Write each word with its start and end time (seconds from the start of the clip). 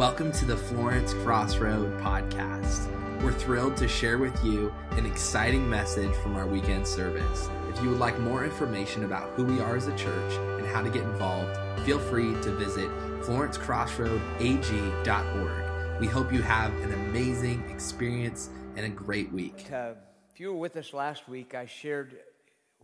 Welcome 0.00 0.32
to 0.32 0.46
the 0.46 0.56
Florence 0.56 1.12
Crossroad 1.12 2.00
podcast. 2.00 2.88
We're 3.20 3.34
thrilled 3.34 3.76
to 3.76 3.86
share 3.86 4.16
with 4.16 4.42
you 4.42 4.72
an 4.92 5.04
exciting 5.04 5.68
message 5.68 6.14
from 6.22 6.36
our 6.36 6.46
weekend 6.46 6.86
service. 6.86 7.50
If 7.68 7.82
you 7.82 7.90
would 7.90 7.98
like 7.98 8.18
more 8.18 8.42
information 8.42 9.04
about 9.04 9.28
who 9.32 9.44
we 9.44 9.60
are 9.60 9.76
as 9.76 9.88
a 9.88 9.96
church 9.98 10.32
and 10.58 10.66
how 10.68 10.80
to 10.80 10.88
get 10.88 11.02
involved, 11.02 11.54
feel 11.84 11.98
free 11.98 12.32
to 12.32 12.50
visit 12.52 12.88
florencecrossroadag.org. 13.24 16.00
We 16.00 16.06
hope 16.06 16.32
you 16.32 16.40
have 16.40 16.72
an 16.80 16.94
amazing 16.94 17.68
experience 17.68 18.48
and 18.76 18.86
a 18.86 18.88
great 18.88 19.30
week. 19.30 19.70
Uh, 19.70 19.96
if 20.32 20.40
you 20.40 20.54
were 20.54 20.58
with 20.58 20.78
us 20.78 20.94
last 20.94 21.28
week, 21.28 21.54
I 21.54 21.66
shared 21.66 22.16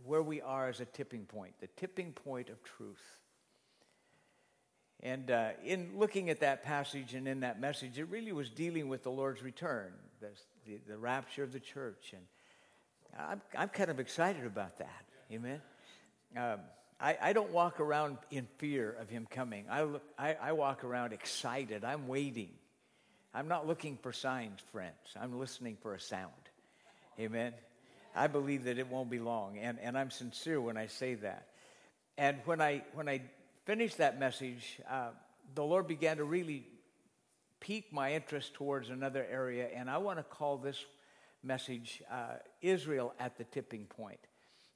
where 0.05 0.21
we 0.21 0.39
are 0.41 0.69
as 0.69 0.81
a 0.81 0.85
tipping 0.85 1.25
point, 1.25 1.55
the 1.61 1.67
tipping 1.77 2.11
point 2.11 2.51
of 2.51 2.63
truth. 2.63 3.16
And 5.03 5.29
uh, 5.29 5.49
in 5.63 5.91
looking 5.95 6.29
at 6.29 6.39
that 6.39 6.63
passage 6.63 7.13
and 7.13 7.27
in 7.27 7.41
that 7.41 7.61
message, 7.61 7.99
it 7.99 8.09
really 8.09 8.31
was 8.31 8.49
dealing 8.49 8.89
with 8.89 9.03
the 9.03 9.11
Lord's 9.11 9.43
return, 9.43 9.93
the, 10.19 10.29
the, 10.65 10.79
the 10.87 10.97
rapture 10.97 11.43
of 11.43 11.53
the 11.53 11.59
church. 11.59 12.13
And 12.13 12.23
I'm, 13.17 13.41
I'm 13.57 13.69
kind 13.69 13.91
of 13.91 13.99
excited 13.99 14.45
about 14.45 14.79
that. 14.79 15.05
Amen. 15.31 15.61
Um, 16.35 16.59
I, 16.99 17.17
I 17.21 17.33
don't 17.33 17.51
walk 17.51 17.79
around 17.79 18.17
in 18.31 18.47
fear 18.57 18.95
of 18.99 19.07
him 19.07 19.27
coming. 19.29 19.65
I, 19.69 19.83
look, 19.83 20.03
I, 20.17 20.35
I 20.41 20.51
walk 20.53 20.83
around 20.83 21.13
excited. 21.13 21.85
I'm 21.85 22.07
waiting. 22.07 22.49
I'm 23.33 23.47
not 23.47 23.67
looking 23.67 23.97
for 24.01 24.11
signs, 24.11 24.59
friends. 24.71 24.95
I'm 25.19 25.37
listening 25.37 25.77
for 25.81 25.93
a 25.93 25.99
sound. 25.99 26.31
Amen. 27.19 27.53
I 28.15 28.25
believe 28.25 28.63
that 28.63 28.79
it 28.79 28.87
won't 28.87 29.11
be 29.11 29.19
long, 29.19 29.59
and, 29.59 29.77
and 29.79 29.95
I'm 29.95 30.09
sincere 30.09 30.59
when 30.59 30.75
I 30.75 30.87
say 30.87 31.15
that. 31.15 31.49
And 32.17 32.37
when 32.45 32.61
I, 32.61 32.83
when 32.95 33.07
I 33.07 33.21
finished 33.67 33.97
that 33.97 34.17
message, 34.17 34.79
uh, 34.89 35.09
the 35.53 35.63
Lord 35.63 35.87
began 35.87 36.15
to 36.17 36.23
really 36.23 36.65
pique 37.59 37.91
my 37.91 38.13
interest 38.13 38.53
towards 38.53 38.89
another 38.89 39.27
area, 39.29 39.67
and 39.75 39.89
I 39.89 39.97
want 39.97 40.19
to 40.19 40.23
call 40.23 40.55
this 40.55 40.85
message 41.43 42.01
uh, 42.09 42.35
Israel 42.61 43.13
at 43.19 43.37
the 43.37 43.43
Tipping 43.43 43.83
Point. 43.83 44.21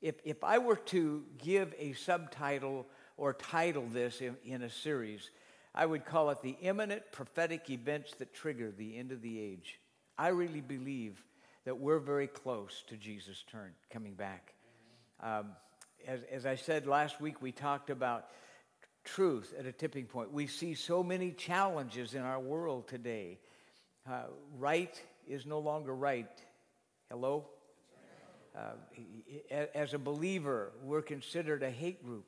If, 0.02 0.16
if 0.26 0.44
I 0.44 0.58
were 0.58 0.76
to 0.76 1.24
give 1.42 1.74
a 1.80 1.94
subtitle 1.94 2.86
or 3.16 3.32
title 3.32 3.86
this 3.94 4.20
in, 4.20 4.36
in 4.44 4.62
a 4.64 4.70
series, 4.70 5.32
I 5.74 5.86
would 5.86 6.04
call 6.04 6.30
it 6.32 6.42
The 6.42 6.58
Imminent 6.62 7.14
Prophetic 7.14 7.70
Events 7.70 8.12
That 8.20 8.34
Trigger 8.34 8.74
the 8.78 8.98
End 8.98 9.14
of 9.14 9.22
the 9.22 9.40
Age. 9.40 9.80
I 10.18 10.30
really 10.30 10.60
believe 10.60 11.24
that 11.64 11.78
we're 11.78 12.00
very 12.00 12.28
close 12.28 12.84
to 12.90 12.98
Jesus' 12.98 13.46
turn 13.50 13.72
coming 13.90 14.16
back. 14.16 14.54
Um, 15.22 15.52
as, 16.06 16.24
as 16.30 16.46
I 16.46 16.56
said 16.56 16.88
last 16.88 17.22
week, 17.22 17.42
we 17.42 17.54
talked 17.54 17.90
about 17.90 18.26
truth 19.04 19.54
at 19.58 19.66
a 19.66 19.72
tipping 19.72 20.06
point. 20.06 20.32
We 20.32 20.48
see 20.48 20.74
so 20.74 21.04
many 21.04 21.32
challenges 21.32 22.14
in 22.14 22.22
our 22.22 22.40
world 22.40 22.88
today. 22.88 23.40
Uh, 24.10 24.24
right 24.58 25.02
is 25.28 25.46
no 25.46 25.60
longer 25.60 25.96
right. 25.96 26.30
Hello? 27.10 27.46
Uh, 28.56 28.74
as 29.74 29.94
a 29.94 30.00
believer, 30.00 30.72
we're 30.84 31.02
considered 31.02 31.64
a 31.64 31.70
hate 31.70 32.04
group. 32.04 32.26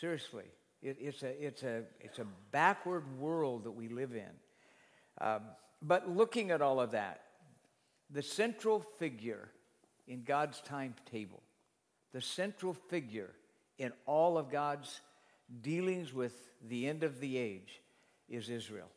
Seriously. 0.00 0.44
It, 0.82 0.98
it's, 1.00 1.22
a, 1.22 1.44
it's, 1.44 1.62
a, 1.62 1.82
it's 2.00 2.18
a 2.18 2.26
backward 2.52 3.18
world 3.18 3.64
that 3.64 3.72
we 3.72 3.88
live 3.88 4.12
in. 4.14 4.30
Um, 5.20 5.40
but 5.82 6.08
looking 6.08 6.50
at 6.50 6.62
all 6.62 6.80
of 6.80 6.92
that, 6.92 7.22
the 8.10 8.22
central 8.22 8.80
figure 8.98 9.48
in 10.06 10.22
God's 10.22 10.60
timetable, 10.60 11.42
the 12.12 12.20
central 12.20 12.74
figure 12.74 13.30
in 13.78 13.92
all 14.06 14.38
of 14.38 14.50
God's 14.50 15.00
dealings 15.62 16.12
with 16.12 16.34
the 16.66 16.86
end 16.86 17.02
of 17.02 17.20
the 17.20 17.36
age 17.36 17.80
is 18.28 18.48
Israel. 18.48 18.88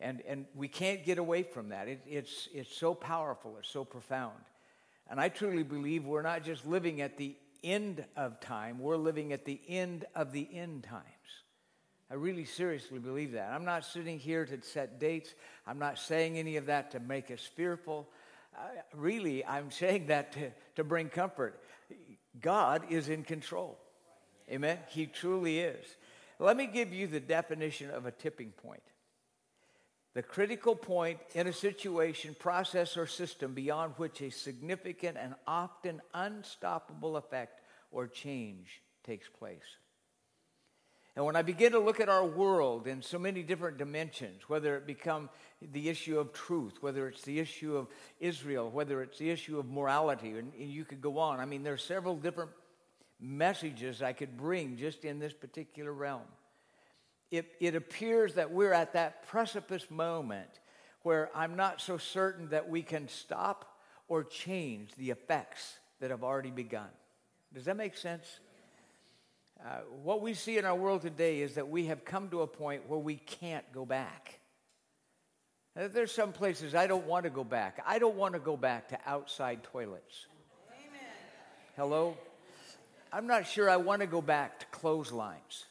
And, 0.00 0.22
and 0.26 0.46
we 0.54 0.68
can't 0.68 1.04
get 1.04 1.18
away 1.18 1.42
from 1.42 1.68
that. 1.68 1.88
It, 1.88 2.00
it's, 2.06 2.48
it's 2.52 2.74
so 2.74 2.94
powerful, 2.94 3.56
it's 3.58 3.68
so 3.68 3.84
profound. 3.84 4.38
And 5.08 5.20
I 5.20 5.28
truly 5.28 5.62
believe 5.62 6.06
we're 6.06 6.22
not 6.22 6.42
just 6.42 6.66
living 6.66 7.00
at 7.00 7.16
the 7.16 7.36
end 7.62 8.04
of 8.16 8.40
time, 8.40 8.78
we're 8.78 8.96
living 8.96 9.32
at 9.32 9.44
the 9.44 9.60
end 9.68 10.06
of 10.14 10.32
the 10.32 10.48
end 10.52 10.84
times. 10.84 11.04
I 12.10 12.14
really 12.14 12.44
seriously 12.44 12.98
believe 12.98 13.32
that. 13.32 13.52
I'm 13.52 13.64
not 13.64 13.84
sitting 13.84 14.18
here 14.18 14.44
to 14.46 14.60
set 14.62 14.98
dates, 14.98 15.34
I'm 15.66 15.78
not 15.78 15.98
saying 15.98 16.38
any 16.38 16.56
of 16.56 16.66
that 16.66 16.90
to 16.92 17.00
make 17.00 17.30
us 17.30 17.48
fearful. 17.54 18.08
Really, 18.94 19.44
I'm 19.44 19.70
saying 19.70 20.06
that 20.06 20.32
to, 20.32 20.50
to 20.76 20.84
bring 20.84 21.08
comfort. 21.08 21.60
God 22.40 22.82
is 22.90 23.08
in 23.08 23.22
control. 23.22 23.78
Amen? 24.50 24.78
He 24.88 25.06
truly 25.06 25.60
is. 25.60 25.84
Let 26.38 26.56
me 26.56 26.66
give 26.66 26.92
you 26.92 27.06
the 27.06 27.20
definition 27.20 27.90
of 27.90 28.06
a 28.06 28.10
tipping 28.10 28.50
point 28.50 28.82
the 30.12 30.22
critical 30.22 30.74
point 30.74 31.20
in 31.34 31.46
a 31.46 31.52
situation, 31.52 32.34
process, 32.38 32.96
or 32.96 33.06
system 33.06 33.54
beyond 33.54 33.94
which 33.96 34.20
a 34.20 34.30
significant 34.30 35.16
and 35.16 35.34
often 35.46 36.02
unstoppable 36.14 37.16
effect 37.16 37.60
or 37.92 38.08
change 38.08 38.82
takes 39.04 39.28
place. 39.28 39.76
And 41.16 41.24
when 41.24 41.36
I 41.36 41.42
begin 41.42 41.72
to 41.72 41.78
look 41.78 42.00
at 42.00 42.08
our 42.08 42.24
world 42.24 42.86
in 42.86 43.02
so 43.02 43.18
many 43.18 43.42
different 43.42 43.78
dimensions, 43.78 44.48
whether 44.48 44.76
it 44.76 44.86
become 44.86 45.28
the 45.60 45.88
issue 45.88 46.18
of 46.18 46.32
truth, 46.32 46.78
whether 46.80 47.08
it's 47.08 47.22
the 47.22 47.38
issue 47.38 47.76
of 47.76 47.88
Israel, 48.20 48.70
whether 48.70 49.02
it's 49.02 49.18
the 49.18 49.30
issue 49.30 49.58
of 49.58 49.66
morality, 49.66 50.30
and, 50.38 50.52
you 50.56 50.84
could 50.84 51.00
go 51.00 51.18
on. 51.18 51.40
I 51.40 51.44
mean, 51.44 51.62
there 51.62 51.74
are 51.74 51.78
several 51.78 52.16
different 52.16 52.50
messages 53.20 54.02
I 54.02 54.12
could 54.12 54.36
bring 54.36 54.76
just 54.76 55.04
in 55.04 55.18
this 55.18 55.32
particular 55.32 55.92
realm. 55.92 56.22
It, 57.30 57.52
it 57.60 57.74
appears 57.74 58.34
that 58.34 58.50
we're 58.50 58.72
at 58.72 58.94
that 58.94 59.26
precipice 59.28 59.90
moment 59.90 60.60
where 61.02 61.30
I'm 61.34 61.56
not 61.56 61.80
so 61.80 61.96
certain 61.98 62.48
that 62.48 62.68
we 62.68 62.82
can 62.82 63.08
stop 63.08 63.76
or 64.08 64.24
change 64.24 64.90
the 64.96 65.10
effects 65.10 65.78
that 66.00 66.10
have 66.10 66.24
already 66.24 66.50
begun. 66.50 66.88
Does 67.54 67.66
that 67.66 67.76
make 67.76 67.96
sense? 67.96 68.40
Uh, 69.64 69.80
what 70.02 70.22
we 70.22 70.34
see 70.34 70.58
in 70.58 70.64
our 70.64 70.74
world 70.74 71.02
today 71.02 71.40
is 71.40 71.54
that 71.54 71.68
we 71.68 71.86
have 71.86 72.04
come 72.04 72.30
to 72.30 72.40
a 72.40 72.46
point 72.46 72.88
where 72.88 72.98
we 72.98 73.16
can't 73.16 73.64
go 73.72 73.84
back. 73.84 74.40
Uh, 75.78 75.88
there's 75.88 76.12
some 76.12 76.32
places 76.32 76.74
I 76.74 76.86
don't 76.86 77.06
want 77.06 77.24
to 77.24 77.30
go 77.30 77.44
back. 77.44 77.82
I 77.86 77.98
don't 77.98 78.16
want 78.16 78.34
to 78.34 78.40
go 78.40 78.56
back 78.56 78.88
to 78.88 78.98
outside 79.06 79.62
toilets. 79.62 80.26
Amen. 80.72 81.00
Hello? 81.76 82.16
I'm 83.12 83.26
not 83.26 83.46
sure 83.46 83.68
I 83.68 83.76
want 83.76 84.02
to 84.02 84.06
go 84.06 84.22
back 84.22 84.60
to 84.60 84.66
clotheslines. 84.66 85.64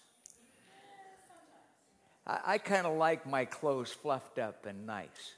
I, 2.28 2.40
I 2.46 2.58
kind 2.58 2.86
of 2.86 2.98
like 2.98 3.26
my 3.26 3.46
clothes 3.46 3.92
fluffed 3.92 4.40
up 4.40 4.66
and 4.66 4.86
nice. 4.86 5.36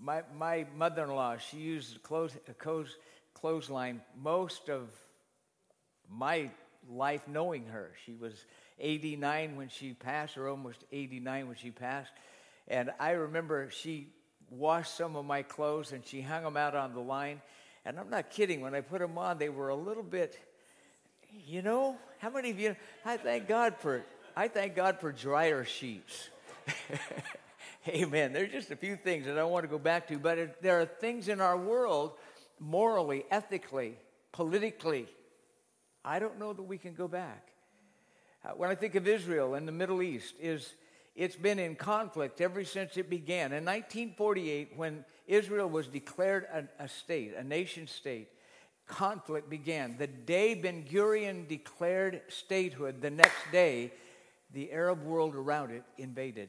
My, 0.00 0.22
my 0.36 0.66
mother 0.76 1.04
in 1.04 1.10
law, 1.10 1.38
she 1.38 1.56
used 1.56 1.96
a, 1.96 1.98
clothes, 2.00 2.36
clothes, 2.58 2.96
clothesline 3.32 4.02
most 4.20 4.68
of 4.68 4.90
my 6.10 6.50
life 6.90 7.26
knowing 7.26 7.66
her. 7.66 7.92
She 8.04 8.12
was 8.12 8.34
89 8.78 9.56
when 9.56 9.70
she 9.70 9.94
passed, 9.94 10.36
or 10.36 10.48
almost 10.48 10.84
89 10.92 11.48
when 11.48 11.56
she 11.56 11.70
passed. 11.70 12.12
And 12.68 12.90
I 13.00 13.12
remember 13.12 13.70
she 13.70 14.08
washed 14.50 14.94
some 14.94 15.16
of 15.16 15.24
my 15.24 15.42
clothes 15.42 15.92
and 15.92 16.04
she 16.04 16.20
hung 16.20 16.44
them 16.44 16.58
out 16.58 16.74
on 16.74 16.92
the 16.92 17.00
line. 17.00 17.40
And 17.86 17.98
I'm 17.98 18.10
not 18.10 18.28
kidding, 18.28 18.60
when 18.60 18.74
I 18.74 18.82
put 18.82 19.00
them 19.00 19.16
on, 19.16 19.38
they 19.38 19.48
were 19.48 19.70
a 19.70 19.74
little 19.74 20.02
bit 20.02 20.38
you 21.32 21.62
know, 21.62 21.96
how 22.18 22.30
many 22.30 22.50
of 22.50 22.58
you? 22.58 22.76
I 23.04 23.16
thank 23.16 23.48
God 23.48 23.74
for 23.78 24.02
I 24.36 24.48
thank 24.48 24.76
God 24.76 25.00
for 25.00 25.10
dryer 25.10 25.64
sheets. 25.64 26.28
Amen. 27.88 28.32
There's 28.32 28.52
just 28.52 28.70
a 28.70 28.76
few 28.76 28.94
things 28.94 29.26
that 29.26 29.38
I 29.38 29.44
want 29.44 29.64
to 29.64 29.68
go 29.68 29.78
back 29.78 30.06
to, 30.08 30.18
but 30.18 30.62
there 30.62 30.80
are 30.80 30.86
things 30.86 31.28
in 31.28 31.40
our 31.40 31.56
world, 31.56 32.12
morally, 32.60 33.24
ethically, 33.30 33.96
politically, 34.30 35.08
I 36.04 36.18
don't 36.18 36.38
know 36.38 36.52
that 36.52 36.62
we 36.62 36.78
can 36.78 36.94
go 36.94 37.08
back. 37.08 37.48
Uh, 38.44 38.50
when 38.50 38.70
I 38.70 38.74
think 38.74 38.94
of 38.94 39.08
Israel 39.08 39.54
and 39.54 39.66
the 39.66 39.72
Middle 39.72 40.02
East, 40.02 40.34
is 40.40 40.74
it's 41.16 41.36
been 41.36 41.58
in 41.58 41.74
conflict 41.74 42.40
ever 42.40 42.62
since 42.62 42.96
it 42.96 43.10
began. 43.10 43.52
In 43.52 43.64
1948, 43.64 44.74
when 44.76 45.04
Israel 45.26 45.68
was 45.68 45.88
declared 45.88 46.46
a, 46.52 46.84
a 46.84 46.88
state, 46.88 47.34
a 47.36 47.42
nation 47.42 47.88
state, 47.88 48.28
conflict 48.88 49.48
began. 49.48 49.96
The 49.98 50.06
day 50.06 50.54
Ben 50.54 50.84
Gurion 50.84 51.46
declared 51.46 52.22
statehood, 52.28 53.00
the 53.00 53.10
next 53.10 53.52
day, 53.52 53.92
the 54.52 54.72
Arab 54.72 55.04
world 55.04 55.34
around 55.34 55.70
it 55.70 55.84
invaded. 55.98 56.48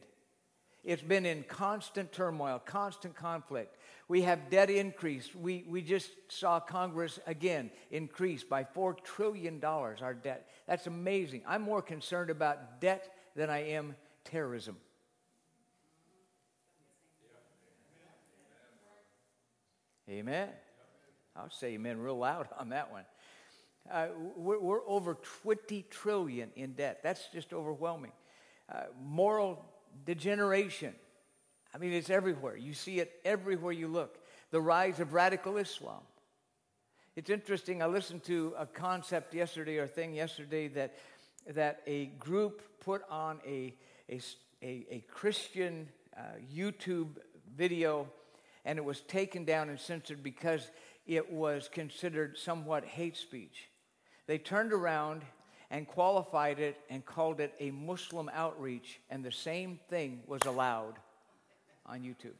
It's 0.83 1.01
been 1.01 1.25
in 1.25 1.44
constant 1.44 2.12
turmoil, 2.12 2.59
constant 2.65 3.15
conflict. 3.15 3.75
We 4.07 4.21
have 4.24 4.50
debt 4.50 4.69
increase. 4.69 5.36
We, 5.36 5.65
we 5.68 5.81
just 5.81 6.09
saw 6.30 6.59
Congress 6.59 7.19
again 7.27 7.69
increase 7.91 8.44
by 8.44 8.63
$4 8.63 9.03
trillion, 9.03 9.63
our 9.63 10.13
debt. 10.13 10.47
That's 10.68 10.88
amazing. 10.88 11.44
I'm 11.45 11.62
more 11.62 11.81
concerned 11.81 12.30
about 12.30 12.81
debt 12.81 13.13
than 13.36 13.50
I 13.50 13.71
am 13.71 13.95
terrorism. 14.24 14.77
Amen. 20.09 20.50
I'll 21.39 21.50
say 21.50 21.74
amen 21.74 22.00
real 22.00 22.18
loud 22.18 22.50
on 22.59 22.69
that 22.69 22.91
one. 22.91 23.03
Uh, 23.89 24.07
we're, 24.36 24.59
we're, 24.59 24.88
over 24.88 25.18
20 25.41 25.86
trillion 25.89 26.50
in 26.56 26.74
debt. 26.74 27.00
That's 27.01 27.27
just 27.33 27.53
overwhelming. 27.53 28.12
Uh, 28.71 28.83
moral 29.01 29.65
degeneration. 30.06 30.94
I 31.74 31.77
mean, 31.77 31.94
it's 31.94 32.09
everywhere. 32.09 32.57
You 32.57 32.74
see 32.74 33.00
it 33.00 33.12
everywhere 33.24 33.71
you 33.71 33.88
look. 33.88 34.19
The 34.51 34.62
rise 34.62 35.00
of 35.00 35.13
radical 35.13 35.57
Islam. 35.57 36.01
It's 37.15 37.30
interesting. 37.30 37.81
I 37.81 37.88
listened 37.88 38.24
to 38.25 38.53
a 38.57 38.65
concept 38.65 39.33
yesterday 39.33 39.77
or 39.77 39.88
thing 39.88 40.13
yesterday 40.13 40.68
that, 40.69 40.95
that 41.53 41.81
a 41.88 42.07
group 42.19 42.62
put 42.81 43.01
on 43.09 43.39
a, 43.47 43.74
a, 44.09 44.19
a, 44.62 44.86
a 44.91 45.03
Christian 45.09 45.88
uh, 46.15 46.21
YouTube 46.53 47.18
video 47.56 48.07
and 48.65 48.77
it 48.77 48.86
was 48.86 49.01
taken 49.01 49.45
down 49.45 49.69
and 49.69 49.80
censored 49.80 50.21
because 50.21 50.69
it 51.09 51.31
was 51.31 51.67
considered 51.67 52.38
somewhat 52.38 52.85
hate 52.85 53.17
speech. 53.17 53.67
They 54.27 54.38
turned 54.38 54.71
around 54.71 55.23
and 55.71 55.88
qualified 55.88 56.59
it 56.59 56.77
and 56.88 57.03
called 57.03 57.39
it 57.39 57.51
a 57.59 57.71
Muslim 57.71 58.29
outreach, 58.31 59.00
and 59.09 59.25
the 59.25 59.31
same 59.31 59.79
thing 59.89 60.21
was 60.27 60.44
allowed 60.45 60.94
on 61.88 62.01
YouTube. 62.01 62.38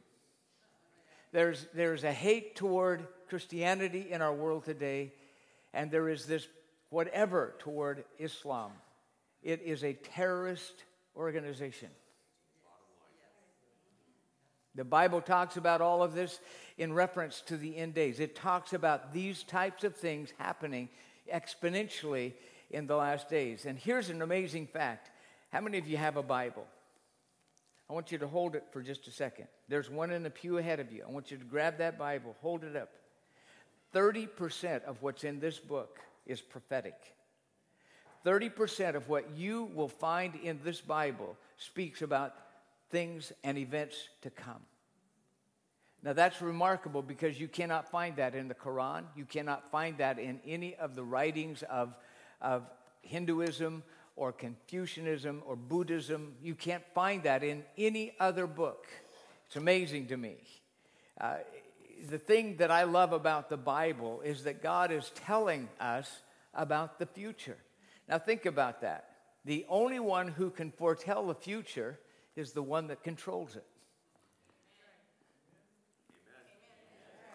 There's, 1.32 1.66
there's 1.74 2.04
a 2.04 2.12
hate 2.12 2.54
toward 2.54 3.08
Christianity 3.28 4.06
in 4.10 4.22
our 4.22 4.32
world 4.32 4.64
today, 4.64 5.14
and 5.74 5.90
there 5.90 6.08
is 6.08 6.26
this 6.26 6.46
whatever 6.90 7.56
toward 7.58 8.04
Islam. 8.20 8.70
It 9.42 9.62
is 9.62 9.82
a 9.82 9.94
terrorist 9.94 10.84
organization. 11.16 11.88
The 14.74 14.84
Bible 14.84 15.20
talks 15.20 15.56
about 15.56 15.80
all 15.80 16.02
of 16.02 16.14
this 16.14 16.40
in 16.78 16.92
reference 16.92 17.40
to 17.42 17.56
the 17.56 17.76
end 17.76 17.94
days. 17.94 18.20
It 18.20 18.36
talks 18.36 18.72
about 18.72 19.12
these 19.12 19.42
types 19.42 19.84
of 19.84 19.96
things 19.96 20.32
happening 20.38 20.88
exponentially 21.32 22.32
in 22.70 22.86
the 22.86 22.96
last 22.96 23.28
days. 23.28 23.66
And 23.66 23.78
here's 23.78 24.10
an 24.10 24.22
amazing 24.22 24.66
fact 24.66 25.10
how 25.52 25.60
many 25.60 25.78
of 25.78 25.88
you 25.88 25.96
have 25.96 26.16
a 26.16 26.22
Bible? 26.22 26.64
I 27.88 27.92
want 27.92 28.12
you 28.12 28.18
to 28.18 28.28
hold 28.28 28.54
it 28.54 28.62
for 28.70 28.82
just 28.82 29.08
a 29.08 29.10
second. 29.10 29.48
There's 29.68 29.90
one 29.90 30.12
in 30.12 30.22
the 30.22 30.30
pew 30.30 30.58
ahead 30.58 30.78
of 30.78 30.92
you. 30.92 31.02
I 31.06 31.10
want 31.10 31.32
you 31.32 31.38
to 31.38 31.44
grab 31.44 31.78
that 31.78 31.98
Bible, 31.98 32.36
hold 32.40 32.62
it 32.62 32.76
up. 32.76 32.90
30% 33.92 34.84
of 34.84 35.02
what's 35.02 35.24
in 35.24 35.40
this 35.40 35.58
book 35.58 35.98
is 36.24 36.40
prophetic. 36.40 36.94
30% 38.24 38.94
of 38.94 39.08
what 39.08 39.30
you 39.36 39.64
will 39.74 39.88
find 39.88 40.36
in 40.36 40.60
this 40.62 40.80
Bible 40.80 41.36
speaks 41.56 42.00
about 42.00 42.34
things 42.90 43.32
and 43.44 43.56
events 43.58 43.96
to 44.22 44.30
come. 44.30 44.60
Now, 46.02 46.14
that's 46.14 46.40
remarkable 46.40 47.02
because 47.02 47.38
you 47.38 47.46
cannot 47.46 47.90
find 47.90 48.16
that 48.16 48.34
in 48.34 48.48
the 48.48 48.54
Quran. 48.54 49.04
You 49.14 49.26
cannot 49.26 49.70
find 49.70 49.98
that 49.98 50.18
in 50.18 50.40
any 50.46 50.74
of 50.76 50.94
the 50.94 51.04
writings 51.04 51.62
of, 51.64 51.94
of 52.40 52.70
Hinduism 53.02 53.82
or 54.16 54.32
Confucianism 54.32 55.42
or 55.46 55.56
Buddhism. 55.56 56.34
You 56.42 56.54
can't 56.54 56.84
find 56.94 57.22
that 57.24 57.42
in 57.42 57.64
any 57.76 58.14
other 58.18 58.46
book. 58.46 58.86
It's 59.46 59.56
amazing 59.56 60.06
to 60.06 60.16
me. 60.16 60.36
Uh, 61.20 61.36
the 62.08 62.18
thing 62.18 62.56
that 62.56 62.70
I 62.70 62.84
love 62.84 63.12
about 63.12 63.50
the 63.50 63.58
Bible 63.58 64.22
is 64.22 64.44
that 64.44 64.62
God 64.62 64.90
is 64.90 65.10
telling 65.26 65.68
us 65.78 66.10
about 66.54 66.98
the 66.98 67.06
future. 67.06 67.58
Now, 68.08 68.18
think 68.18 68.46
about 68.46 68.80
that. 68.80 69.10
The 69.44 69.66
only 69.68 70.00
one 70.00 70.28
who 70.28 70.50
can 70.50 70.70
foretell 70.70 71.26
the 71.26 71.34
future 71.34 71.98
is 72.36 72.52
the 72.52 72.62
one 72.62 72.88
that 72.88 73.02
controls 73.02 73.56
it. 73.56 73.64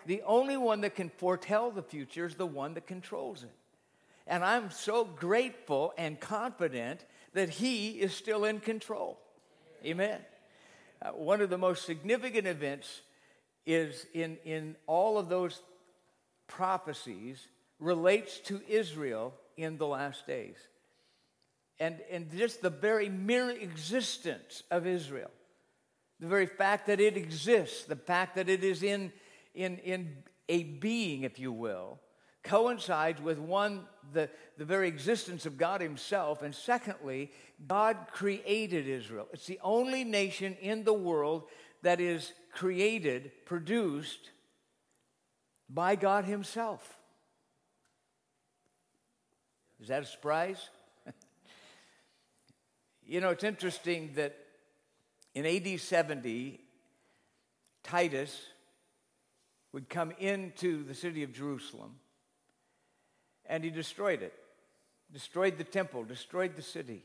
The 0.06 0.22
only 0.24 0.56
one 0.56 0.82
that 0.82 0.96
can 0.96 1.10
foretell 1.10 1.72
the 1.72 1.82
future 1.82 2.26
is 2.26 2.36
the 2.36 2.46
one 2.46 2.76
that 2.76 2.86
controls 2.86 3.44
it. 3.44 3.52
And 4.28 4.44
I'm 4.44 4.72
so 4.72 5.04
grateful 5.04 5.94
and 5.98 6.20
confident 6.20 7.06
that 7.34 7.50
He 7.50 7.92
is 7.92 8.14
still 8.14 8.46
in 8.46 8.60
control. 8.60 9.20
Amen. 9.84 10.20
Uh, 11.02 11.10
one 11.10 11.42
of 11.42 11.50
the 11.50 11.58
most 11.58 11.86
significant 11.86 12.48
events 12.48 13.02
is 13.66 14.06
in, 14.14 14.38
in 14.46 14.76
all 14.88 15.18
of 15.18 15.30
those 15.30 15.62
prophecies 16.48 17.48
relates 17.80 18.40
to 18.40 18.62
Israel 18.68 19.34
in 19.58 19.78
the 19.78 19.88
last 19.88 20.26
days. 20.28 20.56
And, 21.80 22.00
and 22.10 22.32
just 22.32 22.62
the 22.62 22.70
very 22.70 23.10
mere 23.10 23.50
existence 23.50 24.64
of 24.72 24.88
Israel, 24.88 25.32
the 26.20 26.28
very 26.28 26.46
fact 26.46 26.88
that 26.88 27.02
it 27.02 27.18
exists, 27.18 27.84
the 27.84 27.98
fact 27.98 28.36
that 28.36 28.48
it 28.48 28.64
is 28.64 28.82
in 28.82 29.12
in, 29.56 29.78
in 29.80 30.18
a 30.50 30.64
being, 30.64 31.24
if 31.24 31.40
you 31.40 31.52
will, 31.52 32.00
coincides 32.44 33.22
with 33.22 33.40
one, 33.40 33.86
the, 34.14 34.30
the 34.58 34.66
very 34.66 34.88
existence 34.88 35.46
of 35.46 35.58
God 35.58 35.82
Himself, 35.82 36.44
and 36.44 36.54
secondly, 36.54 37.32
God 37.66 37.98
created 38.12 38.88
Israel. 38.88 39.28
It's 39.34 39.48
the 39.48 39.60
only 39.64 40.04
nation 40.04 40.56
in 40.62 40.84
the 40.84 40.94
world 40.94 41.44
that 41.82 42.00
is 42.00 42.34
created, 42.52 43.32
produced 43.46 44.30
by 45.70 45.96
God 45.96 46.26
Himself. 46.26 47.00
Is 49.82 49.88
that 49.88 50.04
a 50.04 50.06
surprise? 50.06 50.70
You 53.06 53.22
know, 53.22 53.30
it's 53.30 53.44
interesting 53.44 54.12
that 54.16 54.36
in 55.34 55.46
AD 55.46 55.80
70, 55.80 56.60
Titus, 57.84 58.42
would 59.72 59.90
come 59.90 60.12
into 60.20 60.84
the 60.84 60.96
city 60.96 61.24
of 61.24 61.34
Jerusalem. 61.34 61.96
And 63.46 63.64
he 63.64 63.70
destroyed 63.70 64.22
it, 64.22 64.34
destroyed 65.12 65.58
the 65.58 65.64
temple, 65.64 66.04
destroyed 66.04 66.56
the 66.56 66.62
city. 66.62 67.04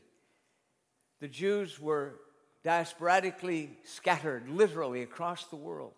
The 1.19 1.27
Jews 1.27 1.79
were 1.79 2.15
diasporically 2.63 3.69
scattered, 3.83 4.49
literally, 4.49 5.01
across 5.01 5.45
the 5.45 5.55
world. 5.55 5.93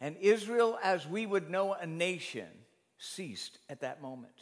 And 0.00 0.16
Israel, 0.20 0.78
as 0.82 1.06
we 1.06 1.26
would 1.26 1.48
know 1.48 1.74
a 1.74 1.86
nation, 1.86 2.48
ceased 2.98 3.58
at 3.70 3.80
that 3.80 4.02
moment. 4.02 4.34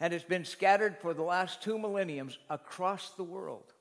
And 0.00 0.12
it's 0.12 0.24
been 0.24 0.44
scattered 0.44 0.96
for 0.98 1.14
the 1.14 1.22
last 1.22 1.62
two 1.62 1.78
millenniums 1.78 2.38
across 2.50 3.10
the 3.10 3.24
world. 3.24 3.72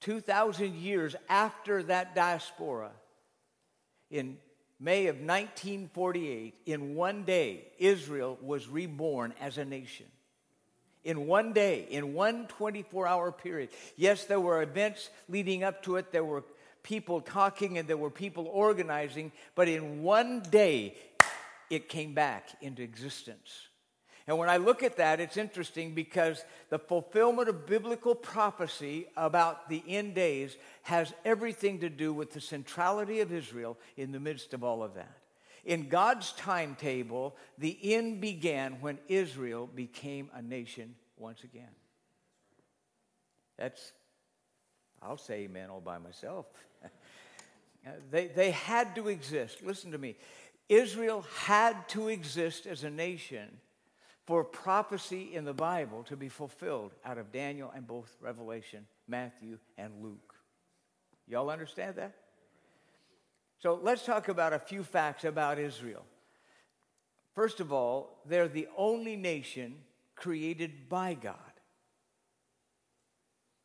2,000 0.00 0.74
years 0.74 1.14
after 1.28 1.82
that 1.84 2.14
diaspora, 2.14 2.90
in 4.10 4.36
May 4.80 5.06
of 5.06 5.16
1948, 5.16 6.54
in 6.66 6.96
one 6.96 7.22
day, 7.22 7.68
Israel 7.78 8.36
was 8.42 8.68
reborn 8.68 9.32
as 9.40 9.58
a 9.58 9.64
nation. 9.64 10.06
In 11.04 11.26
one 11.26 11.52
day, 11.52 11.86
in 11.88 12.14
one 12.14 12.46
24 12.48 13.06
hour 13.06 13.32
period. 13.32 13.70
Yes, 13.96 14.24
there 14.24 14.40
were 14.40 14.62
events 14.62 15.10
leading 15.28 15.62
up 15.62 15.82
to 15.84 15.96
it, 15.96 16.10
there 16.10 16.24
were 16.24 16.42
people 16.82 17.20
talking, 17.20 17.78
and 17.78 17.86
there 17.86 17.96
were 17.96 18.10
people 18.10 18.48
organizing, 18.48 19.30
but 19.54 19.68
in 19.68 20.02
one 20.02 20.42
day, 20.50 20.96
it 21.70 21.88
came 21.88 22.12
back 22.12 22.48
into 22.60 22.82
existence. 22.82 23.68
And 24.26 24.38
when 24.38 24.48
I 24.48 24.56
look 24.56 24.82
at 24.82 24.96
that, 24.98 25.20
it's 25.20 25.36
interesting 25.36 25.94
because 25.94 26.44
the 26.68 26.78
fulfillment 26.78 27.48
of 27.48 27.66
biblical 27.66 28.14
prophecy 28.14 29.06
about 29.16 29.68
the 29.68 29.82
end 29.88 30.14
days 30.14 30.56
has 30.82 31.12
everything 31.24 31.80
to 31.80 31.88
do 31.88 32.12
with 32.12 32.32
the 32.32 32.40
centrality 32.40 33.20
of 33.20 33.32
Israel 33.32 33.78
in 33.96 34.12
the 34.12 34.20
midst 34.20 34.54
of 34.54 34.62
all 34.62 34.82
of 34.82 34.94
that. 34.94 35.18
In 35.64 35.88
God's 35.88 36.32
timetable, 36.32 37.36
the 37.58 37.76
end 37.94 38.20
began 38.20 38.80
when 38.80 38.98
Israel 39.08 39.68
became 39.72 40.30
a 40.34 40.42
nation 40.42 40.94
once 41.16 41.44
again. 41.44 41.70
That's, 43.58 43.92
I'll 45.00 45.18
say 45.18 45.42
amen 45.42 45.70
all 45.70 45.80
by 45.80 45.98
myself. 45.98 46.46
Uh, 47.84 47.90
they, 48.12 48.28
they 48.28 48.52
had 48.52 48.94
to 48.94 49.08
exist. 49.08 49.58
Listen 49.64 49.90
to 49.90 49.98
me. 49.98 50.14
Israel 50.68 51.26
had 51.36 51.88
to 51.88 52.06
exist 52.06 52.64
as 52.64 52.84
a 52.84 52.90
nation 52.90 53.58
for 54.26 54.44
prophecy 54.44 55.34
in 55.34 55.44
the 55.44 55.52
Bible 55.52 56.04
to 56.04 56.16
be 56.16 56.28
fulfilled 56.28 56.92
out 57.04 57.18
of 57.18 57.32
Daniel 57.32 57.72
and 57.74 57.86
both 57.86 58.16
Revelation, 58.20 58.86
Matthew, 59.08 59.58
and 59.76 60.02
Luke. 60.02 60.34
Y'all 61.26 61.50
understand 61.50 61.96
that? 61.96 62.14
So 63.58 63.78
let's 63.80 64.04
talk 64.04 64.28
about 64.28 64.52
a 64.52 64.58
few 64.58 64.82
facts 64.82 65.24
about 65.24 65.58
Israel. 65.58 66.04
First 67.34 67.60
of 67.60 67.72
all, 67.72 68.20
they're 68.26 68.48
the 68.48 68.68
only 68.76 69.16
nation 69.16 69.76
created 70.14 70.88
by 70.88 71.14
God. 71.14 71.36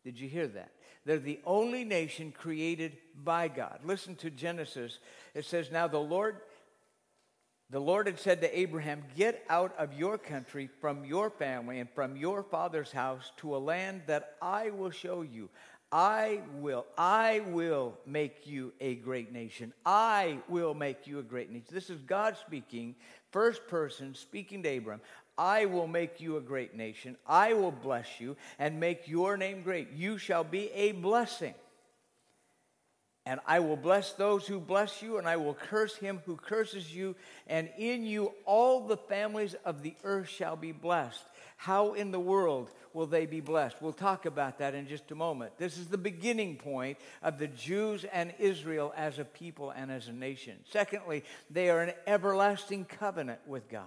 Did 0.04 0.20
you 0.20 0.30
hear 0.30 0.48
that? 0.48 0.72
They're 1.06 1.20
the 1.20 1.40
only 1.46 1.84
nation 1.84 2.32
created 2.32 2.98
by 3.16 3.48
God. 3.48 3.80
Listen 3.84 4.16
to 4.18 4.30
Genesis. 4.30 5.00
It 5.34 5.46
says, 5.46 5.72
Now 5.72 5.88
the 5.88 6.00
Lord 6.00 6.38
the 7.70 7.80
Lord 7.80 8.08
had 8.08 8.20
said 8.20 8.42
to 8.42 8.60
Abraham, 8.60 9.04
Get 9.16 9.44
out 9.50 9.76
of 9.78 9.94
your 9.94 10.18
country, 10.18 10.70
from 10.80 11.04
your 11.04 11.30
family, 11.30 11.80
and 11.80 11.90
from 11.90 12.16
your 12.16 12.42
father's 12.44 12.92
house 12.92 13.32
to 13.38 13.56
a 13.56 13.60
land 13.60 14.04
that 14.08 14.36
I 14.42 14.70
will 14.70 14.90
show 14.90 15.22
you. 15.22 15.50
I 15.92 16.42
will, 16.56 16.86
I 16.98 17.42
will 17.48 17.98
make 18.06 18.46
you 18.46 18.74
a 18.80 18.96
great 18.96 19.32
nation. 19.32 19.74
I 19.86 20.40
will 20.50 20.74
make 20.74 21.08
you 21.08 21.20
a 21.20 21.24
great 21.24 21.50
nation. 21.50 21.68
This 21.72 21.90
is 21.90 22.02
God 22.02 22.38
speaking, 22.38 22.96
first 23.32 23.68
person 23.68 24.16
speaking 24.16 24.64
to 24.64 24.70
Abraham. 24.70 25.02
I 25.38 25.66
will 25.66 25.88
make 25.88 26.20
you 26.20 26.38
a 26.38 26.42
great 26.42 26.76
nation. 26.76 27.16
I 27.26 27.54
will 27.54 27.72
bless 27.72 28.20
you 28.20 28.36
and 28.60 28.80
make 28.80 29.08
your 29.08 29.38
name 29.38 29.62
great. 29.62 29.92
You 29.94 30.18
shall 30.18 30.44
be 30.44 30.72
a 30.72 30.94
blessing. 30.94 31.54
And 33.28 33.42
I 33.46 33.60
will 33.60 33.76
bless 33.76 34.14
those 34.14 34.48
who 34.48 34.58
bless 34.58 35.02
you, 35.02 35.18
and 35.18 35.28
I 35.28 35.36
will 35.36 35.54
curse 35.54 35.98
him 35.98 36.22
who 36.26 36.38
curses 36.38 36.96
you. 36.96 37.14
And 37.46 37.70
in 37.78 38.06
you 38.06 38.32
all 38.46 38.88
the 38.88 38.96
families 38.96 39.54
of 39.66 39.84
the 39.84 39.96
earth 40.06 40.30
shall 40.30 40.56
be 40.56 40.72
blessed. 40.72 41.26
How 41.58 41.92
in 41.92 42.12
the 42.12 42.22
world 42.22 42.70
will 42.94 43.06
they 43.06 43.26
be 43.26 43.42
blessed? 43.42 43.82
We'll 43.82 43.92
talk 43.92 44.26
about 44.26 44.60
that 44.60 44.76
in 44.76 44.88
just 44.88 45.12
a 45.12 45.16
moment. 45.16 45.58
This 45.58 45.78
is 45.78 45.88
the 45.88 45.98
beginning 45.98 46.56
point 46.56 47.00
of 47.22 47.38
the 47.38 47.48
Jews 47.48 48.06
and 48.06 48.34
Israel 48.40 48.94
as 48.96 49.20
a 49.20 49.26
people 49.26 49.72
and 49.72 49.92
as 49.92 50.08
a 50.08 50.14
nation. 50.14 50.60
Secondly, 50.72 51.26
they 51.50 51.70
are 51.70 51.82
an 51.82 51.92
everlasting 52.06 52.86
covenant 52.86 53.42
with 53.46 53.68
God. 53.68 53.84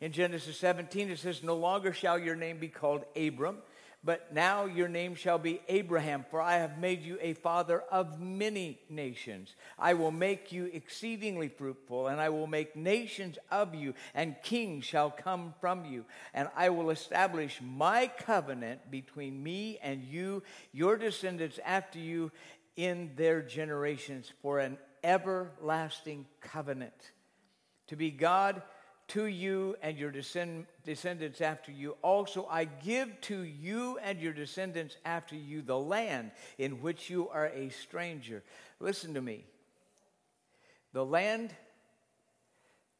In 0.00 0.12
Genesis 0.12 0.56
17, 0.58 1.10
it 1.10 1.18
says, 1.18 1.42
No 1.42 1.56
longer 1.56 1.92
shall 1.92 2.16
your 2.16 2.36
name 2.36 2.58
be 2.58 2.68
called 2.68 3.04
Abram 3.16 3.58
but 4.04 4.32
now 4.32 4.64
your 4.64 4.88
name 4.88 5.14
shall 5.14 5.38
be 5.38 5.60
Abraham, 5.68 6.24
for 6.28 6.40
I 6.40 6.56
have 6.56 6.78
made 6.78 7.02
you 7.02 7.18
a 7.20 7.34
father 7.34 7.82
of 7.90 8.20
many 8.20 8.80
nations. 8.88 9.54
I 9.78 9.94
will 9.94 10.10
make 10.10 10.50
you 10.50 10.64
exceedingly 10.72 11.48
fruitful, 11.48 12.08
and 12.08 12.20
I 12.20 12.30
will 12.30 12.48
make 12.48 12.74
nations 12.74 13.38
of 13.50 13.74
you, 13.76 13.94
and 14.12 14.34
kings 14.42 14.84
shall 14.84 15.10
come 15.10 15.54
from 15.60 15.84
you. 15.84 16.04
And 16.34 16.48
I 16.56 16.70
will 16.70 16.90
establish 16.90 17.60
my 17.62 18.08
covenant 18.08 18.90
between 18.90 19.40
me 19.40 19.78
and 19.80 20.02
you, 20.02 20.42
your 20.72 20.96
descendants 20.96 21.60
after 21.64 22.00
you, 22.00 22.32
in 22.74 23.12
their 23.16 23.40
generations, 23.40 24.32
for 24.42 24.58
an 24.58 24.78
everlasting 25.04 26.26
covenant. 26.40 27.12
To 27.88 27.96
be 27.96 28.10
God 28.10 28.62
to 29.12 29.26
you 29.26 29.76
and 29.82 29.98
your 29.98 30.10
descend- 30.10 30.66
descendants 30.84 31.42
after 31.42 31.70
you. 31.70 31.96
Also, 32.00 32.46
I 32.50 32.64
give 32.64 33.20
to 33.22 33.42
you 33.42 33.98
and 33.98 34.18
your 34.18 34.32
descendants 34.32 34.96
after 35.04 35.36
you 35.36 35.60
the 35.60 35.78
land 35.78 36.30
in 36.56 36.80
which 36.80 37.10
you 37.10 37.28
are 37.28 37.48
a 37.48 37.68
stranger. 37.68 38.42
Listen 38.80 39.12
to 39.14 39.20
me. 39.20 39.44
The 40.94 41.04
land 41.04 41.54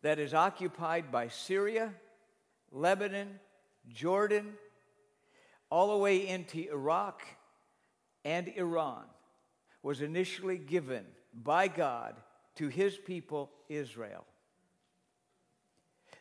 that 0.02 0.18
is 0.18 0.34
occupied 0.34 1.10
by 1.10 1.28
Syria, 1.28 1.94
Lebanon, 2.70 3.40
Jordan, 3.88 4.52
all 5.70 5.92
the 5.92 6.02
way 6.02 6.28
into 6.28 6.70
Iraq 6.70 7.22
and 8.22 8.48
Iran 8.48 9.04
was 9.82 10.02
initially 10.02 10.58
given 10.58 11.06
by 11.32 11.68
God 11.68 12.16
to 12.56 12.68
his 12.68 12.98
people, 12.98 13.50
Israel. 13.70 14.26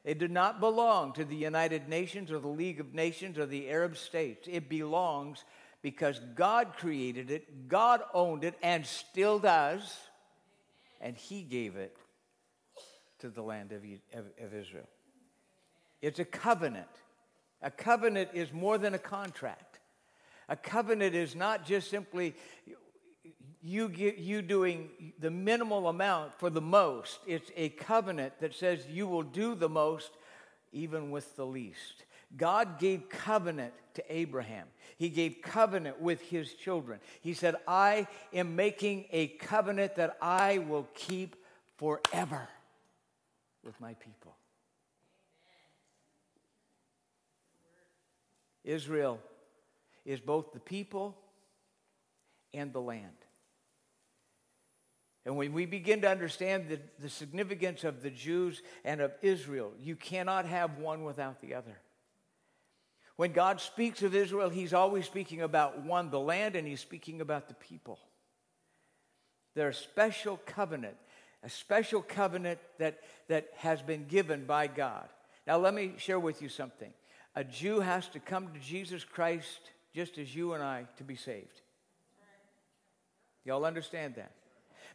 It 0.04 0.18
did 0.18 0.32
not 0.32 0.60
belong 0.60 1.14
to 1.14 1.26
the 1.26 1.36
United 1.36 1.88
Nations 1.88 2.32
or 2.32 2.40
the 2.40 2.48
League 2.48 2.80
of 2.80 2.94
Nations 2.94 3.38
or 3.38 3.46
the 3.46 3.70
Arab 3.70 3.98
states. 3.98 4.48
It 4.50 4.68
belongs 4.68 5.44
because 5.82 6.20
God 6.36 6.74
created 6.78 7.30
it, 7.30 7.68
God 7.68 8.02
owned 8.14 8.44
it, 8.44 8.56
and 8.62 8.86
still 8.86 9.40
does, 9.40 9.98
and 11.00 11.16
He 11.16 11.44
gave 11.44 11.76
it 11.76 11.98
to 13.20 13.30
the 13.30 13.42
land 13.42 13.72
of, 13.72 13.84
of, 14.14 14.54
Israel. 14.54 14.88
It's 16.02 16.20
a 16.20 16.26
covenant. 16.26 16.88
A 17.62 17.70
covenant 17.70 18.30
is 18.34 18.52
more 18.52 18.78
than 18.78 18.94
a 18.96 19.00
contract. 19.00 19.80
A 20.50 20.56
covenant 20.56 21.16
is 21.16 21.36
not 21.36 21.66
just 21.66 21.90
simply 21.90 22.36
you, 23.64 23.90
get, 23.90 24.18
you 24.18 24.42
doing 24.42 24.90
the 25.20 25.30
minimal 25.30 25.88
amount 25.88 26.34
for 26.40 26.50
the 26.50 26.62
most. 26.62 27.20
It's 27.28 27.52
a 27.56 27.70
covenant 27.70 28.40
that 28.40 28.56
says 28.56 28.86
you 28.90 29.08
will 29.08 29.24
do 29.24 29.56
the 29.56 29.70
most 29.70 30.12
even 30.72 31.12
with 31.12 31.36
the 31.36 31.46
least. 31.46 32.06
God 32.38 32.80
gave 32.80 33.10
covenant 33.10 33.74
to 33.96 34.04
Abraham. 34.10 34.68
He 34.98 35.10
gave 35.10 35.38
covenant 35.42 36.00
with 36.00 36.22
his 36.22 36.54
children. 36.54 37.00
He 37.22 37.34
said, 37.34 37.56
I 37.68 38.08
am 38.34 38.56
making 38.56 39.06
a 39.12 39.28
covenant 39.28 39.96
that 39.96 40.18
I 40.22 40.60
will 40.60 40.88
keep 40.94 41.36
forever 41.78 42.48
with 43.64 43.80
my 43.82 43.96
people. 43.96 44.36
Israel 48.64 49.20
is 50.06 50.20
both 50.20 50.54
the 50.54 50.60
people 50.60 51.18
and 52.54 52.72
the 52.72 52.82
land. 52.82 53.08
And 55.26 55.38
when 55.38 55.54
we 55.54 55.66
begin 55.66 56.02
to 56.02 56.10
understand 56.10 56.68
the, 56.68 56.80
the 57.00 57.10
significance 57.10 57.84
of 57.84 58.02
the 58.02 58.10
Jews 58.10 58.62
and 58.84 59.02
of 59.02 59.12
Israel, 59.22 59.72
you 59.80 59.96
cannot 59.96 60.46
have 60.46 60.80
one 60.80 61.04
without 61.04 61.42
the 61.42 61.54
other. 61.54 61.78
When 63.18 63.34
God 63.34 63.62
speaks 63.62 64.02
of 64.02 64.16
Israel, 64.16 64.50
he's 64.50 64.74
always 64.74 65.06
speaking 65.06 65.42
about 65.42 65.84
one, 65.84 66.10
the 66.10 66.20
land, 66.20 66.56
and 66.56 66.68
he's 66.68 66.80
speaking 66.80 67.22
about 67.22 67.48
the 67.48 67.54
people. 67.54 68.00
A 69.56 69.72
special 69.74 70.40
covenant, 70.46 70.96
a 71.44 71.50
special 71.50 72.02
covenant 72.02 72.60
that, 72.80 73.00
that 73.28 73.50
has 73.58 73.82
been 73.82 74.08
given 74.08 74.46
by 74.46 74.66
God. 74.66 75.08
Now, 75.46 75.58
let 75.58 75.76
me 75.76 75.94
share 75.98 76.20
with 76.20 76.42
you 76.42 76.50
something. 76.50 76.92
A 77.36 77.44
Jew 77.44 77.80
has 77.80 78.08
to 78.10 78.20
come 78.20 78.48
to 78.54 78.60
Jesus 78.60 79.04
Christ 79.04 79.60
just 79.94 80.18
as 80.18 80.36
you 80.36 80.54
and 80.54 80.64
I 80.64 80.88
to 80.98 81.04
be 81.04 81.16
saved. 81.16 81.62
Y'all 83.46 83.66
understand 83.66 84.16
that? 84.16 84.32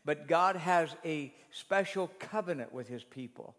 But 0.07 0.29
God 0.29 0.57
has 0.57 0.95
a 1.05 1.35
special 1.51 2.11
covenant 2.21 2.73
with 2.73 2.89
his 2.89 3.03
people 3.05 3.57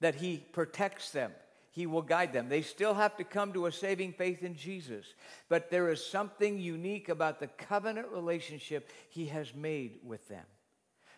that 0.00 0.14
he 0.14 0.38
protects 0.52 1.10
them. 1.10 1.32
He 1.72 1.86
will 1.86 2.02
guide 2.02 2.32
them. 2.32 2.48
They 2.48 2.62
still 2.62 2.94
have 2.94 3.16
to 3.16 3.24
come 3.24 3.52
to 3.52 3.66
a 3.66 3.72
saving 3.72 4.12
faith 4.12 4.42
in 4.42 4.54
Jesus. 4.56 5.04
But 5.48 5.68
there 5.68 5.90
is 5.90 6.06
something 6.06 6.58
unique 6.58 7.08
about 7.08 7.40
the 7.40 7.48
covenant 7.48 8.08
relationship 8.12 8.90
he 9.10 9.26
has 9.26 9.54
made 9.54 9.98
with 10.04 10.26
them. 10.28 10.44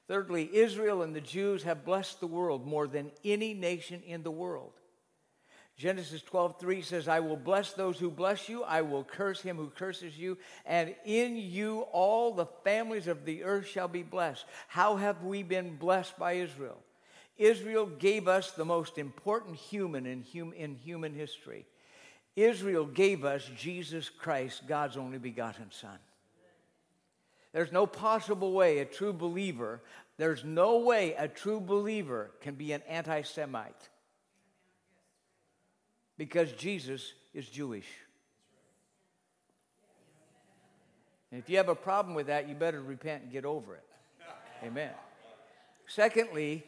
Thirdly, 0.09 0.49
Israel 0.52 1.02
and 1.02 1.14
the 1.14 1.21
Jews 1.21 1.62
have 1.64 1.85
blessed 1.85 2.19
the 2.19 2.26
world 2.26 2.67
more 2.67 2.88
than 2.88 3.12
any 3.25 3.52
nation 3.52 4.02
in 4.07 4.23
the 4.23 4.31
world. 4.31 4.73
Genesis 5.79 6.23
12, 6.23 6.59
3 6.59 6.83
says, 6.83 7.07
I 7.07 7.21
will 7.21 7.37
bless 7.37 7.73
those 7.73 8.01
who 8.01 8.11
bless 8.11 8.49
you, 8.49 8.65
I 8.65 8.83
will 8.83 9.05
curse 9.05 9.41
him 9.41 9.57
who 9.57 9.71
curses 9.71 10.19
you, 10.19 10.37
and 10.67 10.93
in 11.05 11.37
you 11.37 11.83
all 11.93 12.33
the 12.33 12.47
families 12.65 13.07
of 13.07 13.25
the 13.25 13.45
earth 13.45 13.69
shall 13.69 13.87
be 13.87 14.03
blessed. 14.03 14.45
How 14.67 14.97
have 14.97 15.23
we 15.23 15.45
been 15.45 15.77
blessed 15.77 16.19
by 16.19 16.33
Israel? 16.33 16.79
Israel 17.37 17.87
gave 17.87 18.27
us 18.27 18.51
the 18.51 18.65
most 18.65 18.99
important 18.99 19.55
human 19.55 20.05
in, 20.05 20.25
hum, 20.35 20.53
in 20.53 20.75
human 20.75 21.15
history. 21.15 21.65
Israel 22.35 22.85
gave 22.85 23.25
us 23.25 23.49
Jesus 23.57 24.11
Christ, 24.11 24.67
God's 24.67 24.97
only 24.97 25.19
begotten 25.19 25.71
Son. 25.71 25.99
There's 27.53 27.71
no 27.71 27.87
possible 27.87 28.53
way 28.53 28.81
a 28.81 28.85
true 28.85 29.13
believer, 29.13 29.81
there's 30.17 30.43
no 30.43 30.79
way 30.79 31.15
a 31.17 31.29
true 31.29 31.61
believer 31.61 32.33
can 32.41 32.57
be 32.57 32.73
an 32.73 32.83
anti 32.89 33.23
Semite 33.23 33.89
because 36.19 36.53
Jesus 36.53 37.15
is 37.33 37.49
Jewish. 37.49 37.87
And 41.31 41.41
if 41.41 41.49
you 41.49 41.57
have 41.59 41.69
a 41.69 41.75
problem 41.75 42.15
with 42.15 42.27
that, 42.27 42.49
you 42.49 42.55
better 42.55 42.83
repent 42.83 43.23
and 43.23 43.33
get 43.33 43.45
over 43.45 43.77
it. 43.77 43.85
Amen. 44.65 44.91
Secondly, 45.87 46.65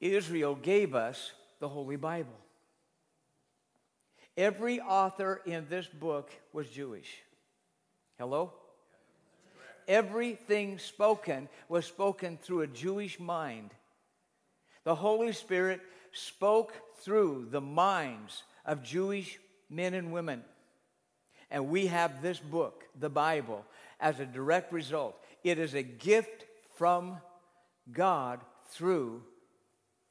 Israel 0.00 0.54
gave 0.54 0.94
us 0.94 1.32
the 1.58 1.68
Holy 1.68 1.96
Bible. 1.96 2.36
Every 4.36 4.80
author 4.80 5.40
in 5.46 5.66
this 5.70 5.86
book 5.86 6.30
was 6.52 6.68
Jewish. 6.68 7.22
Hello? 8.18 8.52
Everything 9.88 10.78
spoken 10.78 11.48
was 11.68 11.86
spoken 11.86 12.38
through 12.42 12.62
a 12.62 12.66
Jewish 12.66 13.18
mind. 13.18 13.70
The 14.84 14.94
Holy 14.94 15.32
Spirit 15.32 15.80
spoke 16.12 16.74
through 17.00 17.48
the 17.50 17.60
minds 17.60 18.42
of 18.64 18.82
Jewish 18.82 19.38
men 19.70 19.94
and 19.94 20.12
women. 20.12 20.42
And 21.50 21.68
we 21.68 21.86
have 21.86 22.22
this 22.22 22.38
book, 22.38 22.84
the 22.98 23.10
Bible, 23.10 23.64
as 24.00 24.20
a 24.20 24.26
direct 24.26 24.72
result. 24.72 25.16
It 25.44 25.58
is 25.58 25.74
a 25.74 25.82
gift 25.82 26.44
from 26.76 27.18
God 27.92 28.40
through 28.70 29.22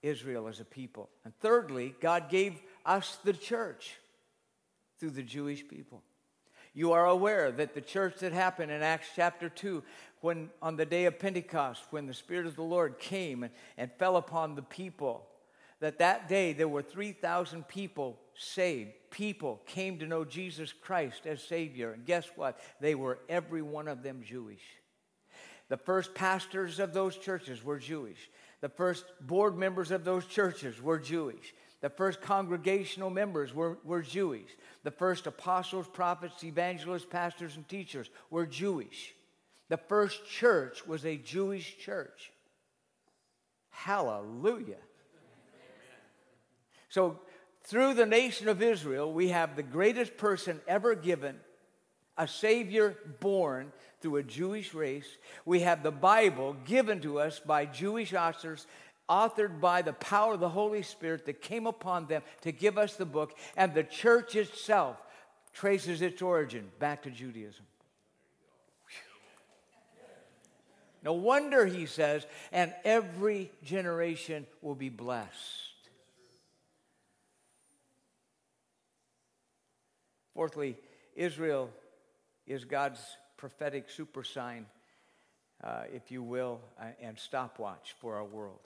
Israel 0.02 0.48
as 0.48 0.60
a 0.60 0.66
people. 0.66 1.10
And 1.24 1.34
thirdly, 1.40 1.96
God 2.00 2.30
gave 2.30 2.60
us 2.86 3.18
the 3.24 3.34
church 3.34 3.98
through 5.00 5.12
the 5.12 5.24
Jewish 5.24 5.68
people. 5.68 6.04
You 6.74 6.92
are 6.92 7.06
aware 7.06 7.52
that 7.52 7.74
the 7.74 7.82
church 7.82 8.20
that 8.20 8.34
happened 8.34 8.72
in 8.72 8.82
Acts 8.82 9.08
chapter 9.16 9.50
2, 9.50 9.82
when 10.22 10.50
on 10.62 10.76
the 10.76 10.86
day 10.86 11.06
of 11.06 11.20
Pentecost, 11.20 11.84
when 11.90 12.06
the 12.06 12.14
Spirit 12.14 12.46
of 12.46 12.56
the 12.56 12.64
Lord 12.64 13.00
came 13.00 13.44
and, 13.44 13.54
and 13.78 13.92
fell 13.94 14.18
upon 14.18 14.56
the 14.56 14.62
people, 14.62 15.26
that 15.86 16.00
that 16.00 16.28
day 16.28 16.52
there 16.52 16.68
were 16.68 16.82
3,000 16.82 17.68
people 17.68 18.18
saved. 18.36 18.90
People 19.12 19.62
came 19.68 20.00
to 20.00 20.08
know 20.08 20.26
Jesus 20.26 20.74
Christ 20.74 21.28
as 21.28 21.44
Savior. 21.44 21.92
And 21.92 22.08
guess 22.08 22.26
what? 22.36 22.60
They 22.82 22.96
were 22.96 23.20
every 23.30 23.62
one 23.62 23.88
of 23.88 24.02
them 24.02 24.24
Jewish. 24.26 24.64
The 25.70 25.78
first 25.78 26.16
pastors 26.16 26.80
of 26.80 26.92
those 26.92 27.16
churches 27.16 27.64
were 27.64 27.78
Jewish. 27.78 28.18
The 28.62 28.70
first 28.70 29.06
board 29.22 29.60
members 29.60 29.92
of 29.92 30.04
those 30.04 30.26
churches 30.26 30.82
were 30.82 30.98
Jewish. 30.98 31.54
The 31.82 31.90
first 31.92 32.20
congregational 32.20 33.12
members 33.12 33.54
were, 33.54 33.78
were 33.84 34.02
Jewish. 34.02 34.50
The 34.82 34.90
first 34.90 35.28
apostles, 35.28 35.88
prophets, 35.88 36.44
evangelists, 36.44 37.06
pastors, 37.08 37.58
and 37.58 37.70
teachers 37.70 38.10
were 38.32 38.48
Jewish. 38.48 39.14
The 39.70 39.78
first 39.78 40.26
church 40.28 40.88
was 40.88 41.06
a 41.06 41.18
Jewish 41.18 41.78
church. 41.78 42.32
Hallelujah. 43.70 44.78
So, 46.96 47.20
through 47.64 47.96
the 47.96 48.06
nation 48.06 48.48
of 48.48 48.62
Israel, 48.62 49.12
we 49.12 49.28
have 49.28 49.58
the 49.58 49.64
greatest 49.64 50.16
person 50.16 50.62
ever 50.66 50.96
given, 50.96 51.36
a 52.18 52.26
Savior 52.26 52.96
born 53.20 53.74
through 54.00 54.16
a 54.16 54.24
Jewish 54.24 54.74
race. 54.74 55.18
We 55.44 55.60
have 55.60 55.84
the 55.84 55.92
Bible 55.92 56.56
given 56.64 57.02
to 57.02 57.20
us 57.20 57.42
by 57.42 57.66
Jewish 57.66 58.14
authors, 58.14 58.66
authored 59.10 59.60
by 59.60 59.82
the 59.82 59.92
power 59.92 60.36
of 60.36 60.40
the 60.40 60.48
Holy 60.48 60.84
Spirit 60.84 61.26
that 61.26 61.42
came 61.42 61.68
upon 61.68 62.06
them 62.06 62.22
to 62.44 62.54
give 62.54 62.78
us 62.78 62.96
the 62.96 63.06
book. 63.06 63.38
And 63.58 63.74
the 63.74 63.84
church 63.84 64.38
itself 64.38 65.04
traces 65.52 66.02
its 66.02 66.22
origin 66.22 66.72
back 66.80 67.04
to 67.04 67.12
Judaism. 67.12 67.66
No 71.04 71.12
wonder, 71.12 71.66
he 71.66 71.88
says, 71.88 72.26
and 72.54 72.74
every 72.86 73.52
generation 73.66 74.48
will 74.62 74.76
be 74.76 74.88
blessed. 74.88 75.65
Fourthly, 80.36 80.78
Israel 81.16 81.70
is 82.46 82.66
God's 82.66 83.00
prophetic 83.38 83.90
super 83.90 84.24
sign, 84.24 84.66
uh, 85.64 85.84
if 85.94 86.12
you 86.12 86.22
will, 86.22 86.60
uh, 86.80 86.88
and 87.02 87.18
stopwatch 87.18 87.96
for 88.00 88.16
our 88.16 88.26
world. 88.26 88.60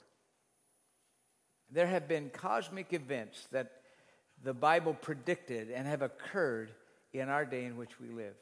There 1.70 1.86
have 1.86 2.08
been 2.08 2.30
cosmic 2.30 2.92
events 2.92 3.46
that 3.52 3.70
the 4.42 4.52
Bible 4.52 4.94
predicted 4.94 5.70
and 5.70 5.86
have 5.86 6.02
occurred 6.02 6.72
in 7.12 7.28
our 7.28 7.44
day 7.44 7.64
in 7.64 7.76
which 7.76 8.00
we 8.00 8.08
live. 8.08 8.34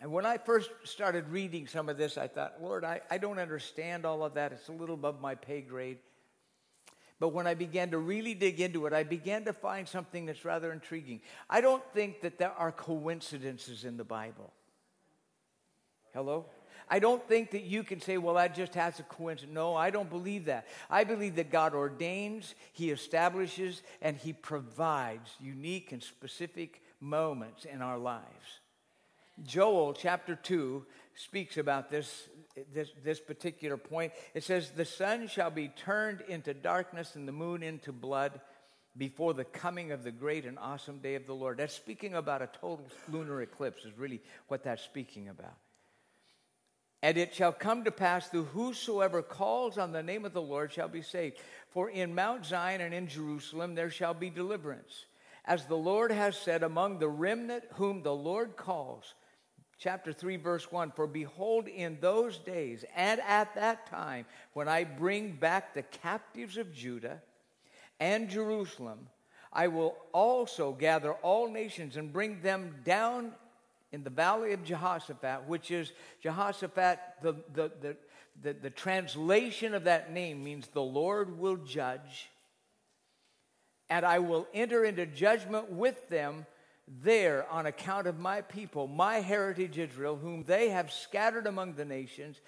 And 0.00 0.12
when 0.12 0.24
I 0.24 0.38
first 0.38 0.70
started 0.84 1.28
reading 1.28 1.66
some 1.66 1.88
of 1.88 1.98
this, 1.98 2.16
I 2.16 2.28
thought, 2.28 2.62
Lord, 2.62 2.84
I, 2.84 3.00
I 3.10 3.18
don't 3.18 3.38
understand 3.38 4.06
all 4.06 4.22
of 4.22 4.34
that. 4.34 4.52
It's 4.52 4.68
a 4.68 4.72
little 4.72 4.94
above 4.94 5.20
my 5.20 5.34
pay 5.34 5.60
grade. 5.60 5.98
But 7.20 7.28
when 7.28 7.46
I 7.46 7.54
began 7.54 7.90
to 7.90 7.98
really 7.98 8.34
dig 8.34 8.60
into 8.60 8.86
it, 8.86 8.94
I 8.94 9.04
began 9.04 9.44
to 9.44 9.52
find 9.52 9.86
something 9.86 10.24
that's 10.26 10.44
rather 10.44 10.72
intriguing. 10.72 11.20
I 11.48 11.60
don't 11.60 11.84
think 11.92 12.22
that 12.22 12.38
there 12.38 12.52
are 12.52 12.72
coincidences 12.72 13.84
in 13.84 13.98
the 13.98 14.04
Bible. 14.04 14.52
Hello? 16.14 16.46
I 16.88 16.98
don't 16.98 17.22
think 17.28 17.52
that 17.52 17.62
you 17.62 17.84
can 17.84 18.00
say, 18.00 18.16
well, 18.16 18.34
that 18.34 18.54
just 18.54 18.74
has 18.74 18.98
a 18.98 19.04
coincidence. 19.04 19.54
No, 19.54 19.76
I 19.76 19.90
don't 19.90 20.10
believe 20.10 20.46
that. 20.46 20.66
I 20.88 21.04
believe 21.04 21.36
that 21.36 21.52
God 21.52 21.74
ordains, 21.74 22.54
He 22.72 22.90
establishes, 22.90 23.82
and 24.02 24.16
He 24.16 24.32
provides 24.32 25.30
unique 25.38 25.92
and 25.92 26.02
specific 26.02 26.82
moments 27.00 27.64
in 27.64 27.80
our 27.82 27.98
lives. 27.98 28.60
Joel 29.44 29.92
chapter 29.92 30.34
2 30.34 30.84
speaks 31.14 31.58
about 31.58 31.90
this, 31.90 32.28
this, 32.72 32.90
this 33.02 33.20
particular 33.20 33.76
point. 33.76 34.12
It 34.34 34.44
says, 34.44 34.70
The 34.70 34.84
sun 34.84 35.28
shall 35.28 35.50
be 35.50 35.68
turned 35.68 36.22
into 36.22 36.54
darkness 36.54 37.14
and 37.14 37.26
the 37.26 37.32
moon 37.32 37.62
into 37.62 37.92
blood 37.92 38.40
before 38.96 39.34
the 39.34 39.44
coming 39.44 39.92
of 39.92 40.02
the 40.02 40.10
great 40.10 40.44
and 40.44 40.58
awesome 40.58 40.98
day 40.98 41.14
of 41.14 41.26
the 41.26 41.34
Lord. 41.34 41.58
That's 41.58 41.74
speaking 41.74 42.14
about 42.14 42.42
a 42.42 42.48
total 42.48 42.86
lunar 43.08 43.40
eclipse, 43.42 43.84
is 43.84 43.96
really 43.96 44.20
what 44.48 44.64
that's 44.64 44.82
speaking 44.82 45.28
about. 45.28 45.54
And 47.02 47.16
it 47.16 47.34
shall 47.34 47.52
come 47.52 47.84
to 47.84 47.90
pass 47.90 48.28
that 48.28 48.42
whosoever 48.42 49.22
calls 49.22 49.78
on 49.78 49.92
the 49.92 50.02
name 50.02 50.26
of 50.26 50.34
the 50.34 50.42
Lord 50.42 50.72
shall 50.72 50.88
be 50.88 51.02
saved. 51.02 51.38
For 51.70 51.88
in 51.88 52.14
Mount 52.14 52.44
Zion 52.44 52.82
and 52.82 52.92
in 52.92 53.06
Jerusalem 53.06 53.74
there 53.74 53.90
shall 53.90 54.12
be 54.12 54.28
deliverance. 54.28 55.06
As 55.46 55.64
the 55.64 55.76
Lord 55.76 56.12
has 56.12 56.36
said, 56.36 56.62
among 56.62 56.98
the 56.98 57.08
remnant 57.08 57.64
whom 57.74 58.02
the 58.02 58.14
Lord 58.14 58.56
calls, 58.56 59.14
chapter 59.80 60.12
3, 60.12 60.36
verse 60.36 60.70
1 60.70 60.92
For 60.92 61.06
behold, 61.06 61.66
in 61.66 61.98
those 62.00 62.38
days 62.38 62.84
and 62.94 63.20
at 63.26 63.54
that 63.56 63.86
time, 63.86 64.26
when 64.52 64.68
I 64.68 64.84
bring 64.84 65.32
back 65.32 65.74
the 65.74 65.82
captives 65.82 66.56
of 66.56 66.72
Judah 66.72 67.20
and 67.98 68.28
Jerusalem, 68.28 69.08
I 69.52 69.66
will 69.66 69.96
also 70.12 70.72
gather 70.72 71.12
all 71.14 71.50
nations 71.50 71.96
and 71.96 72.12
bring 72.12 72.40
them 72.42 72.76
down 72.84 73.32
in 73.90 74.04
the 74.04 74.10
valley 74.10 74.52
of 74.52 74.62
Jehoshaphat, 74.62 75.48
which 75.48 75.72
is 75.72 75.92
Jehoshaphat, 76.22 77.00
the, 77.22 77.32
the, 77.52 77.72
the, 77.80 77.96
the, 78.40 78.52
the 78.52 78.70
translation 78.70 79.74
of 79.74 79.84
that 79.84 80.12
name 80.12 80.44
means 80.44 80.68
the 80.68 80.80
Lord 80.80 81.38
will 81.38 81.56
judge. 81.56 82.30
And 83.88 84.06
I 84.06 84.20
will 84.20 84.46
enter 84.54 84.84
into 84.84 85.04
judgment 85.06 85.72
with 85.72 86.08
them 86.08 86.46
there 87.02 87.46
on 87.50 87.66
account 87.66 88.06
of 88.06 88.18
my 88.18 88.40
people, 88.40 88.86
my 88.88 89.16
heritage 89.16 89.78
Israel, 89.78 90.16
whom 90.16 90.42
they 90.44 90.70
have 90.70 90.92
scattered 90.92 91.46
among 91.46 91.74
the 91.74 91.84
nations. 91.84 92.40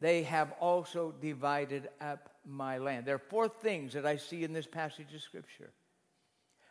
They 0.00 0.22
have 0.24 0.52
also 0.60 1.12
divided 1.20 1.88
up 2.00 2.30
my 2.46 2.78
land. 2.78 3.06
There 3.06 3.14
are 3.16 3.30
four 3.30 3.48
things 3.48 3.94
that 3.94 4.06
I 4.06 4.16
see 4.16 4.44
in 4.44 4.52
this 4.52 4.66
passage 4.66 5.12
of 5.14 5.22
Scripture. 5.22 5.70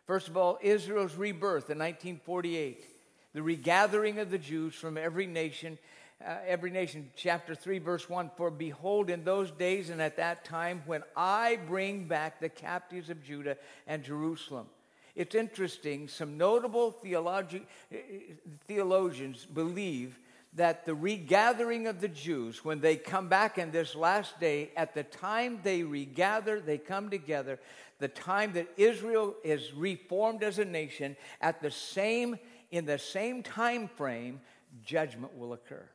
First 0.05 0.27
of 0.27 0.37
all, 0.37 0.59
Israel's 0.61 1.15
rebirth 1.15 1.69
in 1.69 1.79
1948, 1.79 2.85
the 3.33 3.41
regathering 3.41 4.19
of 4.19 4.29
the 4.29 4.37
Jews 4.37 4.75
from 4.75 4.97
every 4.97 5.27
nation. 5.27 5.77
Uh, 6.25 6.37
every 6.47 6.71
nation, 6.71 7.09
chapter 7.17 7.53
3, 7.53 7.79
verse 7.79 8.09
1 8.09 8.31
For 8.37 8.49
behold, 8.49 9.09
in 9.09 9.25
those 9.25 9.51
days 9.51 9.89
and 9.89 10.01
at 10.01 10.17
that 10.17 10.45
time, 10.45 10.81
when 10.85 11.03
I 11.17 11.57
bring 11.67 12.07
back 12.07 12.39
the 12.39 12.47
captives 12.47 13.09
of 13.09 13.23
Judah 13.25 13.57
and 13.87 14.03
Jerusalem. 14.03 14.67
It's 15.15 15.35
interesting, 15.35 16.07
some 16.07 16.37
notable 16.37 16.91
theologi- 16.91 17.65
eh, 17.91 17.97
eh, 17.97 18.19
theologians 18.67 19.45
believe 19.45 20.19
that 20.53 20.85
the 20.85 20.95
regathering 20.95 21.87
of 21.87 22.01
the 22.01 22.07
Jews, 22.07 22.63
when 22.63 22.79
they 22.79 22.95
come 22.95 23.27
back 23.27 23.57
in 23.57 23.71
this 23.71 23.95
last 23.95 24.39
day, 24.39 24.71
at 24.75 24.93
the 24.93 25.03
time 25.03 25.59
they 25.63 25.83
regather, 25.83 26.59
they 26.59 26.77
come 26.77 27.09
together, 27.09 27.59
the 27.99 28.07
time 28.07 28.53
that 28.53 28.67
Israel 28.77 29.35
is 29.43 29.73
reformed 29.73 30.43
as 30.43 30.59
a 30.59 30.65
nation, 30.65 31.15
at 31.41 31.61
the 31.61 31.71
same, 31.71 32.37
in 32.71 32.85
the 32.85 32.99
same 32.99 33.43
time 33.43 33.87
frame, 33.87 34.41
judgment 34.83 35.35
will 35.37 35.53
occur. 35.53 35.87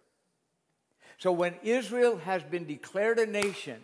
So 1.19 1.33
when 1.33 1.55
Israel 1.65 2.17
has 2.19 2.45
been 2.45 2.67
declared 2.67 3.19
a 3.19 3.27
nation, 3.27 3.83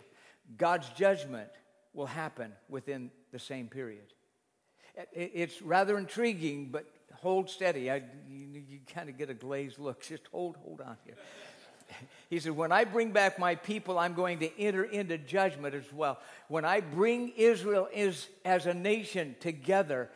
God's 0.57 0.88
judgment 0.90 1.51
will 1.92 2.07
happen 2.07 2.53
within 2.68 3.11
the 3.33 3.40
same 3.40 3.66
period. 3.68 4.13
It's 5.12 5.61
rather 5.62 5.98
intriguing, 5.98 6.68
but 6.70 6.87
hold 7.14 7.50
steady. 7.50 7.90
I, 7.90 8.02
you, 8.28 8.62
you 8.68 8.78
kind 8.92 9.09
of 9.09 9.18
get 9.18 9.30
a 9.30 9.35
glazed 9.35 9.78
look. 9.78 10.02
Just 10.09 10.26
hold, 10.30 10.57
hold 10.57 10.80
on 10.80 10.96
here. 11.04 11.16
He 12.30 12.40
said, 12.40 12.52
When 12.52 12.72
I 12.72 12.85
bring 12.85 13.12
back 13.12 13.38
my 13.38 13.54
people, 13.54 13.98
I'm 13.98 14.14
going 14.14 14.38
to 14.40 14.61
enter 14.61 14.85
into 14.85 15.18
judgment 15.18 15.74
as 15.74 15.92
well. 15.92 16.18
When 16.48 16.64
I 16.64 16.80
bring 16.80 17.33
Israel 17.37 17.88
is, 17.92 18.28
as 18.44 18.66
a 18.66 18.74
nation 18.74 19.37
together 19.40 20.11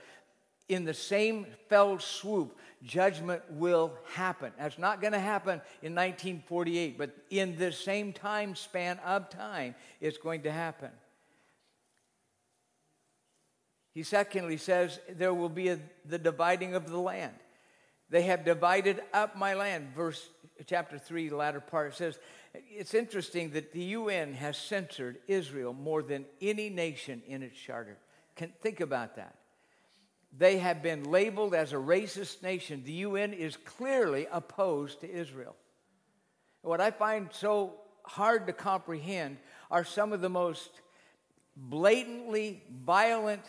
in 0.68 0.84
the 0.84 0.94
same 0.94 1.46
fell 1.68 1.98
swoop, 1.98 2.56
judgment 2.82 3.42
will 3.50 3.92
happen. 4.14 4.52
That's 4.58 4.78
not 4.78 5.00
going 5.00 5.12
to 5.12 5.20
happen 5.20 5.60
in 5.82 5.94
1948, 5.94 6.98
but 6.98 7.10
in 7.30 7.56
the 7.56 7.72
same 7.72 8.12
time 8.12 8.54
span 8.54 8.98
of 9.04 9.30
time, 9.30 9.74
it's 10.00 10.18
going 10.18 10.42
to 10.42 10.52
happen. 10.52 10.90
He 13.98 14.04
secondly 14.04 14.58
says, 14.58 15.00
There 15.10 15.34
will 15.34 15.48
be 15.48 15.70
a, 15.70 15.80
the 16.04 16.20
dividing 16.20 16.76
of 16.76 16.88
the 16.88 17.00
land. 17.00 17.34
They 18.10 18.22
have 18.22 18.44
divided 18.44 19.02
up 19.12 19.36
my 19.36 19.54
land. 19.54 19.88
Verse 19.92 20.24
chapter 20.66 21.00
3, 21.00 21.30
the 21.30 21.36
latter 21.36 21.58
part 21.58 21.96
says, 21.96 22.16
It's 22.54 22.94
interesting 22.94 23.50
that 23.54 23.72
the 23.72 23.82
UN 23.82 24.34
has 24.34 24.56
censored 24.56 25.18
Israel 25.26 25.72
more 25.72 26.04
than 26.04 26.26
any 26.40 26.70
nation 26.70 27.22
in 27.26 27.42
its 27.42 27.58
charter. 27.58 27.98
Can, 28.36 28.52
think 28.62 28.78
about 28.78 29.16
that. 29.16 29.34
They 30.32 30.58
have 30.58 30.80
been 30.80 31.02
labeled 31.02 31.52
as 31.52 31.72
a 31.72 31.76
racist 31.76 32.40
nation. 32.40 32.84
The 32.84 32.92
UN 32.92 33.32
is 33.32 33.56
clearly 33.56 34.28
opposed 34.30 35.00
to 35.00 35.10
Israel. 35.10 35.56
What 36.62 36.80
I 36.80 36.92
find 36.92 37.30
so 37.32 37.72
hard 38.04 38.46
to 38.46 38.52
comprehend 38.52 39.38
are 39.72 39.82
some 39.82 40.12
of 40.12 40.20
the 40.20 40.30
most 40.30 40.70
blatantly 41.56 42.62
violent 42.70 43.42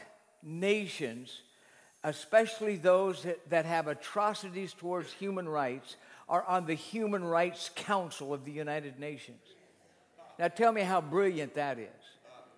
nations, 0.43 1.41
especially 2.03 2.75
those 2.75 3.23
that, 3.23 3.49
that 3.49 3.65
have 3.65 3.87
atrocities 3.87 4.73
towards 4.73 5.11
human 5.13 5.47
rights, 5.47 5.95
are 6.27 6.43
on 6.43 6.65
the 6.65 6.75
Human 6.75 7.23
Rights 7.23 7.71
Council 7.75 8.33
of 8.33 8.45
the 8.45 8.51
United 8.51 8.99
Nations. 8.99 9.41
Now 10.37 10.47
tell 10.47 10.71
me 10.71 10.81
how 10.81 11.01
brilliant 11.01 11.55
that 11.55 11.79
is. 11.79 11.87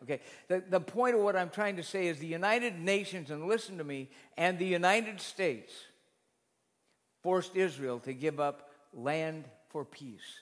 Okay, 0.03 0.19
the, 0.47 0.63
the 0.67 0.79
point 0.79 1.15
of 1.15 1.21
what 1.21 1.35
I'm 1.35 1.51
trying 1.51 1.75
to 1.77 1.83
say 1.83 2.07
is 2.07 2.17
the 2.17 2.27
United 2.27 2.79
Nations, 2.79 3.29
and 3.29 3.47
listen 3.47 3.77
to 3.77 3.83
me, 3.83 4.09
and 4.35 4.57
the 4.57 4.65
United 4.65 5.21
States 5.21 5.71
forced 7.21 7.55
Israel 7.55 7.99
to 7.99 8.13
give 8.13 8.39
up 8.39 8.71
land 8.93 9.45
for 9.69 9.85
peace. 9.85 10.41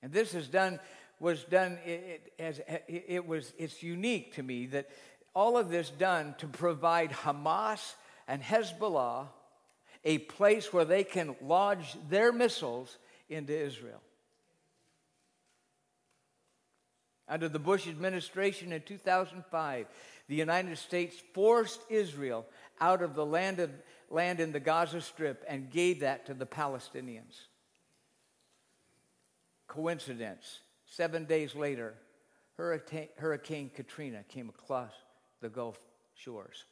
And 0.00 0.12
this 0.12 0.34
is 0.34 0.48
done 0.48 0.78
was 1.24 1.42
done, 1.44 1.78
it, 1.86 2.30
it, 2.36 2.42
as, 2.42 2.60
it 2.86 3.26
was, 3.26 3.54
it's 3.58 3.82
unique 3.82 4.34
to 4.34 4.42
me 4.42 4.66
that 4.66 4.90
all 5.34 5.56
of 5.56 5.70
this 5.70 5.88
done 5.88 6.34
to 6.38 6.46
provide 6.46 7.10
Hamas 7.10 7.94
and 8.28 8.42
Hezbollah 8.42 9.28
a 10.04 10.18
place 10.18 10.70
where 10.70 10.84
they 10.84 11.02
can 11.02 11.34
lodge 11.42 11.96
their 12.10 12.30
missiles 12.30 12.98
into 13.30 13.56
Israel. 13.58 14.02
Under 17.26 17.48
the 17.48 17.58
Bush 17.58 17.88
administration 17.88 18.70
in 18.70 18.82
2005, 18.82 19.86
the 20.28 20.36
United 20.36 20.76
States 20.76 21.16
forced 21.32 21.80
Israel 21.88 22.44
out 22.82 23.02
of 23.02 23.14
the 23.14 23.24
land, 23.24 23.60
of, 23.60 23.70
land 24.10 24.40
in 24.40 24.52
the 24.52 24.60
Gaza 24.60 25.00
Strip 25.00 25.42
and 25.48 25.70
gave 25.70 26.00
that 26.00 26.26
to 26.26 26.34
the 26.34 26.44
Palestinians. 26.44 27.46
Coincidence. 29.66 30.60
Seven 30.96 31.24
days 31.24 31.56
later, 31.56 31.94
Hurricane, 32.56 33.70
Katrina 33.74 34.22
came 34.28 34.48
across 34.48 34.92
the 35.40 35.48
Gulf 35.48 35.76
shores. 36.14 36.66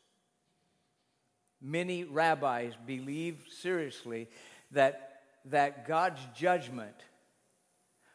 Many 1.61 2.05
rabbis 2.05 2.75
believe 2.87 3.39
seriously 3.51 4.29
that, 4.71 5.23
that 5.47 5.89
God's 5.89 6.21
judgment 6.37 6.95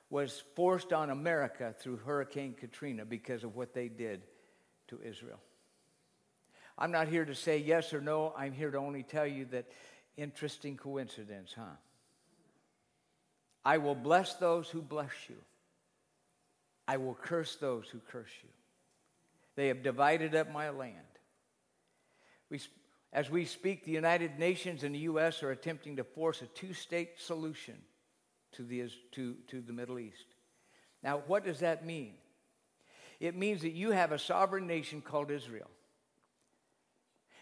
was 0.10 0.44
forced 0.56 0.94
on 0.94 1.10
America 1.10 1.76
through 1.78 1.98
Hurricane 1.98 2.56
Katrina 2.58 3.04
because 3.04 3.44
of 3.44 3.58
what 3.58 3.74
they 3.74 3.90
did 3.90 4.22
to 4.88 5.02
Israel. 5.04 5.40
I'm 6.78 6.92
not 6.92 7.10
here 7.10 7.26
to 7.26 7.36
say 7.36 7.58
yes 7.58 7.94
or 7.94 8.00
no. 8.00 8.34
I'm 8.38 8.54
here 8.54 8.72
to 8.72 8.78
only 8.78 9.04
tell 9.04 9.28
you 9.28 9.44
that 9.52 9.66
interesting 10.16 10.78
coincidence, 10.78 11.54
huh? 11.54 11.76
I 13.66 13.80
will 13.80 13.96
bless 13.96 14.36
those 14.36 14.70
who 14.70 14.82
bless 14.82 15.12
you. 15.28 15.36
I 16.88 16.98
will 16.98 17.16
curse 17.16 17.56
those 17.56 17.88
who 17.90 18.00
curse 18.00 18.32
you. 18.44 18.50
They 19.56 19.68
have 19.68 19.84
divided 19.84 20.36
up 20.36 20.52
my 20.52 20.70
land. 20.70 20.96
We, 22.50 22.62
as 23.12 23.30
we 23.30 23.46
speak, 23.46 23.84
the 23.84 23.92
United 23.92 24.40
Nations 24.40 24.84
and 24.84 24.96
the 24.96 25.00
U.S. 25.00 25.44
are 25.44 25.52
attempting 25.52 25.98
to 25.98 26.04
force 26.04 26.42
a 26.42 26.46
two 26.46 26.74
state 26.74 27.20
solution 27.20 27.76
to 28.54 28.64
the, 28.64 28.90
to, 29.14 29.36
to 29.48 29.62
the 29.62 29.74
Middle 29.74 30.00
East. 30.00 30.26
Now, 31.04 31.24
what 31.28 31.44
does 31.44 31.60
that 31.60 31.86
mean? 31.86 32.14
It 33.20 33.36
means 33.36 33.62
that 33.64 33.72
you 33.72 33.92
have 33.92 34.12
a 34.12 34.20
sovereign 34.20 34.68
nation 34.68 35.02
called 35.02 35.32
Israel. 35.32 35.70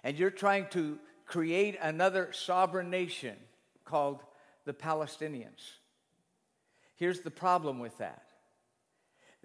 And 0.04 0.18
you're 0.18 0.30
trying 0.30 0.68
to 0.72 1.00
create 1.26 1.78
another 1.82 2.32
sovereign 2.32 2.90
nation 2.90 3.36
called 3.84 4.22
the 4.66 4.74
Palestinians. 4.74 5.78
Here's 6.96 7.22
the 7.22 7.32
problem 7.32 7.80
with 7.80 7.98
that 7.98 8.24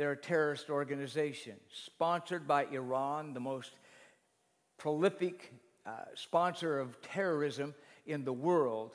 they're 0.00 0.12
a 0.12 0.16
terrorist 0.16 0.70
organization 0.70 1.56
sponsored 1.84 2.48
by 2.48 2.64
Iran, 2.72 3.34
the 3.34 3.40
most 3.40 3.72
prolific 4.78 5.52
uh, 5.84 5.90
sponsor 6.14 6.80
of 6.80 7.02
terrorism 7.02 7.74
in 8.06 8.24
the 8.24 8.32
world, 8.32 8.92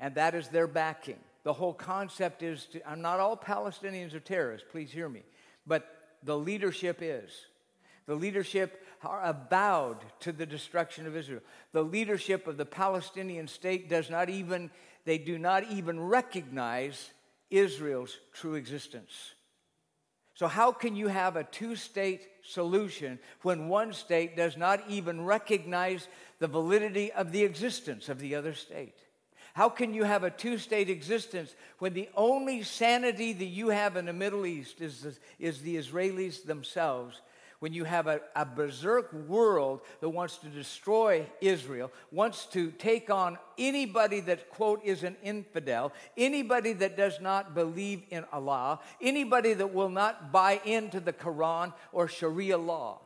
and 0.00 0.16
that 0.16 0.34
is 0.34 0.48
their 0.48 0.66
backing. 0.66 1.20
The 1.44 1.52
whole 1.52 1.74
concept 1.74 2.42
is 2.42 2.64
to, 2.72 2.90
I'm 2.90 3.00
not 3.00 3.20
all 3.20 3.36
Palestinians 3.36 4.14
are 4.14 4.20
terrorists, 4.20 4.66
please 4.68 4.90
hear 4.90 5.08
me, 5.08 5.22
but 5.64 5.86
the 6.24 6.36
leadership 6.36 6.98
is. 7.02 7.30
The 8.06 8.16
leadership 8.16 8.84
are 9.04 9.22
avowed 9.22 9.98
to 10.22 10.32
the 10.32 10.44
destruction 10.44 11.06
of 11.06 11.16
Israel. 11.16 11.42
The 11.70 11.84
leadership 11.84 12.48
of 12.48 12.56
the 12.56 12.66
Palestinian 12.66 13.46
state 13.46 13.88
does 13.88 14.10
not 14.10 14.28
even, 14.28 14.72
they 15.04 15.18
do 15.18 15.38
not 15.38 15.70
even 15.70 16.00
recognize 16.00 17.12
Israel's 17.48 18.18
true 18.32 18.56
existence. 18.56 19.34
So, 20.38 20.46
how 20.46 20.70
can 20.70 20.94
you 20.94 21.08
have 21.08 21.34
a 21.34 21.42
two 21.42 21.74
state 21.74 22.28
solution 22.44 23.18
when 23.42 23.66
one 23.66 23.92
state 23.92 24.36
does 24.36 24.56
not 24.56 24.80
even 24.88 25.24
recognize 25.24 26.06
the 26.38 26.46
validity 26.46 27.10
of 27.10 27.32
the 27.32 27.42
existence 27.42 28.08
of 28.08 28.20
the 28.20 28.36
other 28.36 28.54
state? 28.54 28.94
How 29.54 29.68
can 29.68 29.94
you 29.94 30.04
have 30.04 30.22
a 30.22 30.30
two 30.30 30.56
state 30.56 30.90
existence 30.90 31.56
when 31.80 31.92
the 31.92 32.08
only 32.14 32.62
sanity 32.62 33.32
that 33.32 33.46
you 33.46 33.70
have 33.70 33.96
in 33.96 34.06
the 34.06 34.12
Middle 34.12 34.46
East 34.46 34.80
is 34.80 35.00
the, 35.00 35.16
is 35.40 35.60
the 35.62 35.74
Israelis 35.74 36.44
themselves? 36.44 37.20
When 37.60 37.72
you 37.72 37.82
have 37.84 38.06
a, 38.06 38.20
a 38.36 38.46
berserk 38.46 39.12
world 39.12 39.80
that 40.00 40.08
wants 40.10 40.36
to 40.38 40.46
destroy 40.46 41.26
Israel, 41.40 41.90
wants 42.12 42.46
to 42.46 42.70
take 42.70 43.10
on 43.10 43.36
anybody 43.58 44.20
that, 44.20 44.48
quote, 44.50 44.84
is 44.84 45.02
an 45.02 45.16
infidel, 45.24 45.92
anybody 46.16 46.72
that 46.74 46.96
does 46.96 47.20
not 47.20 47.56
believe 47.56 48.02
in 48.10 48.24
Allah, 48.32 48.78
anybody 49.00 49.54
that 49.54 49.74
will 49.74 49.88
not 49.88 50.30
buy 50.30 50.60
into 50.64 51.00
the 51.00 51.12
Quran 51.12 51.72
or 51.92 52.06
Sharia 52.06 52.58
law. 52.58 53.00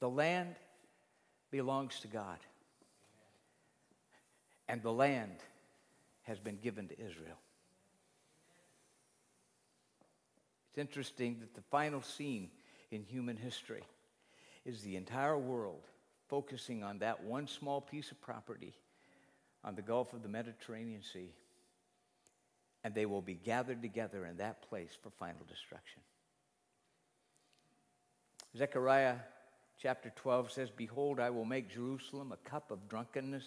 The 0.00 0.08
land 0.08 0.54
belongs 1.50 2.00
to 2.00 2.08
God. 2.08 2.38
And 4.68 4.82
the 4.82 4.92
land 4.92 5.36
has 6.22 6.38
been 6.38 6.56
given 6.56 6.88
to 6.88 6.94
Israel. 6.94 7.38
It's 10.68 10.78
interesting 10.78 11.38
that 11.40 11.54
the 11.54 11.62
final 11.70 12.02
scene 12.02 12.50
in 12.90 13.02
human 13.02 13.36
history 13.36 13.84
is 14.64 14.82
the 14.82 14.96
entire 14.96 15.38
world 15.38 15.82
focusing 16.28 16.82
on 16.82 16.98
that 16.98 17.22
one 17.22 17.46
small 17.46 17.80
piece 17.80 18.10
of 18.10 18.20
property 18.20 18.74
on 19.64 19.74
the 19.74 19.82
Gulf 19.82 20.12
of 20.12 20.22
the 20.22 20.28
Mediterranean 20.28 21.02
Sea. 21.02 21.32
And 22.84 22.94
they 22.94 23.06
will 23.06 23.22
be 23.22 23.34
gathered 23.34 23.82
together 23.82 24.26
in 24.26 24.36
that 24.36 24.68
place 24.68 24.90
for 25.02 25.10
final 25.10 25.42
destruction. 25.48 26.02
Zechariah 28.56 29.16
chapter 29.80 30.12
12 30.14 30.52
says, 30.52 30.70
Behold, 30.70 31.20
I 31.20 31.30
will 31.30 31.44
make 31.44 31.72
Jerusalem 31.72 32.32
a 32.32 32.48
cup 32.48 32.70
of 32.70 32.88
drunkenness 32.88 33.44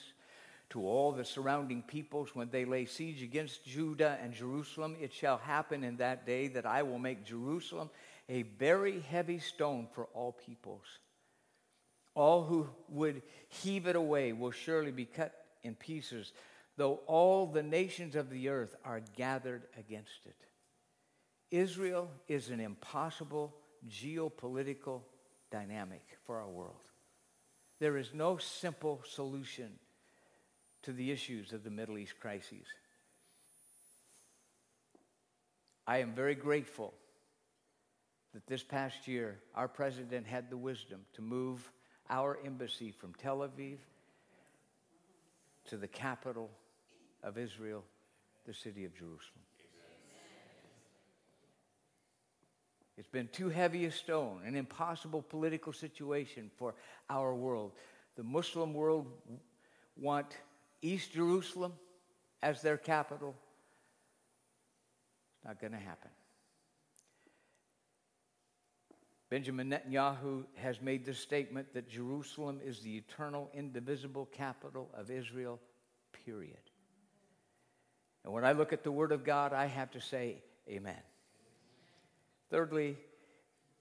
to 0.70 0.82
all 0.82 1.12
the 1.12 1.26
surrounding 1.26 1.82
peoples 1.82 2.36
when 2.36 2.50
they 2.50 2.66
lay 2.66 2.86
siege 2.86 3.24
against 3.24 3.66
Judah 3.66 4.18
and 4.22 4.34
Jerusalem. 4.34 4.96
It 5.02 5.14
shall 5.14 5.38
happen 5.38 5.84
in 5.84 5.98
that 5.98 6.26
day 6.26 6.48
that 6.50 6.66
I 6.66 6.84
will 6.84 7.00
make 7.00 7.26
Jerusalem 7.26 7.90
a 8.28 8.44
very 8.44 9.00
heavy 9.00 9.40
stone 9.40 9.88
for 9.94 10.06
all 10.14 10.32
peoples. 10.32 10.86
All 12.14 12.44
who 12.44 12.70
would 12.90 13.22
heave 13.48 13.88
it 13.88 13.96
away 13.96 14.34
will 14.34 14.52
surely 14.52 14.92
be 14.92 15.06
cut 15.06 15.34
in 15.64 15.74
pieces, 15.76 16.32
though 16.78 17.00
all 17.08 17.48
the 17.48 17.64
nations 17.64 18.16
of 18.16 18.30
the 18.30 18.50
earth 18.50 18.76
are 18.86 19.02
gathered 19.16 19.64
against 19.78 20.26
it. 20.26 20.36
Israel 21.50 22.12
is 22.28 22.50
an 22.50 22.60
impossible 22.60 23.56
geopolitical 23.90 25.02
dynamic 25.52 26.04
for 26.26 26.38
our 26.38 26.50
world. 26.50 26.76
There 27.80 27.98
is 27.98 28.14
no 28.14 28.38
simple 28.38 29.02
solution 29.08 29.72
to 30.84 30.94
the 30.94 31.12
issues 31.12 31.54
of 31.54 31.64
the 31.64 31.70
Middle 31.70 31.98
East 31.98 32.14
crises. 32.20 32.66
I 35.86 35.98
am 35.98 36.14
very 36.14 36.36
grateful 36.36 36.94
that 38.34 38.46
this 38.46 38.64
past 38.64 39.08
year 39.08 39.40
our 39.56 39.68
president 39.68 40.28
had 40.28 40.50
the 40.50 40.58
wisdom 40.58 41.02
to 41.14 41.22
move 41.22 41.72
our 42.10 42.38
embassy 42.46 42.92
from 42.92 43.14
Tel 43.16 43.40
Aviv 43.40 43.78
to 45.68 45.78
the 45.78 45.88
capital 45.88 46.50
of 47.24 47.38
Israel, 47.38 47.84
the 48.46 48.54
city 48.54 48.86
of 48.86 48.94
Jerusalem. 48.94 49.44
It's 52.98 53.08
been 53.08 53.30
too 53.32 53.48
heavy 53.48 53.86
a 53.86 53.92
stone, 53.92 54.42
an 54.46 54.56
impossible 54.56 55.22
political 55.22 55.72
situation 55.72 56.52
for 56.58 56.76
our 57.10 57.34
world. 57.34 57.72
The 58.18 58.24
Muslim 58.24 58.74
world 58.74 59.08
want 59.96 60.36
East 60.82 61.14
Jerusalem 61.14 61.74
as 62.42 62.62
their 62.62 62.78
capital. 62.78 63.36
It's 65.36 65.46
not 65.46 65.60
going 65.60 65.74
to 65.74 65.80
happen. 65.80 66.10
Benjamin 69.30 69.70
Netanyahu 69.70 70.46
has 70.56 70.82
made 70.82 71.06
the 71.06 71.14
statement 71.14 71.74
that 71.74 71.88
Jerusalem 71.88 72.60
is 72.66 72.80
the 72.80 72.98
eternal, 72.98 73.50
indivisible 73.54 74.26
capital 74.26 74.90
of 74.96 75.12
Israel, 75.12 75.60
period. 76.26 76.58
And 78.24 78.34
when 78.34 78.44
I 78.44 78.54
look 78.54 78.74
at 78.74 78.84
the 78.84 78.92
Word 78.92 79.12
of 79.12 79.24
God, 79.24 79.54
I 79.54 79.68
have 79.68 79.92
to 79.92 80.02
say, 80.02 80.42
Amen. 80.68 81.02
Thirdly, 82.50 82.98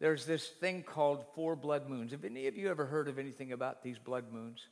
there's 0.01 0.27
this 0.27 0.47
thing 0.47 0.83
called 0.83 1.25
four 1.35 1.57
blood 1.57 1.89
moons. 1.89 2.13
Have 2.13 2.25
any 2.25 2.47
of 2.47 2.57
you 2.57 2.69
ever 2.71 2.87
heard 2.87 3.09
of 3.09 3.19
anything 3.19 3.53
about 3.53 3.83
these 3.83 3.99
blood 3.99 4.33
moons? 4.33 4.67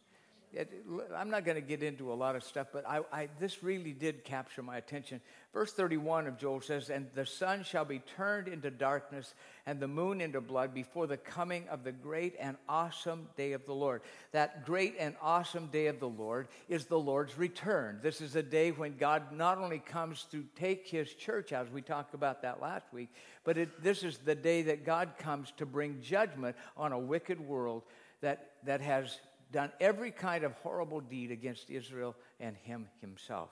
I'm 1.14 1.30
not 1.30 1.44
going 1.44 1.56
to 1.56 1.66
get 1.66 1.82
into 1.82 2.12
a 2.12 2.14
lot 2.14 2.36
of 2.36 2.44
stuff, 2.44 2.68
but 2.72 2.88
I, 2.88 3.00
I, 3.12 3.28
this 3.38 3.62
really 3.62 3.92
did 3.92 4.24
capture 4.24 4.62
my 4.62 4.76
attention. 4.76 5.20
Verse 5.52 5.72
31 5.72 6.26
of 6.26 6.38
Joel 6.38 6.60
says, 6.60 6.88
And 6.90 7.08
the 7.14 7.26
sun 7.26 7.64
shall 7.64 7.84
be 7.84 8.00
turned 8.16 8.48
into 8.48 8.70
darkness 8.70 9.34
and 9.66 9.80
the 9.80 9.88
moon 9.88 10.20
into 10.20 10.40
blood 10.40 10.72
before 10.72 11.06
the 11.06 11.16
coming 11.16 11.68
of 11.68 11.84
the 11.84 11.92
great 11.92 12.34
and 12.38 12.56
awesome 12.68 13.28
day 13.36 13.52
of 13.52 13.66
the 13.66 13.74
Lord. 13.74 14.02
That 14.32 14.64
great 14.64 14.94
and 14.98 15.14
awesome 15.20 15.66
day 15.66 15.86
of 15.88 16.00
the 16.00 16.08
Lord 16.08 16.48
is 16.68 16.86
the 16.86 16.98
Lord's 16.98 17.36
return. 17.36 17.98
This 18.02 18.20
is 18.20 18.36
a 18.36 18.42
day 18.42 18.70
when 18.70 18.96
God 18.96 19.32
not 19.32 19.58
only 19.58 19.78
comes 19.78 20.26
to 20.32 20.44
take 20.56 20.86
his 20.86 21.12
church 21.14 21.52
as 21.52 21.68
we 21.70 21.82
talked 21.82 22.14
about 22.14 22.42
that 22.42 22.62
last 22.62 22.86
week, 22.92 23.08
but 23.44 23.58
it, 23.58 23.82
this 23.82 24.02
is 24.02 24.18
the 24.18 24.34
day 24.34 24.62
that 24.62 24.84
God 24.84 25.12
comes 25.18 25.52
to 25.58 25.66
bring 25.66 26.00
judgment 26.00 26.56
on 26.76 26.92
a 26.92 26.98
wicked 26.98 27.40
world 27.40 27.82
that, 28.20 28.52
that 28.64 28.80
has 28.80 29.18
done 29.56 29.72
every 29.80 30.10
kind 30.10 30.44
of 30.44 30.52
horrible 30.56 31.00
deed 31.00 31.30
against 31.30 31.70
Israel 31.70 32.14
and 32.38 32.54
him 32.58 32.88
himself. 33.00 33.48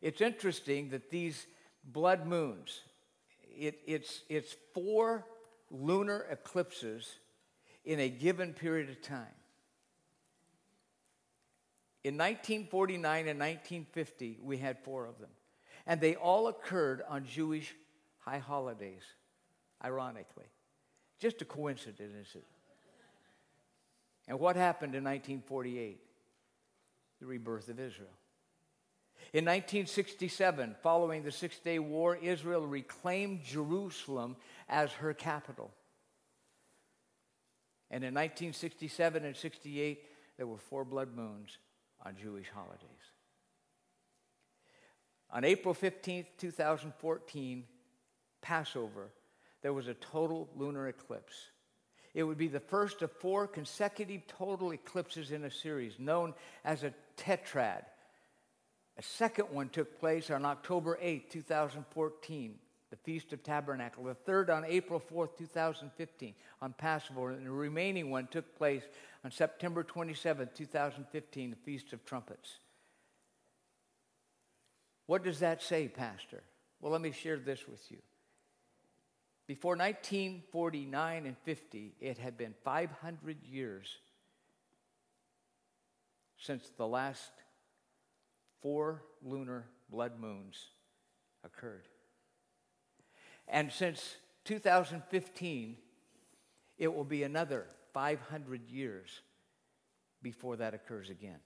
It's 0.00 0.22
interesting 0.22 0.88
that 0.90 1.10
these 1.10 1.46
blood 1.84 2.26
moons, 2.26 2.80
it, 3.54 3.80
it's, 3.86 4.22
it's 4.30 4.56
four 4.72 5.26
lunar 5.70 6.24
eclipses 6.30 7.06
in 7.84 8.00
a 8.00 8.08
given 8.08 8.54
period 8.54 8.88
of 8.88 9.02
time. 9.02 9.36
In 12.02 12.14
1949 12.14 13.28
and 13.28 13.38
1950, 13.38 14.38
we 14.42 14.56
had 14.56 14.78
four 14.84 15.04
of 15.04 15.18
them. 15.18 15.28
And 15.86 16.00
they 16.00 16.14
all 16.14 16.48
occurred 16.48 17.02
on 17.06 17.26
Jewish 17.26 17.74
high 18.20 18.38
holidays, 18.38 19.02
ironically. 19.84 20.46
Just 21.20 21.42
a 21.42 21.44
coincidence? 21.44 22.34
And 24.26 24.38
what 24.38 24.56
happened 24.56 24.94
in 24.94 25.04
1948? 25.04 26.00
The 27.20 27.26
rebirth 27.26 27.68
of 27.68 27.78
Israel. 27.78 28.08
In 29.32 29.44
1967, 29.44 30.76
following 30.82 31.22
the 31.22 31.32
Six 31.32 31.58
Day 31.58 31.78
War, 31.78 32.16
Israel 32.16 32.66
reclaimed 32.66 33.42
Jerusalem 33.42 34.36
as 34.68 34.92
her 34.92 35.14
capital. 35.14 35.70
And 37.90 38.02
in 38.02 38.14
1967 38.14 39.24
and 39.24 39.36
68, 39.36 40.02
there 40.36 40.46
were 40.46 40.58
four 40.58 40.84
blood 40.84 41.14
moons 41.14 41.58
on 42.04 42.16
Jewish 42.20 42.48
holidays. 42.48 42.88
On 45.30 45.44
April 45.44 45.74
15th, 45.74 46.26
2014, 46.38 47.64
Passover, 48.40 49.10
there 49.62 49.72
was 49.72 49.88
a 49.88 49.94
total 49.94 50.48
lunar 50.54 50.88
eclipse. 50.88 51.50
It 52.14 52.22
would 52.22 52.38
be 52.38 52.48
the 52.48 52.60
first 52.60 53.02
of 53.02 53.10
four 53.10 53.48
consecutive 53.48 54.26
total 54.28 54.72
eclipses 54.72 55.32
in 55.32 55.44
a 55.44 55.50
series, 55.50 55.98
known 55.98 56.32
as 56.64 56.84
a 56.84 56.94
tetrad. 57.16 57.82
A 58.96 59.02
second 59.02 59.46
one 59.50 59.68
took 59.68 59.98
place 59.98 60.30
on 60.30 60.44
October 60.44 60.96
8, 61.00 61.28
2014, 61.28 62.54
the 62.90 62.96
Feast 62.96 63.32
of 63.32 63.42
Tabernacle. 63.42 64.04
The 64.04 64.14
third 64.14 64.48
on 64.48 64.64
April 64.64 65.00
4th, 65.00 65.36
2015, 65.36 66.34
on 66.62 66.72
Passover. 66.74 67.30
And 67.30 67.44
the 67.44 67.50
remaining 67.50 68.10
one 68.10 68.28
took 68.28 68.56
place 68.56 68.84
on 69.24 69.32
September 69.32 69.82
27, 69.82 70.50
2015, 70.54 71.50
the 71.50 71.56
Feast 71.56 71.92
of 71.92 72.04
Trumpets. 72.04 72.58
What 75.06 75.24
does 75.24 75.40
that 75.40 75.60
say, 75.62 75.88
Pastor? 75.88 76.44
Well, 76.80 76.92
let 76.92 77.00
me 77.00 77.10
share 77.10 77.38
this 77.38 77.66
with 77.66 77.90
you. 77.90 77.98
Before 79.46 79.76
1949 79.76 81.26
and 81.26 81.36
50, 81.44 81.94
it 82.00 82.18
had 82.18 82.38
been 82.38 82.54
500 82.64 83.36
years 83.42 83.98
since 86.38 86.70
the 86.76 86.86
last 86.86 87.30
four 88.60 89.02
lunar 89.22 89.66
blood 89.90 90.12
moons 90.18 90.68
occurred. 91.44 91.86
And 93.46 93.70
since 93.70 94.16
2015, 94.44 95.76
it 96.78 96.92
will 96.92 97.04
be 97.04 97.22
another 97.22 97.66
500 97.92 98.68
years 98.70 99.20
before 100.22 100.56
that 100.56 100.72
occurs 100.72 101.10
again. 101.10 101.38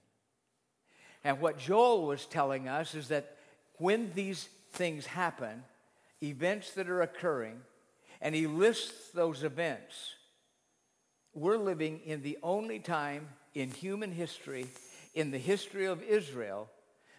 And 1.23 1.41
what 1.41 1.59
Joel 1.59 2.07
was 2.07 2.25
telling 2.25 2.69
us 2.69 2.95
is 2.95 3.09
that 3.09 3.35
when 3.77 4.11
these 4.13 4.47
things 4.71 5.05
happen, 5.05 5.63
events 6.23 6.71
that 6.71 6.89
are 6.89 7.01
occurring, 7.01 7.59
and 8.21 8.35
he 8.35 8.47
lists 8.47 9.09
those 9.11 9.43
events. 9.43 10.15
We're 11.33 11.57
living 11.57 12.01
in 12.05 12.21
the 12.21 12.37
only 12.43 12.79
time 12.79 13.29
in 13.53 13.71
human 13.71 14.11
history, 14.11 14.67
in 15.13 15.31
the 15.31 15.37
history 15.37 15.85
of 15.85 16.03
Israel, 16.03 16.69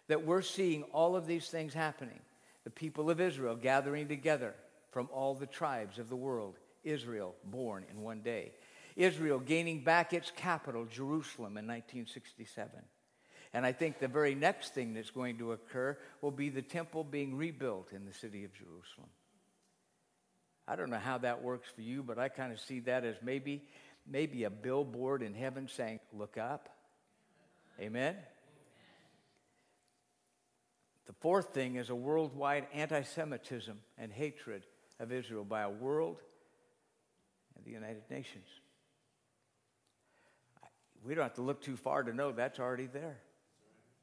that 0.09 0.25
we're 0.25 0.43
seeing 0.43 0.83
all 0.85 1.17
of 1.17 1.27
these 1.27 1.49
things 1.49 1.73
happening. 1.73 2.21
The 2.65 2.71
people 2.71 3.11
of 3.11 3.21
Israel 3.21 3.57
gathering 3.57 4.09
together 4.09 4.55
from 4.91 5.09
all 5.13 5.35
the 5.35 5.47
tribes 5.47 5.99
of 5.99 6.09
the 6.09 6.17
world, 6.17 6.57
Israel 6.85 7.35
born 7.45 7.85
in 7.91 8.03
one 8.03 8.21
day. 8.21 8.53
Israel 8.97 9.39
gaining 9.39 9.85
back 9.85 10.13
its 10.13 10.31
capital, 10.35 10.85
Jerusalem, 10.85 11.57
in 11.57 11.67
1967. 11.67 12.71
And 13.53 13.65
I 13.65 13.73
think 13.73 13.99
the 13.99 14.09
very 14.09 14.35
next 14.35 14.75
thing 14.75 14.95
that's 14.95 15.11
going 15.11 15.39
to 15.39 15.53
occur 15.53 15.97
will 16.21 16.31
be 16.31 16.51
the 16.51 16.63
temple 16.63 17.05
being 17.05 17.37
rebuilt 17.37 17.93
in 17.93 18.05
the 18.05 18.13
city 18.13 18.45
of 18.45 18.53
Jerusalem. 18.53 19.09
I 20.71 20.77
don't 20.77 20.89
know 20.89 20.99
how 20.99 21.19
that 21.19 21.43
works 21.43 21.69
for 21.75 21.81
you, 21.81 22.05
but 22.05 22.17
I 22.17 22.29
kind 22.29 22.53
of 22.53 22.61
see 22.61 22.79
that 22.81 23.05
as 23.05 23.17
maybe, 23.25 23.65
maybe 24.07 24.45
a 24.45 24.51
billboard 24.51 25.21
in 25.21 25.35
heaven 25.35 25.67
saying, 25.67 25.99
Look 26.13 26.39
up. 26.39 26.69
Amen? 27.81 28.15
The 31.07 31.13
fourth 31.15 31.53
thing 31.53 31.75
is 31.75 31.91
a 31.91 31.95
worldwide 31.95 32.69
anti 32.73 33.03
Semitism 33.03 33.81
and 33.99 34.13
hatred 34.13 34.63
of 35.01 35.11
Israel 35.11 35.45
by 35.45 35.63
a 35.63 35.71
world 35.71 36.19
and 37.57 37.65
the 37.65 37.73
United 37.73 38.05
Nations. 38.09 38.47
We 41.05 41.17
don't 41.17 41.25
have 41.25 41.35
to 41.35 41.43
look 41.43 41.63
too 41.63 41.77
far 41.77 42.05
to 42.05 42.13
know 42.13 42.31
that's 42.31 42.61
already 42.61 42.87
there. 42.87 43.19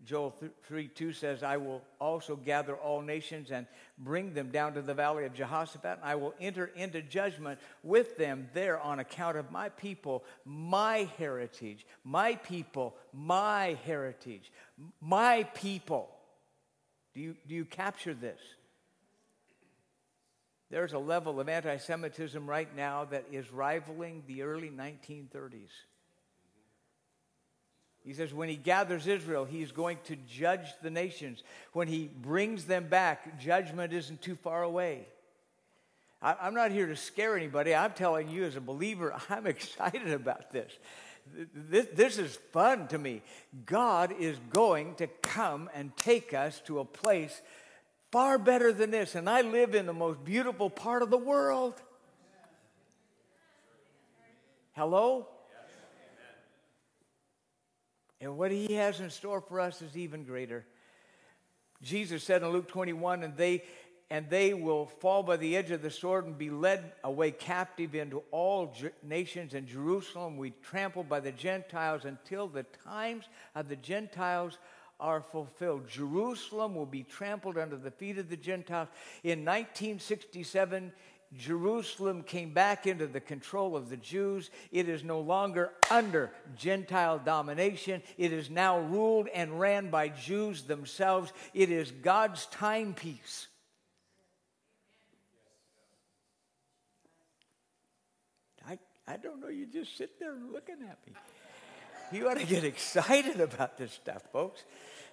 Joel 0.05 0.36
3 0.63 0.88
2 0.88 1.12
says, 1.12 1.43
I 1.43 1.57
will 1.57 1.81
also 1.99 2.36
gather 2.36 2.75
all 2.75 3.01
nations 3.01 3.51
and 3.51 3.65
bring 3.97 4.33
them 4.33 4.51
down 4.51 4.73
to 4.75 4.81
the 4.81 4.93
valley 4.93 5.25
of 5.25 5.33
Jehoshaphat, 5.33 5.97
and 5.97 6.03
I 6.03 6.15
will 6.15 6.33
enter 6.39 6.67
into 6.75 7.01
judgment 7.01 7.60
with 7.83 8.15
them 8.17 8.47
there 8.53 8.79
on 8.79 8.99
account 8.99 9.38
of 9.38 9.51
my 9.51 9.69
people, 9.69 10.23
my 10.45 11.10
heritage, 11.17 11.86
my 12.03 12.36
people, 12.36 12.95
my 13.12 13.77
heritage, 13.86 14.51
my 15.01 15.43
people. 15.55 16.10
Do 17.13 17.21
you, 17.21 17.36
do 17.47 17.55
you 17.55 17.65
capture 17.65 18.13
this? 18.13 18.39
There's 20.69 20.93
a 20.93 20.99
level 20.99 21.39
of 21.39 21.49
anti 21.49 21.77
Semitism 21.77 22.47
right 22.47 22.73
now 22.75 23.05
that 23.05 23.25
is 23.31 23.51
rivaling 23.51 24.23
the 24.27 24.43
early 24.43 24.69
1930s. 24.69 25.71
He 28.08 28.13
says, 28.13 28.34
when 28.34 28.48
he 28.48 28.56
gathers 28.56 29.06
Israel, 29.06 29.43
he's 29.43 29.74
going 29.74 29.98
to 30.06 30.15
judge 30.15 30.65
the 30.82 30.89
nations. 30.89 31.43
When 31.74 31.89
he 31.89 32.08
brings 32.08 32.63
them 32.63 32.88
back, 32.88 33.38
judgment 33.38 33.91
isn't 33.91 34.22
too 34.22 34.36
far 34.36 34.63
away. 34.63 35.10
I'm 36.22 36.54
not 36.54 36.72
here 36.72 36.88
to 36.88 36.96
scare 36.96 37.36
anybody. 37.36 37.76
I'm 37.76 37.91
telling 37.91 38.30
you, 38.30 38.46
as 38.46 38.56
a 38.56 38.62
believer, 38.62 39.13
I'm 39.30 39.46
excited 39.46 40.10
about 40.10 40.52
this. 40.52 40.72
This, 41.54 41.88
this 41.93 42.17
is 42.17 42.39
fun 42.54 42.88
to 42.88 42.98
me. 42.98 43.24
God 43.65 44.15
is 44.17 44.38
going 44.52 44.96
to 44.96 45.08
come 45.08 45.70
and 45.76 45.96
take 45.98 46.34
us 46.34 46.62
to 46.67 46.80
a 46.80 46.86
place 46.86 47.41
far 48.10 48.38
better 48.38 48.72
than 48.72 48.89
this. 48.89 49.15
And 49.15 49.30
I 49.30 49.41
live 49.41 49.76
in 49.76 49.86
the 49.86 49.91
most 49.91 50.24
beautiful 50.24 50.70
part 50.70 51.04
of 51.04 51.10
the 51.10 51.17
world. 51.17 51.74
Hello? 54.78 55.28
And 58.19 58.38
what 58.38 58.51
he 58.51 58.73
has 58.73 58.99
in 58.99 59.10
store 59.10 59.41
for 59.41 59.60
us 59.60 59.82
is 59.82 59.95
even 59.95 60.23
greater. 60.23 60.65
Jesus 61.84 62.23
said 62.23 62.41
in 62.41 62.49
Luke 62.49 62.67
21, 62.67 63.23
and 63.23 63.38
they 63.38 63.63
and 64.10 64.30
they 64.30 64.53
will 64.53 64.86
fall 64.86 65.21
by 65.21 65.36
the 65.36 65.58
edge 65.58 65.69
of 65.71 65.82
the 65.82 65.91
sword 65.91 66.25
and 66.25 66.38
be 66.38 66.49
led 66.49 66.93
away 67.03 67.30
captive 67.30 67.93
into 67.93 68.23
all 68.32 68.73
nations 69.03 69.53
and 69.53 69.67
Jerusalem 69.67 70.38
we 70.38 70.51
trampled 70.63 71.10
by 71.10 71.19
the 71.19 71.34
Gentiles 71.34 72.06
until 72.06 72.47
the 72.47 72.63
times 72.86 73.25
of 73.53 73.67
the 73.67 73.75
Gentiles 73.75 74.60
are 74.99 75.21
fulfilled. 75.21 75.89
Jerusalem 75.89 76.73
will 76.73 76.86
be 76.86 77.03
trampled 77.03 77.58
under 77.58 77.75
the 77.75 77.91
feet 77.91 78.17
of 78.17 78.30
the 78.30 78.38
Gentiles. 78.38 78.88
In 79.23 79.39
1967, 79.39 80.91
Jerusalem 81.35 82.23
came 82.23 82.53
back 82.53 82.87
into 82.87 83.05
the 83.05 83.19
control 83.19 83.75
of 83.75 83.89
the 83.89 83.97
Jews. 83.97 84.49
It 84.71 84.87
is 84.87 85.03
no 85.03 85.19
longer 85.19 85.71
under 85.91 86.31
Gentile 86.55 87.19
domination. 87.19 88.01
It 88.17 88.31
is 88.31 88.49
now 88.49 88.79
ruled 88.79 89.27
and 89.27 89.59
ran 89.59 89.89
by 89.89 90.07
Jews 90.09 90.63
themselves. 90.63 91.33
It 91.53 91.69
is 91.69 91.91
God's 91.91 92.45
timepiece. 92.47 93.47
I, 98.67 98.79
I 99.05 99.17
don't 99.17 99.41
know, 99.41 99.49
you 99.49 99.65
just 99.65 99.97
sit 99.97 100.19
there 100.19 100.33
looking 100.33 100.77
at 100.81 100.97
me. 101.05 101.13
You 102.11 102.29
ought 102.29 102.37
to 102.37 102.45
get 102.45 102.63
excited 102.63 103.41
about 103.41 103.77
this 103.77 103.91
stuff, 103.91 104.23
folks. 104.31 104.63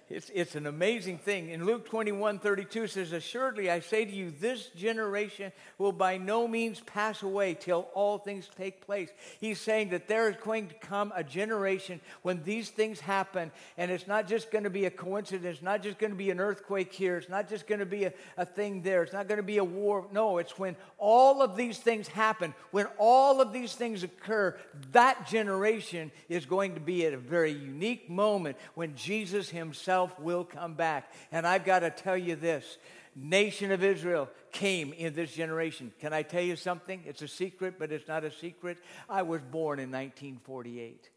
It's, 0.07 0.29
it's 0.35 0.53
an 0.53 0.67
amazing 0.67 1.17
thing. 1.17 1.49
In 1.49 1.65
Luke 1.65 1.89
21 1.89 2.37
32 2.37 2.85
says, 2.85 3.11
Assuredly, 3.11 3.71
I 3.71 3.79
say 3.79 4.05
to 4.05 4.11
you, 4.11 4.31
this 4.39 4.67
generation 4.75 5.51
will 5.79 5.91
by 5.91 6.17
no 6.17 6.47
means 6.47 6.79
pass 6.81 7.23
away 7.23 7.55
till 7.55 7.89
all 7.95 8.19
things 8.19 8.47
take 8.55 8.85
place. 8.85 9.09
He's 9.41 9.59
saying 9.59 9.89
that 9.89 10.07
there 10.07 10.29
is 10.29 10.35
going 10.43 10.67
to 10.67 10.75
come 10.75 11.11
a 11.15 11.23
generation 11.23 12.01
when 12.21 12.43
these 12.43 12.69
things 12.69 12.99
happen, 12.99 13.51
and 13.79 13.89
it's 13.89 14.05
not 14.05 14.27
just 14.27 14.51
going 14.51 14.65
to 14.65 14.69
be 14.69 14.85
a 14.85 14.91
coincidence, 14.91 15.63
not 15.63 15.81
just 15.81 15.97
going 15.97 16.11
to 16.11 16.17
be 16.17 16.29
an 16.29 16.39
earthquake 16.39 16.93
here, 16.93 17.17
it's 17.17 17.29
not 17.29 17.49
just 17.49 17.65
going 17.65 17.79
to 17.79 17.85
be 17.85 18.03
a, 18.03 18.13
a 18.37 18.45
thing 18.45 18.83
there, 18.83 19.01
it's 19.01 19.13
not 19.13 19.27
going 19.27 19.37
to 19.39 19.43
be 19.43 19.57
a 19.57 19.63
war. 19.63 20.05
No, 20.11 20.37
it's 20.37 20.59
when 20.59 20.75
all 20.99 21.41
of 21.41 21.57
these 21.57 21.79
things 21.79 22.07
happen, 22.07 22.53
when 22.69 22.85
all 22.99 23.41
of 23.41 23.51
these 23.51 23.73
things 23.73 24.03
occur, 24.03 24.55
that 24.91 25.27
generation 25.27 26.11
is 26.29 26.45
going 26.45 26.75
to 26.75 26.79
be 26.79 27.07
at 27.07 27.13
a 27.13 27.17
very 27.17 27.51
unique 27.51 28.07
moment 28.07 28.55
when 28.75 28.95
Jesus 28.95 29.49
himself 29.49 29.94
will 30.19 30.43
come 30.43 30.73
back. 30.73 31.11
And 31.31 31.45
I've 31.45 31.65
got 31.65 31.79
to 31.79 31.89
tell 31.89 32.17
you 32.17 32.35
this 32.35 32.77
nation 33.15 33.71
of 33.71 33.83
Israel 33.83 34.29
came 34.51 34.93
in 34.93 35.13
this 35.13 35.33
generation. 35.33 35.91
Can 35.99 36.13
I 36.13 36.21
tell 36.21 36.41
you 36.41 36.55
something? 36.55 37.01
It's 37.05 37.21
a 37.21 37.27
secret, 37.27 37.75
but 37.79 37.91
it's 37.91 38.07
not 38.07 38.23
a 38.23 38.31
secret. 38.31 38.77
I 39.09 39.21
was 39.21 39.41
born 39.41 39.79
in 39.79 39.91
1948. 39.91 41.09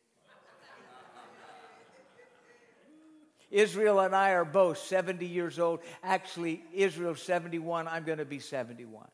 Israel 3.50 4.00
and 4.00 4.14
I 4.14 4.32
are 4.32 4.44
both 4.44 4.78
70 4.78 5.24
years 5.24 5.58
old. 5.58 5.80
Actually, 6.02 6.62
Israel's 6.72 7.22
71. 7.22 7.88
I'm 7.88 8.04
going 8.04 8.18
to 8.18 8.26
be 8.26 8.40
71. 8.40 9.06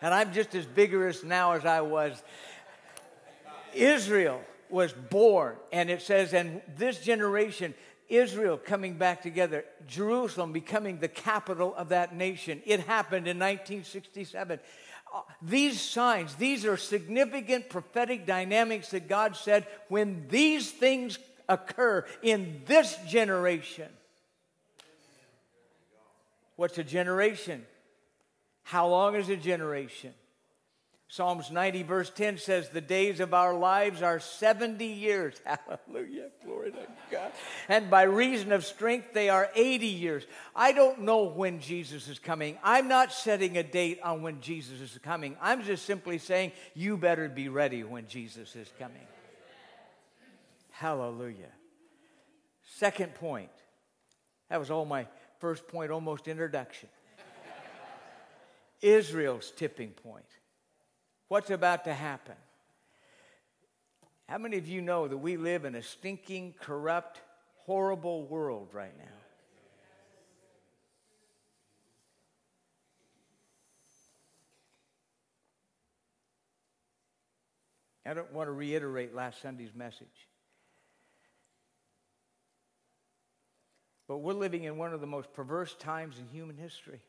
And 0.00 0.14
I'm 0.14 0.32
just 0.32 0.54
as 0.54 0.64
vigorous 0.64 1.22
now 1.22 1.52
as 1.52 1.64
I 1.64 1.82
was. 1.82 2.22
Israel 3.74 4.40
was 4.68 4.92
born, 4.92 5.56
and 5.72 5.90
it 5.90 6.02
says, 6.02 6.34
and 6.34 6.60
this 6.76 7.00
generation 7.00 7.74
Israel 8.08 8.56
coming 8.56 8.94
back 8.94 9.22
together, 9.22 9.64
Jerusalem 9.86 10.52
becoming 10.52 10.98
the 10.98 11.08
capital 11.08 11.74
of 11.74 11.88
that 11.90 12.14
nation. 12.14 12.62
It 12.64 12.80
happened 12.80 13.26
in 13.26 13.38
1967. 13.38 14.60
Uh, 15.14 15.20
these 15.42 15.80
signs, 15.80 16.34
these 16.34 16.64
are 16.64 16.76
significant 16.76 17.70
prophetic 17.70 18.26
dynamics 18.26 18.90
that 18.90 19.08
God 19.08 19.36
said 19.36 19.66
when 19.88 20.26
these 20.28 20.70
things 20.70 21.18
occur 21.48 22.04
in 22.22 22.62
this 22.66 22.96
generation. 23.08 23.88
What's 26.56 26.78
a 26.78 26.84
generation? 26.84 27.64
How 28.62 28.88
long 28.88 29.14
is 29.14 29.28
a 29.28 29.36
generation? 29.36 30.12
Psalms 31.08 31.52
90, 31.52 31.84
verse 31.84 32.10
10 32.10 32.38
says, 32.38 32.68
The 32.68 32.80
days 32.80 33.20
of 33.20 33.32
our 33.32 33.54
lives 33.54 34.02
are 34.02 34.18
70 34.18 34.84
years. 34.84 35.40
Hallelujah. 35.44 36.30
Glory 36.44 36.72
to 36.72 36.86
God. 37.10 37.30
And 37.68 37.88
by 37.88 38.02
reason 38.02 38.50
of 38.50 38.64
strength, 38.64 39.12
they 39.12 39.28
are 39.28 39.48
80 39.54 39.86
years. 39.86 40.26
I 40.54 40.72
don't 40.72 41.02
know 41.02 41.24
when 41.24 41.60
Jesus 41.60 42.08
is 42.08 42.18
coming. 42.18 42.58
I'm 42.62 42.88
not 42.88 43.12
setting 43.12 43.56
a 43.56 43.62
date 43.62 44.00
on 44.02 44.22
when 44.22 44.40
Jesus 44.40 44.80
is 44.80 44.98
coming. 45.00 45.36
I'm 45.40 45.62
just 45.62 45.86
simply 45.86 46.18
saying, 46.18 46.50
You 46.74 46.96
better 46.96 47.28
be 47.28 47.48
ready 47.48 47.84
when 47.84 48.08
Jesus 48.08 48.56
is 48.56 48.68
coming. 48.76 49.06
Hallelujah. 50.72 51.52
Second 52.64 53.14
point. 53.14 53.50
That 54.50 54.58
was 54.58 54.72
all 54.72 54.84
my 54.84 55.06
first 55.38 55.68
point, 55.68 55.92
almost 55.92 56.26
introduction. 56.26 56.88
Israel's 58.82 59.52
tipping 59.56 59.90
point 59.90 60.24
what's 61.28 61.50
about 61.50 61.84
to 61.84 61.94
happen. 61.94 62.36
How 64.28 64.38
many 64.38 64.58
of 64.58 64.66
you 64.66 64.82
know 64.82 65.06
that 65.06 65.16
we 65.16 65.36
live 65.36 65.64
in 65.64 65.74
a 65.74 65.82
stinking, 65.82 66.54
corrupt, 66.60 67.20
horrible 67.58 68.24
world 68.24 68.70
right 68.72 68.96
now? 68.98 69.04
I 78.08 78.14
don't 78.14 78.32
want 78.32 78.46
to 78.46 78.52
reiterate 78.52 79.14
last 79.14 79.42
Sunday's 79.42 79.74
message. 79.74 80.06
But 84.06 84.18
we're 84.18 84.32
living 84.32 84.64
in 84.64 84.78
one 84.78 84.92
of 84.92 85.00
the 85.00 85.06
most 85.08 85.32
perverse 85.32 85.74
times 85.74 86.16
in 86.18 86.26
human 86.28 86.56
history. 86.56 87.00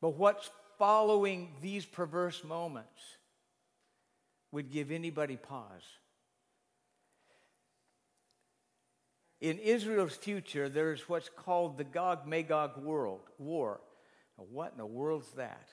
But 0.00 0.10
what's 0.10 0.50
following 0.78 1.50
these 1.60 1.84
perverse 1.84 2.42
moments 2.44 3.02
would 4.52 4.70
give 4.70 4.90
anybody 4.90 5.36
pause. 5.36 5.82
In 9.40 9.58
Israel's 9.58 10.16
future, 10.16 10.68
there's 10.68 11.08
what's 11.08 11.28
called 11.28 11.78
the 11.78 11.84
Gog 11.84 12.26
Magog 12.26 12.76
world 12.78 13.20
war. 13.38 13.80
Now, 14.36 14.44
what 14.50 14.72
in 14.72 14.78
the 14.78 14.86
world's 14.86 15.30
that? 15.32 15.68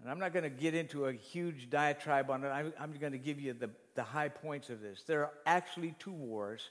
And 0.00 0.08
I'm 0.08 0.20
not 0.20 0.32
going 0.32 0.44
to 0.44 0.50
get 0.50 0.74
into 0.74 1.06
a 1.06 1.12
huge 1.12 1.68
diatribe 1.70 2.30
on 2.30 2.44
it. 2.44 2.48
I'm, 2.48 2.72
I'm 2.78 2.92
going 2.92 3.12
to 3.12 3.18
give 3.18 3.40
you 3.40 3.52
the, 3.52 3.70
the 3.96 4.04
high 4.04 4.28
points 4.28 4.70
of 4.70 4.80
this. 4.80 5.02
There 5.02 5.22
are 5.22 5.32
actually 5.44 5.96
two 5.98 6.12
wars, 6.12 6.70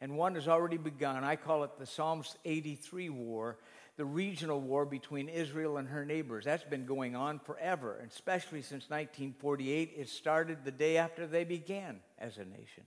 and 0.00 0.16
one 0.16 0.36
has 0.36 0.46
already 0.46 0.76
begun. 0.76 1.24
I 1.24 1.34
call 1.34 1.64
it 1.64 1.70
the 1.80 1.86
Psalms 1.86 2.36
83 2.44 3.08
war 3.08 3.58
the 3.96 4.04
regional 4.04 4.60
war 4.60 4.84
between 4.84 5.28
Israel 5.28 5.76
and 5.76 5.88
her 5.88 6.04
neighbors. 6.04 6.44
That's 6.44 6.64
been 6.64 6.84
going 6.84 7.14
on 7.14 7.38
forever, 7.38 8.04
especially 8.08 8.62
since 8.62 8.90
1948. 8.90 9.92
It 9.96 10.08
started 10.08 10.64
the 10.64 10.72
day 10.72 10.96
after 10.96 11.26
they 11.26 11.44
began 11.44 12.00
as 12.18 12.38
a 12.38 12.44
nation. 12.44 12.84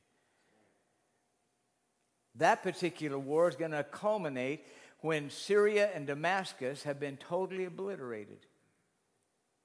That 2.36 2.62
particular 2.62 3.18
war 3.18 3.48
is 3.48 3.56
going 3.56 3.72
to 3.72 3.84
culminate 3.84 4.66
when 5.00 5.30
Syria 5.30 5.90
and 5.94 6.06
Damascus 6.06 6.84
have 6.84 7.00
been 7.00 7.18
totally 7.18 7.66
obliterated. 7.66 8.46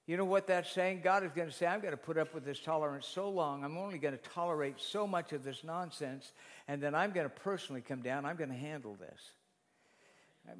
You 0.06 0.16
know 0.16 0.24
what 0.24 0.46
that's 0.48 0.70
saying? 0.70 1.00
God 1.02 1.24
is 1.24 1.30
going 1.32 1.48
to 1.48 1.54
say, 1.54 1.66
I'm 1.66 1.80
going 1.80 1.92
to 1.92 1.96
put 1.96 2.18
up 2.18 2.34
with 2.34 2.44
this 2.44 2.60
tolerance 2.60 3.06
so 3.06 3.30
long. 3.30 3.64
I'm 3.64 3.78
only 3.78 3.98
going 3.98 4.16
to 4.16 4.30
tolerate 4.30 4.80
so 4.80 5.06
much 5.06 5.32
of 5.32 5.44
this 5.44 5.62
nonsense. 5.62 6.32
And 6.66 6.82
then 6.82 6.94
I'm 6.94 7.12
going 7.12 7.26
to 7.26 7.34
personally 7.34 7.82
come 7.82 8.02
down. 8.02 8.24
I'm 8.24 8.36
going 8.36 8.50
to 8.50 8.56
handle 8.56 8.96
this. 8.98 9.20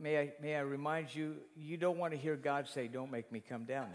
May 0.01 0.19
I, 0.19 0.33
may 0.41 0.57
I 0.57 0.61
remind 0.61 1.15
you, 1.15 1.37
you 1.57 1.77
don't 1.77 1.99
want 1.99 2.13
to 2.13 2.19
hear 2.19 2.37
God 2.37 2.69
say, 2.69 2.89
Don't 2.89 3.11
make 3.11 3.31
me 3.33 3.43
come 3.47 3.65
down 3.65 3.89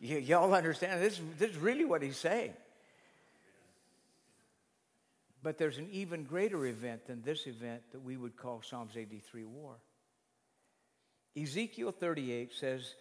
there. 0.00 0.18
y'all 0.20 0.54
understand? 0.54 1.02
This, 1.02 1.20
this 1.38 1.50
is 1.50 1.56
really 1.56 1.84
what 1.84 2.02
he's 2.02 2.16
saying. 2.16 2.52
But 5.42 5.58
there's 5.58 5.78
an 5.78 5.88
even 5.92 6.24
greater 6.24 6.66
event 6.66 7.06
than 7.06 7.22
this 7.22 7.46
event 7.46 7.82
that 7.92 8.02
we 8.02 8.16
would 8.16 8.36
call 8.36 8.62
Psalms 8.62 8.96
83 8.96 9.44
war. 9.44 9.76
Ezekiel 11.40 11.92
38 11.92 12.52
says, 12.52 12.94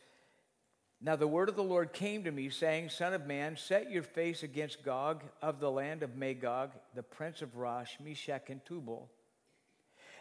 Now 1.02 1.16
the 1.16 1.28
word 1.28 1.50
of 1.50 1.56
the 1.56 1.64
Lord 1.64 1.94
came 1.94 2.24
to 2.26 2.32
me, 2.32 2.50
saying, 2.50 2.90
Son 2.90 3.14
of 3.14 3.26
man, 3.26 3.58
set 3.58 3.90
your 3.90 4.04
face 4.04 4.44
against 4.44 4.84
Gog 4.84 5.24
of 5.42 5.60
the 5.60 5.72
land 5.72 6.04
of 6.04 6.16
Magog, 6.16 6.72
the 6.94 7.04
prince 7.04 7.42
of 7.42 7.56
Rosh, 7.56 7.92
Meshech, 8.04 8.50
and 8.50 8.64
Tubal 8.66 9.10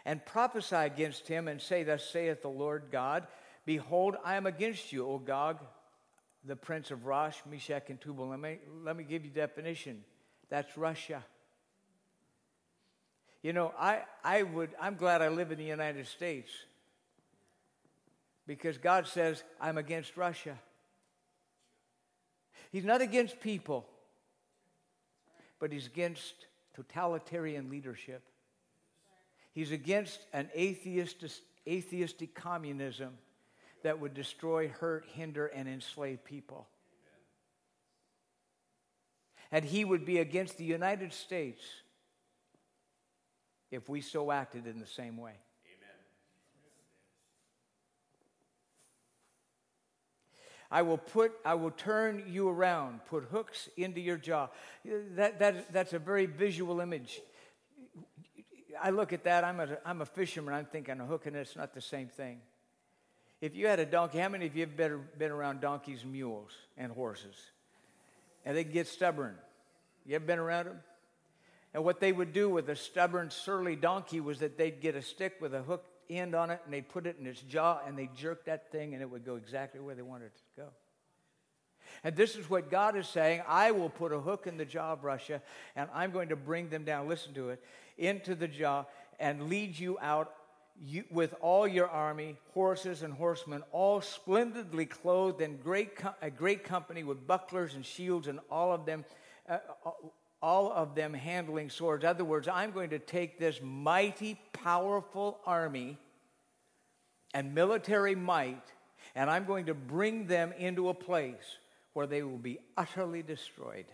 and 0.07 0.25
prophesy 0.25 0.77
against 0.77 1.27
him 1.27 1.49
and 1.49 1.61
say, 1.61 1.83
Thus 1.83 2.09
saith 2.09 2.41
the 2.41 2.47
Lord 2.47 2.85
God, 2.91 3.27
Behold, 3.65 4.15
I 4.23 4.35
am 4.37 4.47
against 4.47 4.93
you, 4.93 5.05
O 5.05 5.19
Gog, 5.19 5.59
the 6.45 6.55
prince 6.55 6.91
of 6.91 7.05
Rosh, 7.05 7.35
Meshech, 7.51 7.89
and 7.89 7.99
Tubal. 7.99 8.29
Let 8.29 8.39
me, 8.39 8.59
let 8.85 8.95
me 8.95 9.03
give 9.03 9.25
you 9.25 9.31
definition. 9.31 10.05
That's 10.49 10.77
Russia. 10.77 11.25
You 13.43 13.51
know, 13.51 13.73
I, 13.77 14.03
I 14.23 14.43
would, 14.43 14.69
I'm 14.81 14.95
glad 14.95 15.21
I 15.21 15.27
live 15.27 15.51
in 15.51 15.57
the 15.57 15.65
United 15.65 16.07
States 16.07 16.49
because 18.47 18.77
God 18.77 19.07
says, 19.07 19.43
I'm 19.59 19.77
against 19.77 20.15
Russia. 20.15 20.57
He's 22.71 22.85
not 22.85 23.01
against 23.01 23.41
people, 23.41 23.85
but 25.59 25.73
he's 25.73 25.85
against 25.85 26.33
totalitarian 26.73 27.69
leadership. 27.69 28.23
He's 29.57 29.71
against 29.71 30.19
an 30.33 30.51
atheistic, 30.55 31.31
atheistic 31.67 32.35
communism 32.35 33.17
that 33.81 33.99
would 33.99 34.13
destroy, 34.13 34.67
hurt, 34.67 35.07
hinder, 35.15 35.47
and 35.47 35.67
enslave 35.67 36.23
people. 36.23 36.67
And 39.51 39.65
he 39.65 39.83
would 39.83 40.05
be 40.05 40.19
against 40.19 40.59
the 40.59 40.63
United 40.63 41.11
States 41.11 41.63
if 43.71 43.89
we 43.89 43.99
so 44.01 44.29
acted 44.29 44.67
in 44.67 44.79
the 44.79 44.85
same 44.85 45.17
way. 45.17 45.33
I 50.69 50.83
will 50.83 50.99
put, 50.99 51.31
I 51.43 51.55
will 51.55 51.71
turn 51.71 52.25
you 52.27 52.47
around, 52.47 52.99
put 53.07 53.23
hooks 53.23 53.69
into 53.75 54.01
your 54.01 54.17
jaw. 54.17 54.49
That, 55.15 55.39
that, 55.39 55.73
that's 55.73 55.93
a 55.93 55.99
very 55.99 56.27
visual 56.27 56.79
image. 56.79 57.21
I 58.81 58.89
look 58.89 59.13
at 59.13 59.23
that, 59.23 59.43
I'm 59.43 59.59
a, 59.59 59.77
I'm 59.85 60.01
a 60.01 60.05
fisherman, 60.05 60.53
I'm 60.53 60.65
thinking 60.65 60.99
a 60.99 61.05
hook 61.05 61.25
and 61.25 61.35
it's 61.35 61.55
not 61.55 61.73
the 61.73 61.81
same 61.81 62.07
thing. 62.07 62.39
If 63.39 63.55
you 63.55 63.67
had 63.67 63.79
a 63.79 63.85
donkey, 63.85 64.17
how 64.17 64.29
many 64.29 64.47
of 64.47 64.55
you 64.55 64.61
have 64.61 64.75
been, 64.75 65.01
been 65.17 65.31
around 65.31 65.61
donkeys 65.61 66.03
and 66.03 66.11
mules 66.11 66.51
and 66.77 66.91
horses? 66.91 67.35
And 68.45 68.57
they 68.57 68.63
get 68.63 68.87
stubborn. 68.87 69.35
You 70.05 70.15
ever 70.15 70.25
been 70.25 70.39
around 70.39 70.65
them? 70.65 70.79
And 71.73 71.83
what 71.83 71.99
they 71.99 72.11
would 72.11 72.33
do 72.33 72.49
with 72.49 72.69
a 72.69 72.75
stubborn, 72.75 73.29
surly 73.29 73.75
donkey 73.75 74.19
was 74.19 74.39
that 74.39 74.57
they'd 74.57 74.81
get 74.81 74.95
a 74.95 75.01
stick 75.01 75.35
with 75.39 75.53
a 75.53 75.61
hook 75.61 75.85
end 76.09 76.33
on 76.33 76.49
it 76.49 76.61
and 76.65 76.73
they'd 76.73 76.87
put 76.87 77.05
it 77.05 77.17
in 77.19 77.27
its 77.27 77.41
jaw 77.41 77.79
and 77.85 77.97
they'd 77.97 78.15
jerk 78.15 78.45
that 78.45 78.71
thing 78.71 78.93
and 78.93 79.01
it 79.01 79.09
would 79.09 79.25
go 79.25 79.35
exactly 79.35 79.79
where 79.79 79.93
they 79.93 80.01
wanted 80.01 80.25
it 80.25 80.35
to 80.35 80.61
go. 80.61 80.67
And 82.03 82.15
this 82.15 82.35
is 82.35 82.49
what 82.49 82.69
God 82.71 82.95
is 82.95 83.07
saying 83.07 83.41
I 83.47 83.71
will 83.71 83.89
put 83.89 84.11
a 84.11 84.19
hook 84.19 84.47
in 84.47 84.57
the 84.57 84.65
jaw 84.65 84.93
of 84.93 85.03
Russia 85.03 85.41
and 85.75 85.89
I'm 85.93 86.11
going 86.11 86.29
to 86.29 86.35
bring 86.35 86.69
them 86.69 86.83
down, 86.83 87.07
listen 87.07 87.33
to 87.33 87.49
it, 87.49 87.63
into 87.97 88.35
the 88.35 88.47
jaw 88.47 88.85
and 89.19 89.49
lead 89.49 89.77
you 89.77 89.97
out 90.01 90.33
you, 90.79 91.03
with 91.09 91.33
all 91.41 91.67
your 91.67 91.87
army, 91.87 92.37
horses 92.53 93.01
and 93.01 93.13
horsemen, 93.13 93.63
all 93.71 94.01
splendidly 94.01 94.85
clothed 94.85 95.41
in 95.41 95.57
great, 95.57 95.97
a 96.21 96.29
great 96.29 96.63
company 96.63 97.03
with 97.03 97.25
bucklers 97.25 97.73
and 97.73 97.85
shields, 97.85 98.27
and 98.27 98.39
all 98.51 98.71
of 98.71 98.85
them, 98.85 99.03
uh, 99.49 99.57
all 100.41 100.71
of 100.71 100.93
them 100.93 101.13
handling 101.13 101.69
swords. 101.69 102.03
In 102.03 102.09
other 102.09 102.25
words, 102.25 102.47
I'm 102.47 102.71
going 102.71 102.91
to 102.91 102.99
take 102.99 103.39
this 103.39 103.59
mighty, 103.61 104.39
powerful 104.53 105.39
army 105.45 105.97
and 107.33 107.55
military 107.55 108.15
might, 108.15 108.63
and 109.15 109.29
I'm 109.29 109.45
going 109.45 109.65
to 109.65 109.73
bring 109.73 110.27
them 110.27 110.53
into 110.57 110.89
a 110.89 110.93
place 110.93 111.57
where 111.93 112.07
they 112.07 112.21
will 112.21 112.37
be 112.37 112.59
utterly 112.77 113.23
destroyed. 113.23 113.85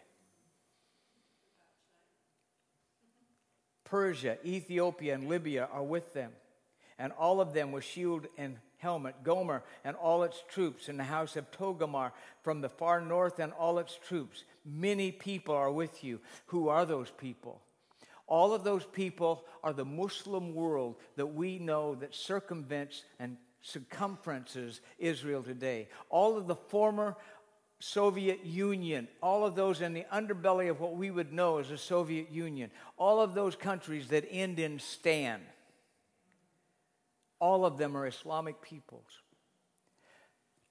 Persia, 3.84 4.38
Ethiopia, 4.46 5.14
and 5.14 5.28
Libya 5.28 5.70
are 5.72 5.84
with 5.84 6.14
them 6.14 6.32
and 7.00 7.12
all 7.14 7.42
of 7.42 7.54
them 7.54 7.72
with 7.72 7.84
shield 7.84 8.28
and 8.38 8.58
helmet, 8.78 9.24
Gomer 9.24 9.64
and 9.84 9.96
all 9.96 10.24
its 10.24 10.44
troops, 10.50 10.90
and 10.90 11.00
the 11.00 11.04
house 11.04 11.36
of 11.36 11.50
Togarmah 11.52 12.12
from 12.42 12.62
the 12.62 12.70
far 12.70 13.02
north 13.02 13.40
and 13.40 13.54
all 13.54 13.80
its 13.80 13.98
troops. 14.08 14.44
Many 14.66 15.12
people 15.12 15.56
are 15.56 15.72
with 15.72 16.04
you. 16.04 16.20
Who 16.48 16.70
are 16.70 16.86
those 16.86 17.12
people? 17.12 17.62
All 18.28 18.54
of 18.54 18.64
those 18.64 18.86
people 18.86 19.46
are 19.64 19.74
the 19.74 19.86
Muslim 19.86 20.54
world 20.54 20.96
that 21.16 21.28
we 21.28 21.60
know 21.60 21.96
that 21.96 22.16
circumvents 22.16 23.04
and 23.20 23.38
circumferences 23.62 24.82
Israel 24.98 25.44
today. 25.44 25.88
All 26.10 26.38
of 26.38 26.48
the 26.48 26.56
former 26.56 27.16
Soviet 27.80 28.46
Union, 28.46 29.08
all 29.22 29.46
of 29.46 29.56
those 29.56 29.82
in 29.82 29.94
the 29.94 30.06
underbelly 30.12 30.70
of 30.70 30.80
what 30.80 30.96
we 30.96 31.12
would 31.12 31.34
know 31.34 31.58
as 31.58 31.70
the 31.70 31.78
Soviet 31.78 32.32
Union, 32.32 32.72
all 32.98 33.20
of 33.20 33.34
those 33.34 33.56
countries 33.56 34.08
that 34.08 34.26
end 34.32 34.60
in 34.60 34.80
Stan 34.80 35.42
all 37.44 37.66
of 37.66 37.78
them 37.78 37.98
are 37.98 38.08
Islamic 38.08 38.62
peoples. 38.62 39.20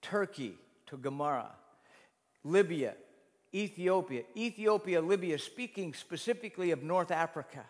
Turkey 0.01 0.55
Togarmah, 0.91 1.51
Libya, 2.45 2.95
Ethiopia, 3.55 4.23
Ethiopia, 4.35 5.03
Libya, 5.03 5.39
speaking 5.39 5.93
specifically 5.93 6.71
of 6.71 6.83
North 6.83 7.11
Africa. 7.11 7.63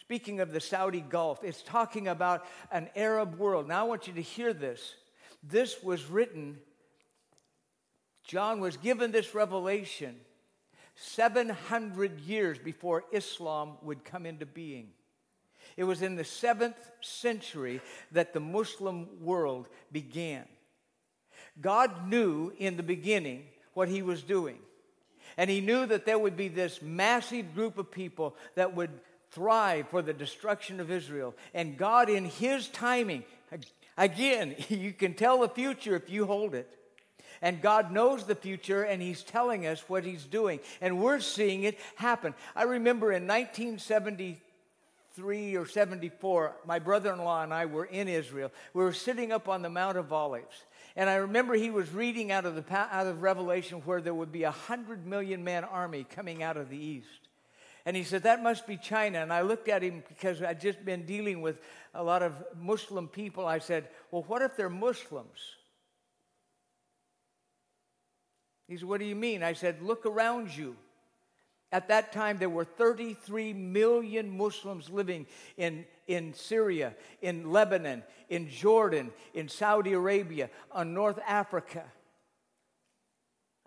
Speaking 0.00 0.40
of 0.40 0.50
the 0.50 0.58
Saudi 0.58 1.00
Gulf, 1.00 1.44
it's 1.44 1.62
talking 1.62 2.08
about 2.08 2.44
an 2.72 2.90
Arab 2.96 3.38
world. 3.38 3.68
Now 3.68 3.82
I 3.82 3.88
want 3.88 4.08
you 4.08 4.14
to 4.14 4.22
hear 4.22 4.52
this. 4.52 4.96
This 5.44 5.80
was 5.80 6.10
written, 6.10 6.58
John 8.28 8.60
was 8.60 8.76
given 8.76 9.10
this 9.10 9.34
revelation 9.34 10.14
700 10.94 12.20
years 12.20 12.58
before 12.58 13.04
Islam 13.10 13.78
would 13.82 14.04
come 14.04 14.26
into 14.26 14.44
being. 14.44 14.90
It 15.76 15.84
was 15.84 16.02
in 16.02 16.16
the 16.16 16.24
seventh 16.24 16.76
century 17.00 17.80
that 18.12 18.34
the 18.34 18.40
Muslim 18.40 19.08
world 19.22 19.68
began. 19.90 20.44
God 21.60 22.08
knew 22.08 22.52
in 22.58 22.76
the 22.76 22.82
beginning 22.82 23.44
what 23.72 23.88
he 23.88 24.02
was 24.02 24.22
doing. 24.22 24.58
And 25.38 25.48
he 25.48 25.60
knew 25.60 25.86
that 25.86 26.04
there 26.04 26.18
would 26.18 26.36
be 26.36 26.48
this 26.48 26.82
massive 26.82 27.54
group 27.54 27.78
of 27.78 27.90
people 27.90 28.36
that 28.56 28.74
would 28.74 28.90
thrive 29.30 29.88
for 29.88 30.02
the 30.02 30.12
destruction 30.12 30.80
of 30.80 30.90
Israel. 30.90 31.34
And 31.54 31.78
God, 31.78 32.10
in 32.10 32.26
his 32.26 32.68
timing, 32.68 33.24
again, 33.96 34.54
you 34.68 34.92
can 34.92 35.14
tell 35.14 35.40
the 35.40 35.48
future 35.48 35.96
if 35.96 36.10
you 36.10 36.26
hold 36.26 36.54
it. 36.54 36.74
And 37.40 37.62
God 37.62 37.92
knows 37.92 38.24
the 38.24 38.34
future, 38.34 38.82
and 38.82 39.00
He's 39.00 39.22
telling 39.22 39.66
us 39.66 39.84
what 39.88 40.04
He's 40.04 40.24
doing. 40.24 40.60
And 40.80 41.00
we're 41.00 41.20
seeing 41.20 41.64
it 41.64 41.78
happen. 41.96 42.34
I 42.56 42.64
remember 42.64 43.12
in 43.12 43.26
1973. 43.26 44.38
73 45.18 45.56
or 45.56 45.66
74, 45.66 46.56
my 46.64 46.78
brother 46.78 47.12
in 47.12 47.18
law 47.18 47.42
and 47.42 47.52
I 47.52 47.66
were 47.66 47.84
in 47.84 48.06
Israel. 48.08 48.52
We 48.72 48.84
were 48.84 48.92
sitting 48.92 49.32
up 49.32 49.48
on 49.48 49.62
the 49.62 49.68
Mount 49.68 49.98
of 49.98 50.12
Olives. 50.12 50.64
And 50.94 51.10
I 51.10 51.16
remember 51.16 51.54
he 51.54 51.70
was 51.70 51.92
reading 51.92 52.30
out 52.30 52.44
of, 52.44 52.54
the, 52.54 52.76
out 52.76 53.06
of 53.06 53.22
Revelation 53.22 53.78
where 53.84 54.00
there 54.00 54.14
would 54.14 54.32
be 54.32 54.44
a 54.44 54.50
hundred 54.50 55.06
million 55.06 55.44
man 55.44 55.64
army 55.64 56.06
coming 56.08 56.42
out 56.42 56.56
of 56.56 56.70
the 56.70 56.76
east. 56.76 57.28
And 57.84 57.96
he 57.96 58.04
said, 58.04 58.24
That 58.24 58.42
must 58.42 58.66
be 58.66 58.76
China. 58.76 59.20
And 59.20 59.32
I 59.32 59.42
looked 59.42 59.68
at 59.68 59.82
him 59.82 60.02
because 60.08 60.42
I'd 60.42 60.60
just 60.60 60.84
been 60.84 61.04
dealing 61.04 61.40
with 61.40 61.60
a 61.94 62.02
lot 62.02 62.22
of 62.22 62.34
Muslim 62.56 63.08
people. 63.08 63.46
I 63.46 63.58
said, 63.58 63.88
Well, 64.10 64.24
what 64.28 64.42
if 64.42 64.56
they're 64.56 64.70
Muslims? 64.70 65.56
He 68.68 68.76
said, 68.76 68.88
What 68.88 69.00
do 69.00 69.06
you 69.06 69.16
mean? 69.16 69.42
I 69.42 69.54
said, 69.54 69.82
Look 69.82 70.06
around 70.06 70.56
you. 70.56 70.76
At 71.70 71.88
that 71.88 72.12
time, 72.12 72.38
there 72.38 72.48
were 72.48 72.64
33 72.64 73.52
million 73.52 74.34
Muslims 74.34 74.88
living 74.88 75.26
in, 75.58 75.84
in 76.06 76.32
Syria, 76.32 76.94
in 77.20 77.50
Lebanon, 77.50 78.04
in 78.30 78.48
Jordan, 78.48 79.10
in 79.34 79.48
Saudi 79.48 79.92
Arabia, 79.92 80.48
on 80.72 80.94
North 80.94 81.18
Africa. 81.26 81.84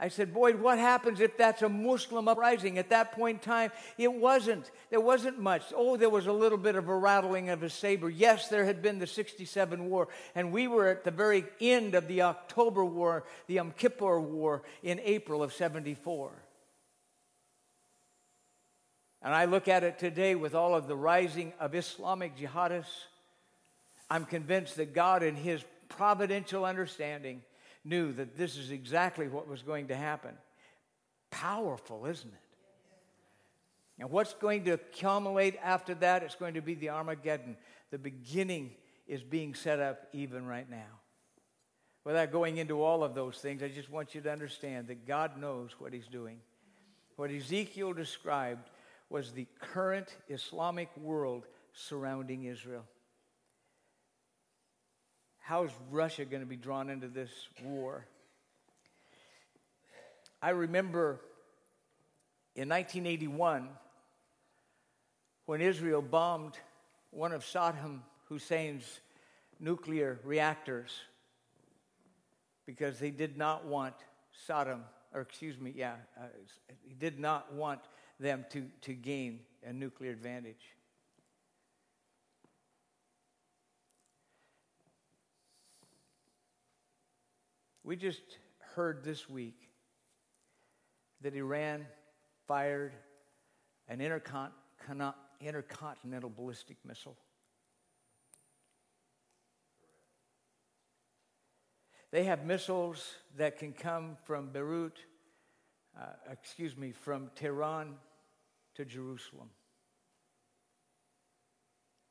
I 0.04 0.08
said, 0.08 0.34
Boyd, 0.34 0.60
what 0.60 0.80
happens 0.80 1.22
if 1.22 1.38
that's 1.38 1.62
a 1.62 1.70
Muslim 1.70 2.28
uprising? 2.28 2.80
At 2.80 2.90
that 2.90 3.12
point 3.12 3.38
in 3.38 3.44
time, 3.44 3.72
it 4.00 4.12
wasn't. 4.12 4.72
There 4.90 5.00
wasn't 5.00 5.40
much. 5.40 5.62
Oh, 5.76 5.96
there 5.96 6.10
was 6.10 6.26
a 6.26 6.34
little 6.34 6.58
bit 6.58 6.76
of 6.76 6.90
a 6.90 6.96
rattling 6.96 7.50
of 7.50 7.62
a 7.62 7.70
saber. 7.70 8.10
Yes, 8.10 8.48
there 8.48 8.66
had 8.66 8.82
been 8.82 8.98
the 8.98 9.06
67 9.06 9.88
war, 9.88 10.08
and 10.34 10.52
we 10.52 10.68
were 10.68 10.88
at 10.88 11.04
the 11.04 11.12
very 11.12 11.46
end 11.62 11.94
of 11.94 12.08
the 12.08 12.24
October 12.24 12.84
War, 12.84 13.26
the 13.46 13.54
Yom 13.54 13.74
Kippur 13.78 14.20
War 14.20 14.64
in 14.82 15.00
April 15.02 15.44
of 15.44 15.54
74. 15.54 16.32
And 19.22 19.36
I 19.36 19.46
look 19.46 19.68
at 19.68 19.84
it 19.84 20.00
today 20.00 20.34
with 20.34 20.56
all 20.56 20.74
of 20.74 20.88
the 20.88 20.96
rising 20.96 21.54
of 21.60 21.76
Islamic 21.76 22.36
jihadists. 22.36 23.06
I'm 24.10 24.26
convinced 24.26 24.78
that 24.78 24.96
God, 24.96 25.22
in 25.22 25.36
His 25.36 25.64
providential 25.90 26.66
understanding, 26.66 27.44
knew 27.84 28.12
that 28.14 28.38
this 28.38 28.58
is 28.58 28.72
exactly 28.72 29.28
what 29.28 29.48
was 29.48 29.62
going 29.62 29.88
to 29.88 29.96
happen. 29.96 30.32
Powerful, 31.32 32.06
isn't 32.06 32.32
it? 32.32 32.40
And 34.00 34.10
what's 34.10 34.34
going 34.34 34.66
to 34.66 34.72
accumulate 34.72 35.58
after 35.64 35.94
that? 35.96 36.24
It's 36.24 36.36
going 36.36 36.56
to 36.56 36.62
be 36.62 36.74
the 36.74 36.90
Armageddon. 36.90 37.58
The 37.92 37.98
beginning 37.98 38.72
is 39.08 39.24
being 39.24 39.54
set 39.54 39.80
up 39.80 40.08
even 40.14 40.46
right 40.46 40.70
now. 40.70 41.00
Without 42.04 42.32
going 42.32 42.58
into 42.58 42.82
all 42.82 43.04
of 43.04 43.14
those 43.14 43.38
things, 43.38 43.62
I 43.62 43.68
just 43.68 43.92
want 43.92 44.16
you 44.16 44.22
to 44.22 44.32
understand 44.32 44.88
that 44.88 45.06
God 45.06 45.38
knows 45.38 45.76
what 45.78 45.94
He's 45.94 46.08
doing. 46.08 46.40
What 47.16 47.30
Ezekiel 47.30 47.94
described 47.94 48.70
was 49.10 49.32
the 49.32 49.46
current 49.60 50.16
Islamic 50.30 50.90
world 50.98 51.46
surrounding 51.74 52.46
Israel. 52.46 52.86
How 55.52 55.66
is 55.66 55.72
Russia 55.90 56.24
going 56.24 56.40
to 56.40 56.48
be 56.48 56.56
drawn 56.56 56.90
into 56.90 57.10
this 57.10 57.30
war? 57.62 58.06
I 60.42 60.52
remember 60.52 61.20
in 62.56 62.70
1981 62.70 63.68
when 65.48 65.60
Israel 65.60 66.02
bombed 66.02 66.54
one 67.10 67.34
of 67.34 67.44
Saddam 67.44 68.00
Hussein's 68.30 69.02
nuclear 69.60 70.22
reactors 70.24 71.02
because 72.66 73.00
they 73.00 73.12
did 73.12 73.38
not 73.38 73.66
want 73.66 73.96
Saddam, 74.48 74.80
or 75.14 75.20
excuse 75.20 75.60
me, 75.60 75.74
yeah, 75.76 75.96
uh, 76.18 76.28
he 76.82 76.94
did 76.94 77.20
not 77.20 77.54
want 77.54 77.82
them 78.22 78.46
to, 78.52 78.68
to 78.84 78.94
gain 78.94 79.42
a 79.68 79.74
nuclear 79.74 80.12
advantage. 80.12 80.64
We 87.84 87.96
just 87.96 88.22
heard 88.76 89.04
this 89.04 89.28
week 89.30 89.70
that 91.22 91.36
Iran 91.36 91.88
fired 92.48 92.94
an 93.88 94.00
intercon- 94.00 94.52
intercontinental 95.40 96.30
ballistic 96.30 96.78
missile. 96.86 97.18
They 102.12 102.26
have 102.26 102.46
missiles 102.46 103.16
that 103.38 103.58
can 103.58 103.72
come 103.72 104.18
from 104.26 104.50
Beirut, 104.50 105.00
uh, 105.98 106.08
excuse 106.30 106.76
me, 106.76 106.92
from 106.92 107.32
Tehran 107.36 107.96
to 108.76 108.86
Jerusalem. 108.86 109.50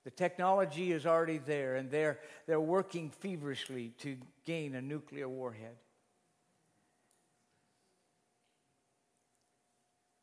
The 0.04 0.10
technology 0.10 0.92
is 0.92 1.04
already 1.04 1.38
there, 1.38 1.76
and 1.76 1.90
they're, 1.90 2.18
they're 2.46 2.60
working 2.60 3.10
feverishly 3.10 3.92
to 3.98 4.16
gain 4.46 4.74
a 4.74 4.80
nuclear 4.80 5.28
warhead. 5.28 5.76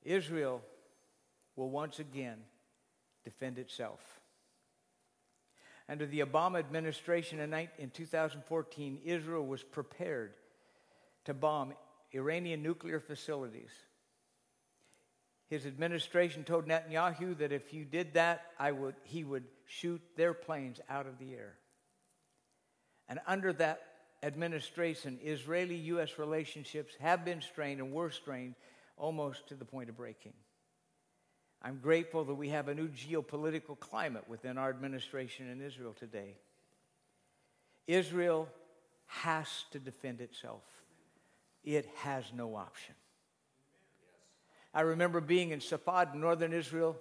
Israel 0.03 0.63
will 1.55 1.69
once 1.69 1.99
again 1.99 2.37
defend 3.23 3.59
itself. 3.59 3.99
Under 5.89 6.05
the 6.05 6.19
Obama 6.21 6.59
administration 6.59 7.39
in 7.39 7.89
2014, 7.91 8.99
Israel 9.05 9.45
was 9.45 9.63
prepared 9.63 10.33
to 11.25 11.33
bomb 11.33 11.73
Iranian 12.13 12.63
nuclear 12.63 12.99
facilities. 12.99 13.71
His 15.49 15.65
administration 15.65 16.43
told 16.43 16.67
Netanyahu 16.67 17.37
that 17.37 17.51
if 17.51 17.73
you 17.73 17.85
did 17.85 18.15
that, 18.15 18.51
I 18.59 18.71
would, 18.71 18.95
he 19.03 19.23
would 19.23 19.45
shoot 19.65 20.01
their 20.15 20.33
planes 20.33 20.81
out 20.89 21.07
of 21.07 21.19
the 21.19 21.33
air. 21.33 21.55
And 23.07 23.19
under 23.25 23.53
that 23.53 23.81
administration, 24.23 25.19
Israeli 25.23 25.75
U.S. 25.75 26.19
relationships 26.19 26.93
have 26.99 27.23
been 27.23 27.41
strained 27.41 27.79
and 27.79 27.93
were 27.93 28.11
strained 28.11 28.55
almost 28.97 29.47
to 29.47 29.55
the 29.55 29.63
point 29.63 29.89
of 29.89 29.95
breaking. 29.95 30.33
I'm 31.61 31.79
grateful 31.79 32.25
that 32.25 32.35
we 32.35 32.49
have 32.49 32.67
a 32.67 32.75
new 32.75 32.89
geopolitical 32.89 33.79
climate 33.79 34.25
within 34.27 34.57
our 34.57 34.69
administration 34.69 35.49
in 35.49 35.61
Israel 35.61 35.95
today. 35.97 36.35
Israel 37.87 38.49
has 39.07 39.47
to 39.71 39.79
defend 39.79 40.19
itself, 40.19 40.63
it 41.63 41.87
has 41.97 42.25
no 42.35 42.55
option. 42.55 42.95
I 44.73 44.81
remember 44.81 45.21
being 45.21 45.51
in 45.51 45.59
Safad, 45.59 46.13
northern 46.13 46.53
Israel. 46.53 46.97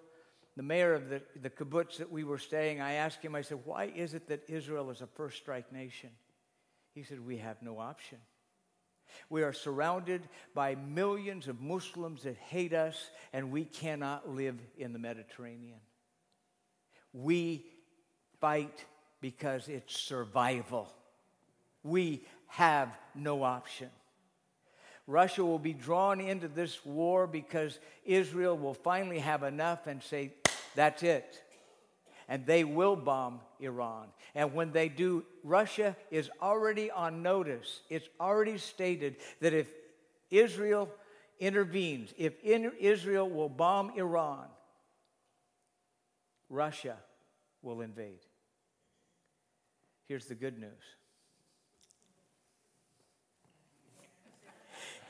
The 0.56 0.62
mayor 0.62 0.94
of 0.94 1.10
the, 1.10 1.20
the 1.42 1.50
kibbutz 1.50 1.98
that 1.98 2.10
we 2.10 2.24
were 2.24 2.38
staying, 2.38 2.80
I 2.80 2.94
asked 2.94 3.22
him, 3.22 3.34
I 3.34 3.42
said, 3.42 3.58
why 3.64 3.92
is 3.94 4.14
it 4.14 4.28
that 4.28 4.48
Israel 4.48 4.90
is 4.90 5.02
a 5.02 5.06
first 5.06 5.36
strike 5.36 5.70
nation? 5.70 6.08
He 6.94 7.02
said, 7.02 7.20
we 7.20 7.36
have 7.36 7.60
no 7.60 7.78
option. 7.78 8.18
We 9.28 9.42
are 9.42 9.52
surrounded 9.52 10.22
by 10.54 10.74
millions 10.74 11.46
of 11.46 11.60
Muslims 11.60 12.22
that 12.22 12.36
hate 12.36 12.72
us, 12.72 13.10
and 13.32 13.50
we 13.50 13.64
cannot 13.64 14.30
live 14.30 14.58
in 14.78 14.92
the 14.92 14.98
Mediterranean. 14.98 15.78
We 17.12 17.66
fight 18.40 18.84
because 19.20 19.68
it's 19.68 19.98
survival. 19.98 20.92
We 21.82 22.24
have 22.48 22.96
no 23.14 23.42
option. 23.42 23.90
Russia 25.06 25.44
will 25.44 25.58
be 25.58 25.72
drawn 25.72 26.20
into 26.20 26.48
this 26.48 26.84
war 26.84 27.26
because 27.26 27.78
Israel 28.04 28.56
will 28.56 28.74
finally 28.74 29.20
have 29.20 29.42
enough 29.42 29.86
and 29.86 30.02
say, 30.02 30.32
that's 30.74 31.02
it 31.02 31.42
and 32.28 32.44
they 32.46 32.64
will 32.64 32.96
bomb 32.96 33.40
Iran. 33.60 34.08
And 34.34 34.52
when 34.52 34.72
they 34.72 34.88
do, 34.88 35.24
Russia 35.44 35.96
is 36.10 36.30
already 36.42 36.90
on 36.90 37.22
notice. 37.22 37.80
It's 37.88 38.08
already 38.20 38.58
stated 38.58 39.16
that 39.40 39.52
if 39.52 39.68
Israel 40.30 40.90
intervenes, 41.38 42.12
if 42.16 42.34
Israel 42.42 43.28
will 43.28 43.48
bomb 43.48 43.92
Iran, 43.96 44.46
Russia 46.48 46.96
will 47.62 47.80
invade. 47.80 48.20
Here's 50.08 50.26
the 50.26 50.34
good 50.34 50.58
news. 50.58 50.70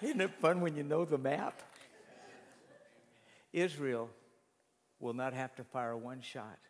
Isn't 0.07 0.21
it 0.21 0.35
fun 0.35 0.61
when 0.61 0.77
you 0.77 0.85
know 0.85 1.05
the 1.05 1.19
map? 1.19 1.61
Israel 3.53 4.09
will 5.01 5.15
not 5.15 5.33
have 5.33 5.53
to 5.57 5.65
fire 5.65 5.97
one 5.97 6.21
shot 6.21 6.61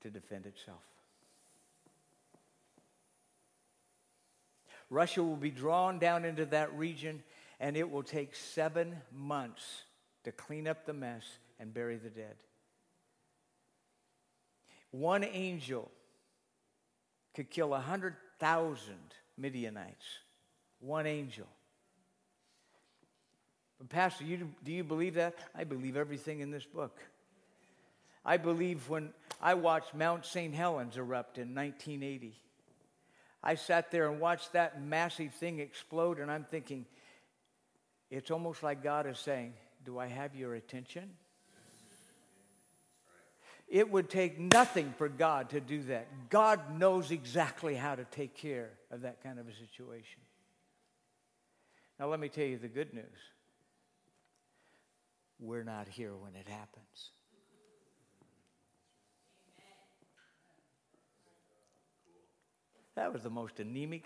to 0.00 0.10
defend 0.10 0.46
itself. 0.46 0.82
Russia 4.90 5.22
will 5.22 5.36
be 5.36 5.52
drawn 5.52 6.00
down 6.00 6.24
into 6.24 6.44
that 6.46 6.76
region, 6.76 7.22
and 7.60 7.76
it 7.76 7.88
will 7.88 8.02
take 8.02 8.34
seven 8.34 8.96
months 9.12 9.84
to 10.24 10.32
clean 10.32 10.66
up 10.66 10.84
the 10.84 10.92
mess 10.92 11.22
and 11.60 11.72
bury 11.72 11.96
the 11.96 12.10
dead. 12.10 12.34
One 14.90 15.22
angel 15.22 15.92
could 17.36 17.50
kill 17.50 17.68
100,000 17.68 18.96
Midianites. 19.38 20.06
One 20.80 21.06
angel. 21.06 21.46
But 23.82 23.88
Pastor, 23.88 24.22
you, 24.22 24.48
do 24.62 24.70
you 24.70 24.84
believe 24.84 25.14
that? 25.14 25.34
I 25.56 25.64
believe 25.64 25.96
everything 25.96 26.38
in 26.38 26.52
this 26.52 26.64
book. 26.64 27.00
I 28.24 28.36
believe 28.36 28.88
when 28.88 29.12
I 29.40 29.54
watched 29.54 29.92
Mount 29.92 30.24
St. 30.24 30.54
Helens 30.54 30.96
erupt 30.96 31.36
in 31.36 31.52
1980, 31.52 32.38
I 33.42 33.56
sat 33.56 33.90
there 33.90 34.08
and 34.08 34.20
watched 34.20 34.52
that 34.52 34.80
massive 34.80 35.34
thing 35.34 35.58
explode, 35.58 36.20
and 36.20 36.30
I'm 36.30 36.44
thinking, 36.44 36.86
it's 38.08 38.30
almost 38.30 38.62
like 38.62 38.84
God 38.84 39.08
is 39.08 39.18
saying, 39.18 39.52
Do 39.84 39.98
I 39.98 40.06
have 40.06 40.36
your 40.36 40.54
attention? 40.54 41.10
It 43.66 43.90
would 43.90 44.08
take 44.08 44.38
nothing 44.38 44.94
for 44.96 45.08
God 45.08 45.50
to 45.50 45.60
do 45.60 45.82
that. 45.84 46.06
God 46.30 46.78
knows 46.78 47.10
exactly 47.10 47.74
how 47.74 47.96
to 47.96 48.04
take 48.04 48.36
care 48.36 48.70
of 48.92 49.00
that 49.00 49.24
kind 49.24 49.40
of 49.40 49.48
a 49.48 49.54
situation. 49.54 50.20
Now, 51.98 52.06
let 52.06 52.20
me 52.20 52.28
tell 52.28 52.44
you 52.44 52.58
the 52.58 52.68
good 52.68 52.94
news 52.94 53.31
we're 55.42 55.64
not 55.64 55.88
here 55.88 56.14
when 56.14 56.36
it 56.36 56.46
happens. 56.46 57.10
That 62.94 63.12
was 63.12 63.22
the 63.22 63.30
most 63.30 63.58
anemic. 63.58 64.04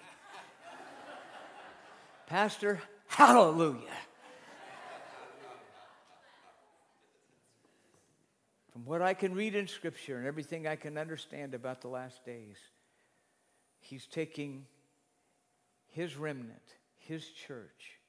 Pastor, 2.27 2.81
hallelujah. 3.09 3.81
From 8.73 8.85
what 8.85 9.03
I 9.03 9.15
can 9.15 9.35
read 9.35 9.55
in 9.55 9.69
Scripture 9.69 10.17
and 10.17 10.27
everything 10.27 10.67
I 10.67 10.77
can 10.77 10.97
understand 10.97 11.55
about 11.55 11.83
the 11.83 11.89
last 11.89 12.25
days, 12.25 12.57
He's 13.81 14.07
taking 14.07 14.67
His 15.89 16.17
remnant, 16.17 16.77
His 16.99 17.29
church, 17.29 18.01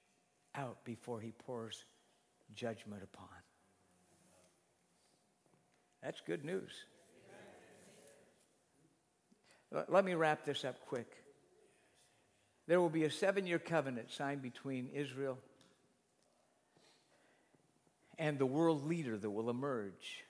out 0.56 0.84
before 0.86 1.20
He 1.20 1.32
pours 1.32 1.84
judgment 2.56 3.04
upon. 3.04 3.28
That's 6.02 6.22
good 6.22 6.46
news. 6.46 6.72
Let 9.90 10.06
me 10.06 10.14
wrap 10.14 10.46
this 10.46 10.64
up 10.64 10.86
quick. 10.88 11.12
There 12.68 12.80
will 12.80 12.90
be 12.90 13.04
a 13.04 13.12
seven 13.12 13.46
year 13.46 13.60
covenant 13.60 14.12
signed 14.12 14.42
between 14.42 14.90
Israel 14.94 15.38
and 18.18 18.40
the 18.40 18.46
world 18.46 18.88
leader 18.88 19.18
that 19.18 19.30
will 19.30 19.50
emerge. 19.50 20.24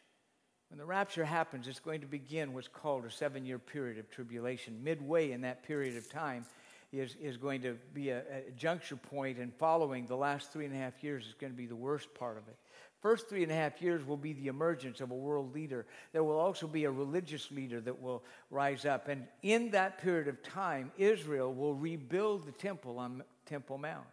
When 0.70 0.78
the 0.78 0.86
rapture 0.86 1.24
happens, 1.24 1.68
it's 1.68 1.80
going 1.80 2.01
to 2.01 2.07
begin 2.07 2.53
what's 2.53 2.68
called 2.68 3.05
a 3.05 3.11
seven 3.11 3.45
year 3.45 3.59
period 3.59 3.97
of 3.97 4.09
tribulation. 4.09 4.84
Midway 4.84 5.32
in 5.32 5.41
that 5.41 5.63
period 5.63 5.97
of 5.97 6.09
time 6.09 6.45
is, 6.91 7.15
is 7.21 7.38
going 7.38 7.61
to 7.61 7.77
be 7.93 8.09
a, 8.09 8.19
a 8.19 8.51
juncture 8.55 8.95
point, 8.95 9.38
and 9.38 9.53
following 9.53 10.05
the 10.05 10.15
last 10.15 10.51
three 10.51 10.65
and 10.65 10.73
a 10.73 10.77
half 10.77 11.03
years 11.03 11.25
is 11.25 11.33
going 11.33 11.51
to 11.51 11.57
be 11.57 11.65
the 11.65 11.75
worst 11.75 12.13
part 12.13 12.38
of 12.38 12.47
it. 12.47 12.55
First 13.01 13.29
three 13.29 13.43
and 13.43 13.51
a 13.51 13.55
half 13.55 13.81
years 13.81 14.05
will 14.05 14.17
be 14.17 14.33
the 14.33 14.47
emergence 14.47 15.01
of 15.01 15.11
a 15.11 15.15
world 15.15 15.53
leader. 15.53 15.85
There 16.13 16.23
will 16.23 16.39
also 16.39 16.65
be 16.65 16.85
a 16.85 16.91
religious 16.91 17.51
leader 17.51 17.79
that 17.81 18.01
will 18.01 18.23
rise 18.49 18.85
up. 18.85 19.07
And 19.07 19.27
in 19.43 19.71
that 19.71 19.99
period 19.99 20.27
of 20.27 20.41
time, 20.41 20.91
Israel 20.97 21.53
will 21.53 21.75
rebuild 21.75 22.47
the 22.47 22.51
temple 22.51 22.97
on 22.97 23.23
Temple 23.45 23.77
Mount. 23.77 24.05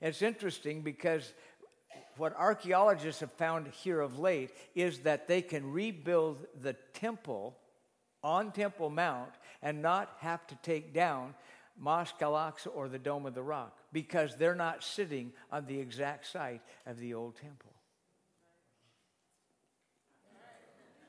It's 0.00 0.22
interesting 0.22 0.82
because 0.82 1.32
what 2.16 2.36
archaeologists 2.36 3.20
have 3.20 3.32
found 3.32 3.68
here 3.68 4.00
of 4.00 4.18
late 4.18 4.50
is 4.74 5.00
that 5.00 5.28
they 5.28 5.40
can 5.40 5.70
rebuild 5.70 6.44
the 6.60 6.74
temple 6.92 7.56
on 8.24 8.50
Temple 8.50 8.90
Mount 8.90 9.30
and 9.62 9.80
not 9.80 10.16
have 10.18 10.44
to 10.48 10.56
take 10.56 10.92
down 10.92 11.34
Mosque 11.78 12.20
Al 12.20 12.32
Aqsa 12.32 12.68
or 12.74 12.88
the 12.88 12.98
Dome 12.98 13.26
of 13.26 13.34
the 13.34 13.42
Rock 13.42 13.76
because 13.92 14.36
they're 14.36 14.54
not 14.54 14.82
sitting 14.82 15.32
on 15.50 15.66
the 15.66 15.78
exact 15.78 16.26
site 16.26 16.60
of 16.86 16.98
the 16.98 17.14
old 17.14 17.36
temple. 17.36 17.72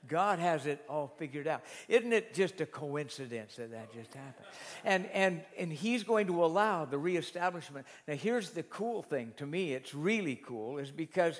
God 0.07 0.39
has 0.39 0.65
it 0.65 0.83
all 0.89 1.13
figured 1.17 1.47
out. 1.47 1.61
Isn't 1.87 2.11
it 2.13 2.33
just 2.33 2.59
a 2.61 2.65
coincidence 2.65 3.55
that 3.55 3.71
that 3.71 3.93
just 3.93 4.13
happened? 4.13 4.47
And, 4.83 5.05
and, 5.07 5.41
and 5.57 5.71
He's 5.71 6.03
going 6.03 6.27
to 6.27 6.43
allow 6.43 6.85
the 6.85 6.97
reestablishment. 6.97 7.85
Now, 8.07 8.15
here's 8.15 8.49
the 8.49 8.63
cool 8.63 9.03
thing 9.03 9.33
to 9.37 9.45
me, 9.45 9.73
it's 9.73 9.93
really 9.93 10.35
cool, 10.35 10.77
is 10.79 10.89
because 10.91 11.39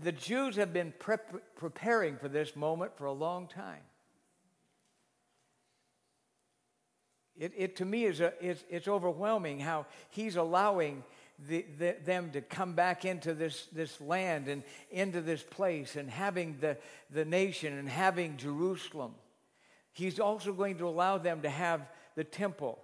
the 0.00 0.12
Jews 0.12 0.56
have 0.56 0.72
been 0.72 0.94
preparing 1.56 2.16
for 2.16 2.28
this 2.28 2.56
moment 2.56 2.96
for 2.96 3.06
a 3.06 3.12
long 3.12 3.48
time. 3.48 3.82
It, 7.38 7.52
it 7.56 7.76
to 7.76 7.84
me 7.84 8.04
is 8.04 8.20
a, 8.20 8.32
it's, 8.40 8.64
it's 8.68 8.88
overwhelming 8.88 9.60
how 9.60 9.86
He's 10.10 10.36
allowing 10.36 11.04
the, 11.48 11.66
the, 11.78 11.96
them 12.04 12.30
to 12.30 12.40
come 12.40 12.74
back 12.74 13.04
into 13.04 13.34
this, 13.34 13.66
this 13.72 14.00
land 14.00 14.48
and 14.48 14.62
into 14.90 15.20
this 15.20 15.42
place 15.42 15.96
and 15.96 16.10
having 16.10 16.56
the, 16.60 16.76
the 17.10 17.24
nation 17.24 17.76
and 17.78 17.88
having 17.88 18.36
Jerusalem. 18.36 19.14
He's 19.92 20.18
also 20.18 20.52
going 20.52 20.78
to 20.78 20.88
allow 20.88 21.18
them 21.18 21.42
to 21.42 21.50
have 21.50 21.88
the 22.14 22.24
temple. 22.24 22.78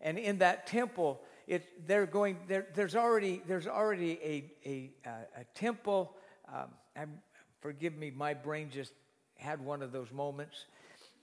And 0.00 0.18
in 0.18 0.38
that 0.38 0.66
temple, 0.66 1.20
it, 1.46 1.86
they're 1.86 2.06
going, 2.06 2.38
there's 2.46 2.94
already, 2.94 3.42
there's 3.46 3.66
already 3.66 4.18
a, 4.22 4.44
a, 4.66 4.90
a 5.40 5.44
temple. 5.54 6.14
Um, 6.52 7.10
forgive 7.60 7.96
me, 7.96 8.10
my 8.10 8.34
brain 8.34 8.70
just 8.70 8.92
had 9.36 9.64
one 9.64 9.82
of 9.82 9.92
those 9.92 10.10
moments. 10.12 10.66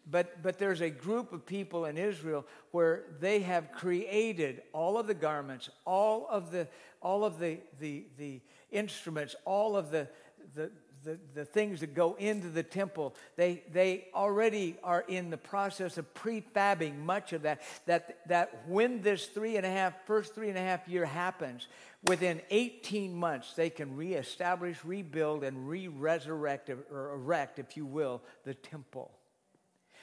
But, 0.10 0.42
but 0.42 0.58
there's 0.58 0.82
a 0.82 0.90
group 0.90 1.32
of 1.32 1.46
people 1.46 1.86
in 1.86 1.98
Israel 1.98 2.46
where 2.72 3.04
they 3.20 3.42
have 3.42 3.72
created 3.72 4.62
all 4.74 4.98
of 4.98 5.08
the 5.08 5.14
garments, 5.14 5.70
all 5.86 6.28
of 6.30 6.52
the, 6.52 6.68
all 7.02 7.24
of 7.24 7.40
the, 7.40 7.60
the, 7.80 8.06
the 8.18 8.42
instruments, 8.72 9.36
all 9.46 9.78
of 9.78 9.92
the, 9.92 10.08
the, 10.56 10.72
the, 11.04 11.20
the 11.34 11.46
things 11.46 11.80
that 11.80 11.94
go 11.94 12.16
into 12.20 12.50
the 12.50 12.64
temple, 12.64 13.16
they, 13.36 13.64
they 13.72 14.08
already 14.14 14.78
are 14.84 15.04
in 15.08 15.30
the 15.30 15.38
process 15.38 15.98
of 15.98 16.14
prefabbing 16.14 16.98
much 17.00 17.34
of 17.34 17.44
that, 17.44 17.62
that. 17.86 18.20
That 18.28 18.64
when 18.68 19.02
this 19.02 19.28
three 19.28 19.58
and 19.58 19.66
a 19.66 19.70
half, 19.70 19.94
first 20.06 20.36
three 20.36 20.50
and 20.50 20.58
a 20.58 20.62
half 20.62 20.88
year 20.88 21.06
happens, 21.06 21.68
within 22.04 22.42
18 22.50 23.16
months, 23.16 23.54
they 23.54 23.70
can 23.70 23.96
reestablish, 23.96 24.84
rebuild, 24.84 25.44
and 25.44 25.68
re 25.68 25.88
resurrect, 25.88 26.70
or 26.70 27.14
erect, 27.14 27.60
if 27.60 27.76
you 27.78 27.86
will, 27.86 28.22
the 28.44 28.54
temple. 28.54 29.12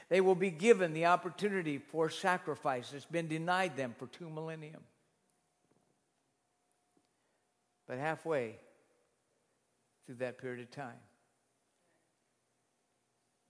They 0.09 0.21
will 0.21 0.35
be 0.35 0.51
given 0.51 0.95
the 0.95 1.07
opportunity 1.07 1.79
for 1.79 2.09
sacrifice 2.09 2.91
that's 2.91 3.05
been 3.05 3.29
denied 3.29 3.77
them 3.77 3.95
for 3.99 4.07
two 4.07 4.31
millennium. 4.31 4.83
But 7.87 7.99
halfway 7.99 8.57
through 10.07 10.17
that 10.17 10.39
period 10.39 10.61
of 10.61 10.71
time, 10.71 10.97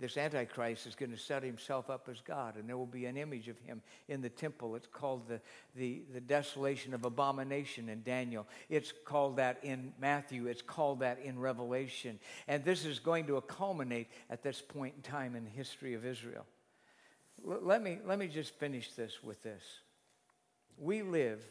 this 0.00 0.16
Antichrist 0.16 0.86
is 0.86 0.94
going 0.94 1.10
to 1.10 1.18
set 1.18 1.42
himself 1.42 1.90
up 1.90 2.08
as 2.08 2.20
God, 2.20 2.54
and 2.54 2.68
there 2.68 2.76
will 2.76 2.86
be 2.86 3.06
an 3.06 3.16
image 3.16 3.48
of 3.48 3.58
him 3.58 3.82
in 4.06 4.20
the 4.20 4.28
temple. 4.28 4.76
It's 4.76 4.86
called 4.86 5.26
the, 5.28 5.40
the, 5.74 6.02
the 6.14 6.20
desolation 6.20 6.94
of 6.94 7.04
abomination 7.04 7.88
in 7.88 8.02
Daniel. 8.02 8.46
It's 8.68 8.92
called 9.04 9.38
that 9.38 9.58
in 9.64 9.92
Matthew. 10.00 10.46
It's 10.46 10.62
called 10.62 11.00
that 11.00 11.18
in 11.18 11.38
Revelation. 11.40 12.20
And 12.46 12.62
this 12.62 12.84
is 12.84 13.00
going 13.00 13.26
to 13.26 13.40
culminate 13.40 14.08
at 14.30 14.44
this 14.44 14.60
point 14.60 14.94
in 14.96 15.02
time 15.02 15.34
in 15.34 15.42
the 15.42 15.50
history 15.50 15.94
of 15.94 16.06
Israel. 16.06 16.46
L- 17.44 17.58
let, 17.62 17.82
me, 17.82 17.98
let 18.06 18.20
me 18.20 18.28
just 18.28 18.54
finish 18.54 18.92
this 18.92 19.22
with 19.22 19.42
this. 19.42 19.62
We 20.78 21.02
live 21.02 21.42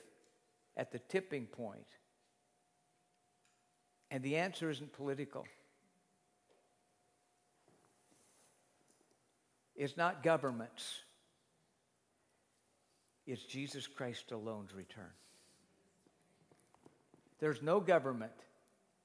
at 0.77 0.93
the 0.93 0.99
tipping 0.99 1.47
point, 1.47 1.87
and 4.09 4.23
the 4.23 4.37
answer 4.37 4.69
isn't 4.69 4.93
political. 4.93 5.45
Is 9.77 9.95
not 9.95 10.23
governments, 10.23 11.01
it's 13.25 13.43
Jesus 13.43 13.87
Christ 13.87 14.31
alone's 14.31 14.73
return. 14.73 15.11
There's 17.39 17.61
no 17.61 17.79
government 17.79 18.31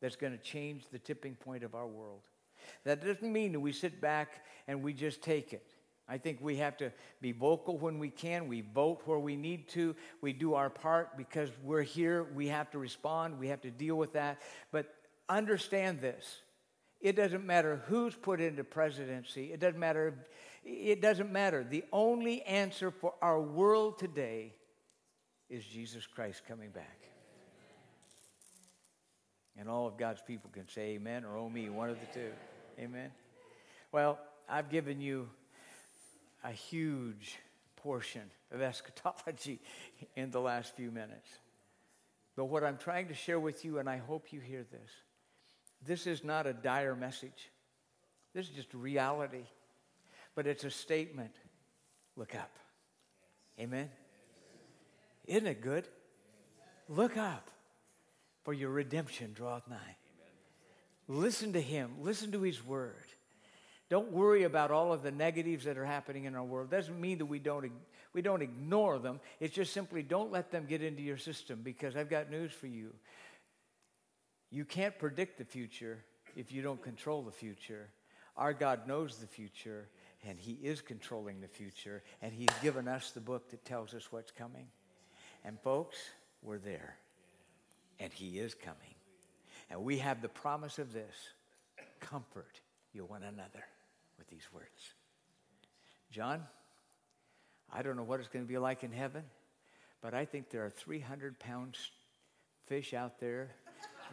that's 0.00 0.16
going 0.16 0.32
to 0.32 0.42
change 0.42 0.84
the 0.90 0.98
tipping 0.98 1.34
point 1.34 1.62
of 1.62 1.74
our 1.74 1.86
world. 1.86 2.20
That 2.84 3.04
doesn't 3.04 3.30
mean 3.30 3.52
that 3.52 3.60
we 3.60 3.72
sit 3.72 4.00
back 4.00 4.44
and 4.66 4.82
we 4.82 4.94
just 4.94 5.22
take 5.22 5.52
it. 5.52 5.66
I 6.08 6.18
think 6.18 6.38
we 6.40 6.56
have 6.56 6.76
to 6.78 6.92
be 7.20 7.32
vocal 7.32 7.78
when 7.78 7.98
we 7.98 8.10
can. 8.10 8.48
We 8.48 8.62
vote 8.62 9.02
where 9.04 9.18
we 9.18 9.36
need 9.36 9.68
to. 9.70 9.94
We 10.20 10.32
do 10.32 10.54
our 10.54 10.70
part 10.70 11.16
because 11.16 11.50
we're 11.62 11.82
here. 11.82 12.26
We 12.34 12.48
have 12.48 12.70
to 12.72 12.78
respond. 12.78 13.38
We 13.38 13.48
have 13.48 13.60
to 13.62 13.70
deal 13.70 13.96
with 13.96 14.14
that. 14.14 14.40
But 14.70 14.92
understand 15.28 16.00
this 16.00 16.42
it 17.00 17.16
doesn't 17.16 17.44
matter 17.44 17.82
who's 17.86 18.14
put 18.14 18.40
into 18.40 18.62
presidency, 18.62 19.52
it 19.52 19.58
doesn't 19.58 19.80
matter 19.80 20.14
it 20.64 21.02
doesn't 21.02 21.32
matter. 21.32 21.64
The 21.64 21.84
only 21.92 22.42
answer 22.42 22.90
for 22.90 23.14
our 23.20 23.40
world 23.40 23.98
today 23.98 24.54
is 25.50 25.64
Jesus 25.64 26.06
Christ 26.06 26.42
coming 26.46 26.70
back. 26.70 26.98
And 29.58 29.68
all 29.68 29.86
of 29.86 29.98
God's 29.98 30.22
people 30.22 30.50
can 30.52 30.68
say 30.68 30.94
amen 30.94 31.24
or 31.24 31.36
oh 31.36 31.48
me, 31.48 31.68
one 31.68 31.90
of 31.90 31.98
the 32.00 32.06
two. 32.06 32.30
Amen. 32.78 33.10
Well, 33.90 34.18
I've 34.48 34.70
given 34.70 35.00
you 35.00 35.28
a 36.42 36.52
huge 36.52 37.38
portion 37.76 38.22
of 38.50 38.62
eschatology 38.62 39.60
in 40.16 40.30
the 40.30 40.40
last 40.40 40.74
few 40.74 40.90
minutes. 40.90 41.28
But 42.34 42.46
what 42.46 42.64
I'm 42.64 42.78
trying 42.78 43.08
to 43.08 43.14
share 43.14 43.38
with 43.38 43.64
you, 43.64 43.78
and 43.78 43.90
I 43.90 43.98
hope 43.98 44.32
you 44.32 44.40
hear 44.40 44.64
this, 44.70 44.90
this 45.84 46.06
is 46.06 46.24
not 46.24 46.46
a 46.46 46.52
dire 46.52 46.96
message. 46.96 47.50
This 48.32 48.48
is 48.48 48.54
just 48.54 48.72
reality 48.72 49.44
but 50.34 50.46
it's 50.46 50.64
a 50.64 50.70
statement. 50.70 51.34
Look 52.16 52.34
up. 52.34 52.50
Amen? 53.58 53.90
Isn't 55.26 55.46
it 55.46 55.60
good? 55.60 55.86
Look 56.88 57.16
up, 57.16 57.50
for 58.44 58.52
your 58.52 58.70
redemption 58.70 59.32
draweth 59.34 59.68
nigh. 59.68 59.96
Listen 61.08 61.52
to 61.52 61.60
him, 61.60 61.92
listen 62.00 62.32
to 62.32 62.42
his 62.42 62.64
word. 62.64 63.04
Don't 63.88 64.10
worry 64.10 64.44
about 64.44 64.70
all 64.70 64.92
of 64.92 65.02
the 65.02 65.10
negatives 65.10 65.64
that 65.64 65.76
are 65.76 65.84
happening 65.84 66.24
in 66.24 66.34
our 66.34 66.44
world. 66.44 66.70
Doesn't 66.70 66.98
mean 66.98 67.18
that 67.18 67.26
we 67.26 67.38
don't, 67.38 67.70
we 68.14 68.22
don't 68.22 68.40
ignore 68.40 68.98
them. 68.98 69.20
It's 69.38 69.54
just 69.54 69.72
simply 69.72 70.02
don't 70.02 70.32
let 70.32 70.50
them 70.50 70.64
get 70.66 70.82
into 70.82 71.02
your 71.02 71.18
system 71.18 71.60
because 71.62 71.94
I've 71.94 72.08
got 72.08 72.30
news 72.30 72.52
for 72.52 72.66
you. 72.66 72.94
You 74.50 74.64
can't 74.64 74.98
predict 74.98 75.38
the 75.38 75.44
future 75.44 76.04
if 76.36 76.52
you 76.52 76.62
don't 76.62 76.82
control 76.82 77.22
the 77.22 77.32
future. 77.32 77.88
Our 78.36 78.54
God 78.54 78.88
knows 78.88 79.16
the 79.16 79.26
future, 79.26 79.88
and 80.26 80.38
He 80.38 80.52
is 80.62 80.80
controlling 80.80 81.40
the 81.40 81.48
future, 81.48 82.02
and 82.20 82.32
He's 82.32 82.54
given 82.62 82.88
us 82.88 83.10
the 83.10 83.20
book 83.20 83.50
that 83.50 83.64
tells 83.64 83.94
us 83.94 84.10
what's 84.10 84.30
coming. 84.30 84.66
And 85.44 85.58
folks, 85.60 85.96
we're 86.42 86.58
there, 86.58 86.96
and 87.98 88.12
He 88.12 88.38
is 88.38 88.54
coming. 88.54 88.94
And 89.70 89.82
we 89.82 89.98
have 89.98 90.22
the 90.22 90.28
promise 90.28 90.78
of 90.78 90.92
this 90.92 91.14
comfort 92.00 92.60
you 92.92 93.04
one 93.04 93.22
another 93.22 93.64
with 94.18 94.28
these 94.28 94.46
words. 94.52 94.94
John, 96.10 96.42
I 97.72 97.82
don't 97.82 97.96
know 97.96 98.02
what 98.02 98.20
it's 98.20 98.28
going 98.28 98.44
to 98.44 98.48
be 98.48 98.58
like 98.58 98.84
in 98.84 98.92
heaven, 98.92 99.22
but 100.02 100.14
I 100.14 100.24
think 100.26 100.50
there 100.50 100.64
are 100.64 100.70
300 100.70 101.38
pound 101.38 101.78
fish 102.66 102.92
out 102.92 103.18
there 103.18 103.50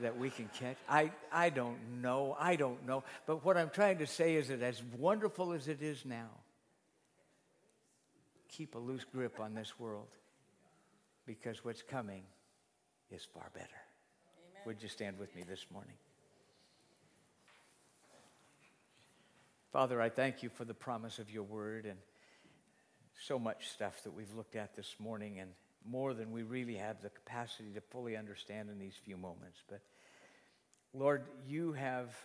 that 0.01 0.17
we 0.17 0.29
can 0.29 0.49
catch? 0.59 0.77
I, 0.87 1.11
I 1.31 1.49
don't 1.49 1.77
know. 2.01 2.35
I 2.39 2.55
don't 2.55 2.85
know. 2.85 3.03
But 3.25 3.43
what 3.43 3.57
I'm 3.57 3.69
trying 3.69 3.99
to 3.99 4.07
say 4.07 4.35
is 4.35 4.47
that 4.49 4.61
as 4.61 4.81
wonderful 4.97 5.53
as 5.53 5.67
it 5.67 5.81
is 5.81 6.05
now, 6.05 6.29
keep 8.47 8.75
a 8.75 8.79
loose 8.79 9.05
grip 9.11 9.39
on 9.39 9.53
this 9.53 9.79
world 9.79 10.07
because 11.25 11.63
what's 11.63 11.81
coming 11.81 12.23
is 13.11 13.23
far 13.23 13.49
better. 13.53 13.65
Amen. 13.65 14.61
Would 14.65 14.83
you 14.83 14.89
stand 14.89 15.19
with 15.19 15.35
me 15.35 15.43
this 15.47 15.65
morning? 15.71 15.95
Father, 19.71 20.01
I 20.01 20.09
thank 20.09 20.41
you 20.41 20.49
for 20.49 20.65
the 20.65 20.73
promise 20.73 21.19
of 21.19 21.29
your 21.29 21.43
word 21.43 21.85
and 21.85 21.99
so 23.27 23.37
much 23.37 23.69
stuff 23.69 24.03
that 24.03 24.11
we've 24.11 24.33
looked 24.35 24.55
at 24.55 24.75
this 24.75 24.95
morning 24.97 25.39
and 25.39 25.51
more 25.85 26.13
than 26.13 26.31
we 26.31 26.43
really 26.43 26.75
have 26.75 27.01
the 27.01 27.09
capacity 27.09 27.71
to 27.73 27.81
fully 27.81 28.15
understand 28.17 28.69
in 28.69 28.79
these 28.79 28.95
few 29.03 29.17
moments. 29.17 29.59
But 29.69 29.81
Lord, 30.93 31.25
you 31.47 31.73
have, 31.73 32.15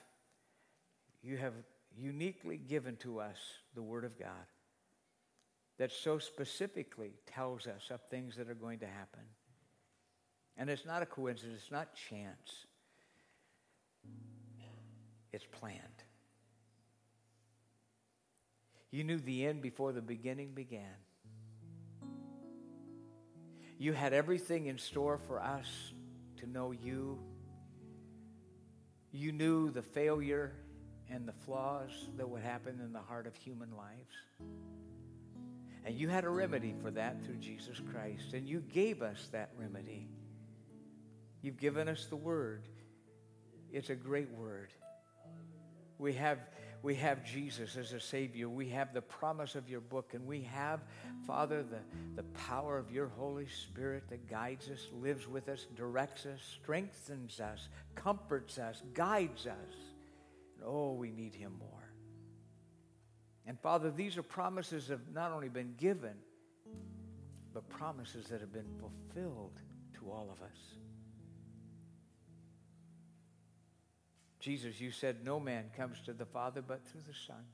you 1.23 1.37
have 1.37 1.55
uniquely 1.97 2.57
given 2.57 2.97
to 2.97 3.21
us 3.21 3.37
the 3.75 3.83
Word 3.83 4.05
of 4.05 4.19
God 4.19 4.47
that 5.79 5.93
so 5.93 6.19
specifically 6.19 7.13
tells 7.27 7.67
us 7.67 7.91
of 7.91 8.01
things 8.03 8.37
that 8.37 8.49
are 8.49 8.55
going 8.55 8.79
to 8.79 8.87
happen. 8.87 9.23
And 10.57 10.71
it's 10.71 10.87
not 10.87 11.03
a 11.03 11.07
coincidence, 11.07 11.61
it's 11.63 11.73
not 11.73 11.89
chance. 11.95 12.67
It's 15.33 15.47
planned. 15.51 15.81
You 18.93 19.03
knew 19.03 19.19
the 19.19 19.47
end 19.47 19.63
before 19.63 19.93
the 19.93 20.01
beginning 20.01 20.53
began. 20.55 20.95
You 23.79 23.93
had 23.93 24.13
everything 24.13 24.67
in 24.67 24.79
store 24.79 25.19
for 25.27 25.41
us 25.43 25.67
to 26.39 26.47
know 26.47 26.73
you. 26.73 27.19
You 29.11 29.33
knew 29.33 29.71
the 29.71 29.83
failure 29.83 30.53
and 31.11 31.27
the 31.29 31.33
flaws 31.45 31.91
that 32.17 32.29
would 32.29 32.43
happen 32.43 32.81
in 32.83 32.93
the 32.93 33.01
heart 33.01 33.27
of 33.27 33.35
human 33.35 33.77
lives. 33.77 34.15
And 35.85 35.95
you 35.95 36.09
had 36.09 36.25
a 36.25 36.31
remedy 36.31 36.75
for 36.83 36.91
that 36.93 37.23
through 37.25 37.37
Jesus 37.37 37.81
Christ. 37.93 38.33
And 38.33 38.49
you 38.49 38.61
gave 38.61 39.03
us 39.03 39.29
that 39.33 39.51
remedy. 39.59 40.09
You've 41.43 41.59
given 41.59 41.89
us 41.89 42.07
the 42.07 42.17
word. 42.17 42.67
It's 43.71 43.91
a 43.91 43.95
great 43.95 44.31
word. 44.31 44.73
We 45.99 46.15
have 46.15 46.39
we 46.85 46.97
have 46.97 47.25
Jesus 47.25 47.79
as 47.79 47.95
a 47.95 47.99
Savior. 47.99 48.47
We 48.47 48.69
have 48.69 48.93
the 48.93 49.01
promise 49.01 49.55
of 49.55 49.71
your 49.71 49.81
book. 49.81 50.13
And 50.13 50.27
we 50.27 50.43
have, 50.43 50.81
Father, 51.27 51.63
the, 51.63 51.79
the 52.15 52.29
power 52.35 52.77
of 52.77 52.93
your 52.93 53.09
Holy 53.09 53.47
Spirit 53.49 54.05
that 54.11 54.29
guides 54.29 54.69
us, 54.69 54.89
lives 54.93 55.27
with 55.27 55.49
us, 55.49 55.67
directs 55.75 56.27
us, 56.27 56.41
strengthens 56.63 57.41
us, 57.41 57.71
comforts 57.95 58.59
us, 58.59 58.83
guides 58.93 59.47
us. 59.47 59.75
And 60.57 60.67
oh, 60.67 60.93
we 60.93 61.11
need 61.11 61.35
him 61.35 61.55
more. 61.59 61.91
And 63.47 63.59
Father, 63.61 63.91
these 63.91 64.19
are 64.19 64.23
promises 64.23 64.89
that 64.89 64.99
have 64.99 65.15
not 65.15 65.33
only 65.33 65.49
been 65.49 65.73
given, 65.79 66.17
but 67.55 67.67
promises 67.71 68.27
that 68.27 68.43
have 68.43 68.53
been 68.53 68.69
fulfilled 68.79 69.59
to 69.95 70.11
all 70.11 70.29
of 70.31 70.43
us. 70.43 70.59
Jesus, 74.45 74.79
you 74.79 74.91
said, 74.91 75.25
No 75.25 75.41
man 75.41 75.71
comes 75.75 76.03
to 76.03 76.13
the 76.13 76.27
Father 76.27 76.61
but 76.61 76.87
through 76.87 77.01
the 77.07 77.15
Son. 77.27 77.45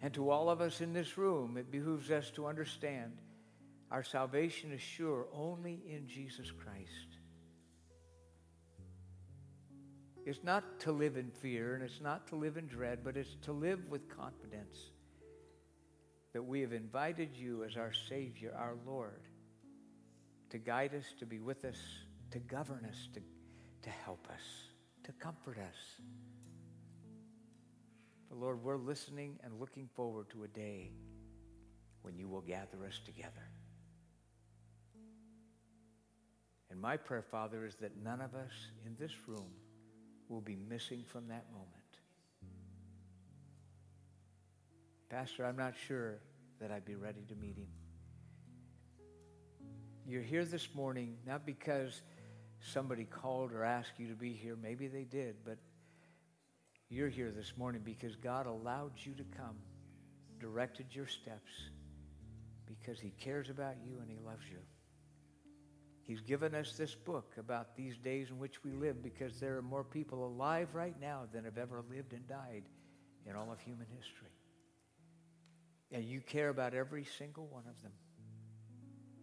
And 0.00 0.14
to 0.14 0.30
all 0.30 0.48
of 0.48 0.62
us 0.62 0.80
in 0.80 0.94
this 0.94 1.18
room, 1.18 1.58
it 1.58 1.70
behooves 1.70 2.10
us 2.10 2.30
to 2.30 2.46
understand 2.46 3.18
our 3.90 4.02
salvation 4.02 4.72
is 4.72 4.80
sure 4.80 5.26
only 5.34 5.82
in 5.86 6.08
Jesus 6.08 6.50
Christ. 6.50 7.18
It's 10.24 10.42
not 10.42 10.80
to 10.80 10.92
live 10.92 11.18
in 11.18 11.30
fear 11.30 11.74
and 11.74 11.84
it's 11.84 12.00
not 12.00 12.26
to 12.28 12.36
live 12.36 12.56
in 12.56 12.68
dread, 12.68 13.00
but 13.04 13.18
it's 13.18 13.36
to 13.42 13.52
live 13.52 13.90
with 13.90 14.08
confidence 14.08 14.78
that 16.32 16.42
we 16.42 16.62
have 16.62 16.72
invited 16.72 17.36
you 17.36 17.62
as 17.64 17.76
our 17.76 17.92
Savior, 18.08 18.54
our 18.58 18.76
Lord, 18.86 19.20
to 20.48 20.56
guide 20.56 20.94
us, 20.94 21.04
to 21.18 21.26
be 21.26 21.40
with 21.40 21.66
us, 21.66 21.76
to 22.30 22.38
govern 22.38 22.86
us, 22.88 23.08
to, 23.12 23.20
to 23.82 23.90
help 23.90 24.26
us, 24.32 24.42
to 25.04 25.12
comfort 25.12 25.58
us. 25.58 26.00
But 28.28 28.38
Lord, 28.38 28.62
we're 28.62 28.76
listening 28.76 29.38
and 29.44 29.60
looking 29.60 29.88
forward 29.94 30.30
to 30.30 30.44
a 30.44 30.48
day 30.48 30.92
when 32.02 32.16
you 32.16 32.28
will 32.28 32.40
gather 32.40 32.84
us 32.86 33.00
together. 33.04 33.48
And 36.70 36.80
my 36.80 36.96
prayer, 36.96 37.22
Father, 37.22 37.66
is 37.66 37.74
that 37.76 38.02
none 38.02 38.20
of 38.20 38.34
us 38.34 38.52
in 38.86 38.96
this 38.98 39.12
room 39.26 39.50
will 40.28 40.40
be 40.40 40.56
missing 40.56 41.04
from 41.06 41.28
that 41.28 41.44
moment. 41.52 41.68
Pastor, 45.10 45.44
I'm 45.44 45.58
not 45.58 45.74
sure 45.86 46.14
that 46.58 46.70
I'd 46.70 46.86
be 46.86 46.94
ready 46.94 47.20
to 47.28 47.34
meet 47.34 47.58
him. 47.58 47.68
You're 50.06 50.22
here 50.22 50.46
this 50.46 50.74
morning 50.74 51.16
not 51.26 51.44
because 51.44 52.00
somebody 52.62 53.04
called 53.04 53.52
or 53.52 53.64
asked 53.64 53.98
you 53.98 54.08
to 54.08 54.14
be 54.14 54.32
here. 54.32 54.56
Maybe 54.60 54.88
they 54.88 55.04
did, 55.04 55.36
but 55.44 55.58
you're 56.88 57.08
here 57.08 57.30
this 57.30 57.54
morning 57.56 57.82
because 57.84 58.16
God 58.16 58.46
allowed 58.46 58.92
you 58.96 59.14
to 59.14 59.24
come, 59.36 59.56
directed 60.40 60.86
your 60.90 61.06
steps, 61.06 61.50
because 62.66 63.00
he 63.00 63.10
cares 63.10 63.50
about 63.50 63.74
you 63.84 63.98
and 64.00 64.10
he 64.10 64.18
loves 64.24 64.44
you. 64.50 64.58
He's 66.04 66.20
given 66.20 66.54
us 66.54 66.74
this 66.76 66.94
book 66.94 67.32
about 67.38 67.76
these 67.76 67.96
days 67.96 68.30
in 68.30 68.38
which 68.38 68.64
we 68.64 68.72
live 68.72 69.02
because 69.02 69.38
there 69.38 69.56
are 69.56 69.62
more 69.62 69.84
people 69.84 70.26
alive 70.26 70.68
right 70.74 70.94
now 71.00 71.22
than 71.32 71.44
have 71.44 71.58
ever 71.58 71.82
lived 71.88 72.12
and 72.12 72.26
died 72.26 72.64
in 73.24 73.36
all 73.36 73.52
of 73.52 73.60
human 73.60 73.86
history. 73.96 74.32
And 75.92 76.04
you 76.04 76.20
care 76.20 76.48
about 76.48 76.74
every 76.74 77.06
single 77.18 77.46
one 77.46 77.64
of 77.68 77.80
them. 77.82 77.92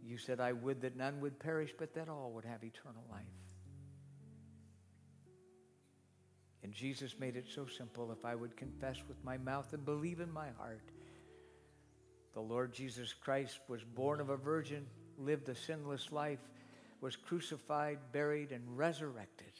You 0.05 0.17
said, 0.17 0.39
I 0.39 0.53
would 0.53 0.81
that 0.81 0.95
none 0.95 1.19
would 1.21 1.39
perish, 1.39 1.73
but 1.77 1.93
that 1.93 2.09
all 2.09 2.31
would 2.33 2.45
have 2.45 2.63
eternal 2.63 3.03
life. 3.11 3.23
And 6.63 6.73
Jesus 6.73 7.19
made 7.19 7.35
it 7.35 7.47
so 7.53 7.65
simple. 7.65 8.11
If 8.11 8.25
I 8.25 8.35
would 8.35 8.57
confess 8.57 8.97
with 9.07 9.23
my 9.23 9.37
mouth 9.37 9.71
and 9.73 9.85
believe 9.85 10.19
in 10.19 10.31
my 10.31 10.49
heart, 10.57 10.81
the 12.33 12.41
Lord 12.41 12.73
Jesus 12.73 13.13
Christ 13.13 13.59
was 13.67 13.83
born 13.83 14.19
of 14.19 14.29
a 14.29 14.37
virgin, 14.37 14.85
lived 15.17 15.49
a 15.49 15.55
sinless 15.55 16.11
life, 16.11 16.39
was 17.01 17.15
crucified, 17.15 17.99
buried, 18.11 18.51
and 18.51 18.77
resurrected, 18.77 19.53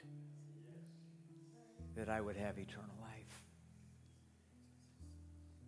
that 1.96 2.10
I 2.10 2.22
would 2.22 2.36
have 2.36 2.58
eternal 2.60 2.96
life. 3.02 3.10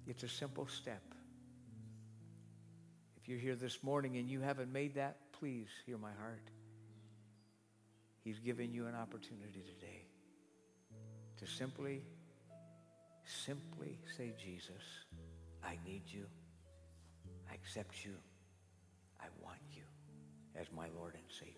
It's 0.05 0.23
a 0.23 0.29
simple 0.29 0.67
step. 0.67 1.01
If 3.21 3.29
you're 3.29 3.37
here 3.37 3.55
this 3.55 3.83
morning 3.83 4.17
and 4.17 4.27
you 4.27 4.41
haven't 4.41 4.73
made 4.73 4.95
that, 4.95 5.17
please 5.39 5.67
hear 5.85 5.97
my 5.97 6.11
heart. 6.19 6.49
He's 8.23 8.39
given 8.39 8.73
you 8.73 8.87
an 8.87 8.95
opportunity 8.95 9.61
today 9.61 10.05
to 11.37 11.45
simply, 11.45 12.01
simply 13.25 13.99
say, 14.17 14.33
Jesus, 14.43 14.81
I 15.63 15.77
need 15.85 16.03
you. 16.07 16.25
I 17.49 17.53
accept 17.53 18.03
you. 18.03 18.13
I 19.19 19.25
want 19.43 19.59
you 19.71 19.83
as 20.59 20.65
my 20.75 20.87
Lord 20.97 21.13
and 21.13 21.23
Savior. 21.29 21.55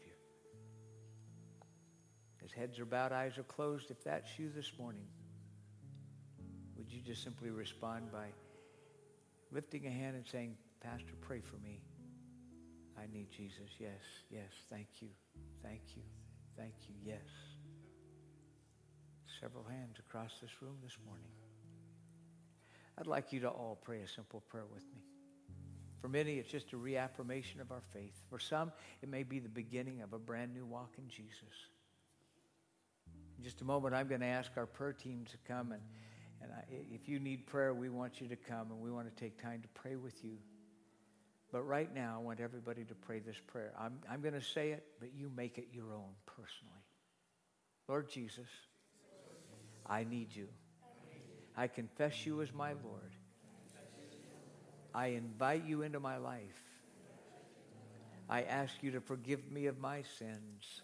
As 2.44 2.52
heads 2.52 2.78
are 2.80 2.86
bowed, 2.86 3.14
eyes 3.14 3.38
are 3.38 3.44
closed, 3.44 3.90
if 3.90 4.04
that's 4.04 4.38
you 4.38 4.50
this 4.54 4.72
morning, 4.78 5.06
would 6.76 6.92
you 6.92 7.00
just 7.00 7.24
simply 7.24 7.52
respond 7.52 8.12
by 8.12 8.26
lifting 9.54 9.88
a 9.88 9.90
hand 9.90 10.18
and 10.18 10.26
saying, 10.28 10.58
Pastor, 10.84 11.14
pray 11.22 11.40
for 11.40 11.56
me. 11.58 11.80
I 12.98 13.08
need 13.12 13.30
Jesus. 13.32 13.70
Yes, 13.80 14.02
yes. 14.30 14.52
Thank 14.70 14.88
you. 15.00 15.08
Thank 15.64 15.82
you. 15.96 16.04
Thank 16.58 16.74
you. 16.88 16.96
Yes. 17.06 17.24
Several 19.40 19.64
hands 19.64 19.98
across 20.00 20.32
this 20.42 20.52
room 20.62 20.76
this 20.84 20.98
morning. 21.06 21.32
I'd 22.98 23.08
like 23.08 23.32
you 23.32 23.40
to 23.42 23.50
all 23.50 23.80
pray 23.82 24.02
a 24.02 24.08
simple 24.08 24.42
prayer 24.50 24.66
with 24.72 24.84
me. 24.94 25.02
For 26.02 26.10
many, 26.10 26.34
it's 26.34 26.52
just 26.52 26.74
a 26.74 26.78
reaffirmation 26.78 27.62
of 27.62 27.72
our 27.72 27.82
faith. 27.94 28.14
For 28.30 28.38
some, 28.38 28.74
it 29.02 29.08
may 29.08 29.24
be 29.24 29.40
the 29.40 29.50
beginning 29.50 30.02
of 30.02 30.12
a 30.12 30.20
brand 30.20 30.54
new 30.54 30.66
walk 30.66 30.96
in 30.98 31.08
Jesus. 31.08 31.56
In 33.38 33.44
just 33.44 33.62
a 33.62 33.66
moment, 33.66 33.96
I'm 33.96 34.10
going 34.10 34.22
to 34.22 34.28
ask 34.28 34.52
our 34.58 34.66
prayer 34.66 34.94
team 34.94 35.26
to 35.32 35.38
come. 35.48 35.72
And, 35.72 35.82
and 36.42 36.52
I, 36.52 36.64
if 36.94 37.08
you 37.08 37.20
need 37.20 37.48
prayer, 37.48 37.74
we 37.74 37.90
want 37.90 38.20
you 38.20 38.28
to 38.28 38.36
come 38.36 38.70
and 38.72 38.82
we 38.82 38.92
want 38.92 39.08
to 39.08 39.22
take 39.22 39.42
time 39.42 39.62
to 39.62 39.70
pray 39.70 39.96
with 39.96 40.24
you. 40.26 40.38
But 41.54 41.68
right 41.68 41.94
now, 41.94 42.16
I 42.18 42.24
want 42.24 42.40
everybody 42.40 42.84
to 42.84 42.96
pray 42.96 43.20
this 43.20 43.36
prayer. 43.46 43.74
I'm, 43.80 44.00
I'm 44.10 44.22
going 44.22 44.34
to 44.34 44.42
say 44.42 44.72
it, 44.72 44.84
but 45.00 45.10
you 45.16 45.32
make 45.38 45.60
it 45.60 45.68
your 45.72 45.94
own 45.94 46.10
personally. 46.26 46.84
Lord 47.88 48.10
Jesus, 48.10 48.48
I 49.86 50.04
need 50.04 50.36
you. 50.36 50.48
I 51.56 51.68
confess 51.68 52.26
you 52.26 52.42
as 52.42 52.52
my 52.52 52.74
Lord. 52.84 53.12
I 54.96 55.08
invite 55.08 55.64
you 55.68 55.84
into 55.84 56.00
my 56.00 56.18
life. 56.18 56.60
I 58.28 58.42
ask 58.42 58.74
you 58.82 58.92
to 58.94 59.02
forgive 59.02 59.52
me 59.52 59.68
of 59.68 59.78
my 59.78 60.02
sins. 60.18 60.82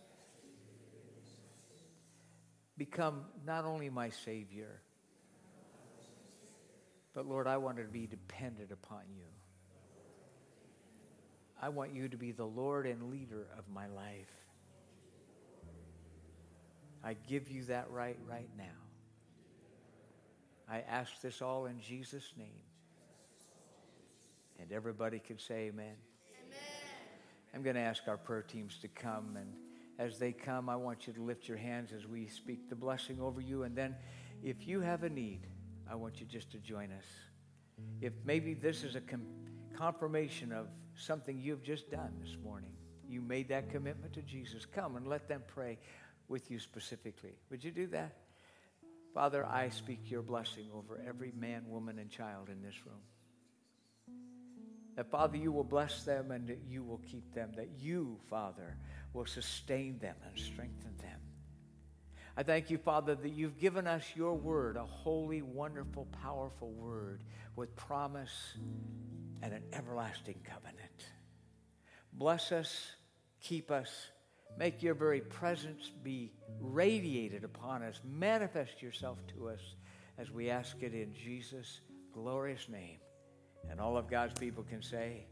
Become 2.78 3.26
not 3.44 3.66
only 3.66 3.90
my 3.90 4.12
Savior, 4.12 4.82
but 7.16 7.26
Lord, 7.26 7.48
I 7.48 7.58
want 7.58 7.78
to 7.78 7.86
be 7.86 8.06
dependent 8.06 8.72
upon 8.72 9.02
you. 9.10 9.26
I 11.62 11.70
want 11.70 11.94
you 11.94 12.08
to 12.08 12.18
be 12.18 12.32
the 12.32 12.46
Lord 12.46 12.86
and 12.86 13.12
leader 13.12 13.48
of 13.58 13.66
my 13.74 13.88
life. 13.88 14.32
I 17.04 17.16
give 17.28 17.50
you 17.50 17.64
that 17.66 17.90
right 17.92 18.18
right 18.28 18.50
now. 18.58 18.64
I 20.70 20.82
ask 20.82 21.20
this 21.22 21.42
all 21.42 21.66
in 21.66 21.80
Jesus' 21.80 22.34
name. 22.38 22.64
And 24.60 24.72
everybody 24.72 25.20
can 25.20 25.40
say 25.40 25.68
amen. 25.68 25.96
amen. 26.46 26.60
I'm 27.56 27.64
going 27.64 27.76
to 27.76 27.82
ask 27.82 28.08
our 28.08 28.18
prayer 28.18 28.44
teams 28.44 28.78
to 28.82 28.88
come. 28.88 29.36
And 29.38 29.54
as 29.98 30.20
they 30.20 30.32
come, 30.32 30.70
I 30.70 30.76
want 30.76 31.08
you 31.08 31.14
to 31.14 31.24
lift 31.24 31.48
your 31.48 31.58
hands 31.58 31.92
as 31.96 32.06
we 32.06 32.28
speak 32.28 32.70
the 32.70 32.76
blessing 32.76 33.20
over 33.20 33.42
you. 33.42 33.64
And 33.64 33.76
then 33.76 33.96
if 34.44 34.68
you 34.68 34.82
have 34.82 35.04
a 35.04 35.10
need, 35.10 35.48
I 35.90 35.96
want 35.96 36.20
you 36.20 36.26
just 36.26 36.52
to 36.52 36.58
join 36.60 36.92
us. 36.92 37.06
If 38.02 38.14
maybe 38.26 38.54
this 38.54 38.84
is 38.84 38.96
a 38.96 39.02
com- 39.02 39.26
confirmation 39.76 40.52
of 40.52 40.68
something 41.00 41.40
you've 41.40 41.64
just 41.64 41.90
done 41.90 42.14
this 42.22 42.36
morning. 42.44 42.72
You 43.08 43.22
made 43.22 43.50
that 43.50 43.70
commitment 43.72 44.14
to 44.14 44.22
Jesus. 44.22 44.66
Come 44.66 44.96
and 44.96 45.08
let 45.08 45.28
them 45.28 45.42
pray 45.48 45.80
with 46.28 46.52
you 46.52 46.60
specifically. 46.60 47.34
Would 47.50 47.64
you 47.64 47.72
do 47.72 47.88
that? 47.88 48.16
Father, 49.14 49.46
I 49.46 49.70
speak 49.70 50.12
your 50.12 50.22
blessing 50.22 50.68
over 50.74 51.02
every 51.08 51.34
man, 51.36 51.64
woman, 51.68 51.98
and 51.98 52.10
child 52.10 52.50
in 52.50 52.62
this 52.62 52.76
room. 52.86 53.02
That, 54.96 55.10
Father, 55.10 55.38
you 55.38 55.52
will 55.52 55.64
bless 55.64 56.04
them 56.04 56.32
and 56.32 56.48
that 56.48 56.60
you 56.68 56.84
will 56.84 57.02
keep 57.10 57.34
them. 57.34 57.52
That 57.56 57.70
you, 57.80 58.20
Father, 58.30 58.78
will 59.14 59.26
sustain 59.26 59.98
them 60.00 60.16
and 60.28 60.38
strengthen 60.38 60.96
them. 60.98 61.20
I 62.38 62.44
thank 62.44 62.70
you, 62.70 62.78
Father, 62.78 63.16
that 63.16 63.30
you've 63.30 63.58
given 63.58 63.88
us 63.88 64.04
your 64.16 64.34
word, 64.36 64.78
a 64.78 64.86
holy, 64.86 65.42
wonderful, 65.42 66.08
powerful 66.22 66.72
word 66.72 67.24
with 67.56 67.76
promise 67.76 68.54
and 69.42 69.54
an 69.54 69.64
everlasting 69.74 70.40
covenant. 70.44 70.89
Bless 72.20 72.52
us, 72.52 72.92
keep 73.40 73.72
us, 73.72 73.90
make 74.58 74.84
your 74.84 74.94
very 74.94 75.22
presence 75.22 75.90
be 76.04 76.34
radiated 76.60 77.46
upon 77.46 77.82
us, 77.82 78.02
manifest 78.04 78.82
yourself 78.82 79.18
to 79.34 79.48
us 79.48 79.62
as 80.18 80.30
we 80.30 80.50
ask 80.50 80.76
it 80.82 80.94
in 80.94 81.14
Jesus' 81.14 81.80
glorious 82.14 82.68
name. 82.68 82.98
And 83.70 83.80
all 83.80 83.96
of 83.96 84.10
God's 84.10 84.38
people 84.38 84.66
can 84.66 84.82
say, 84.82 85.28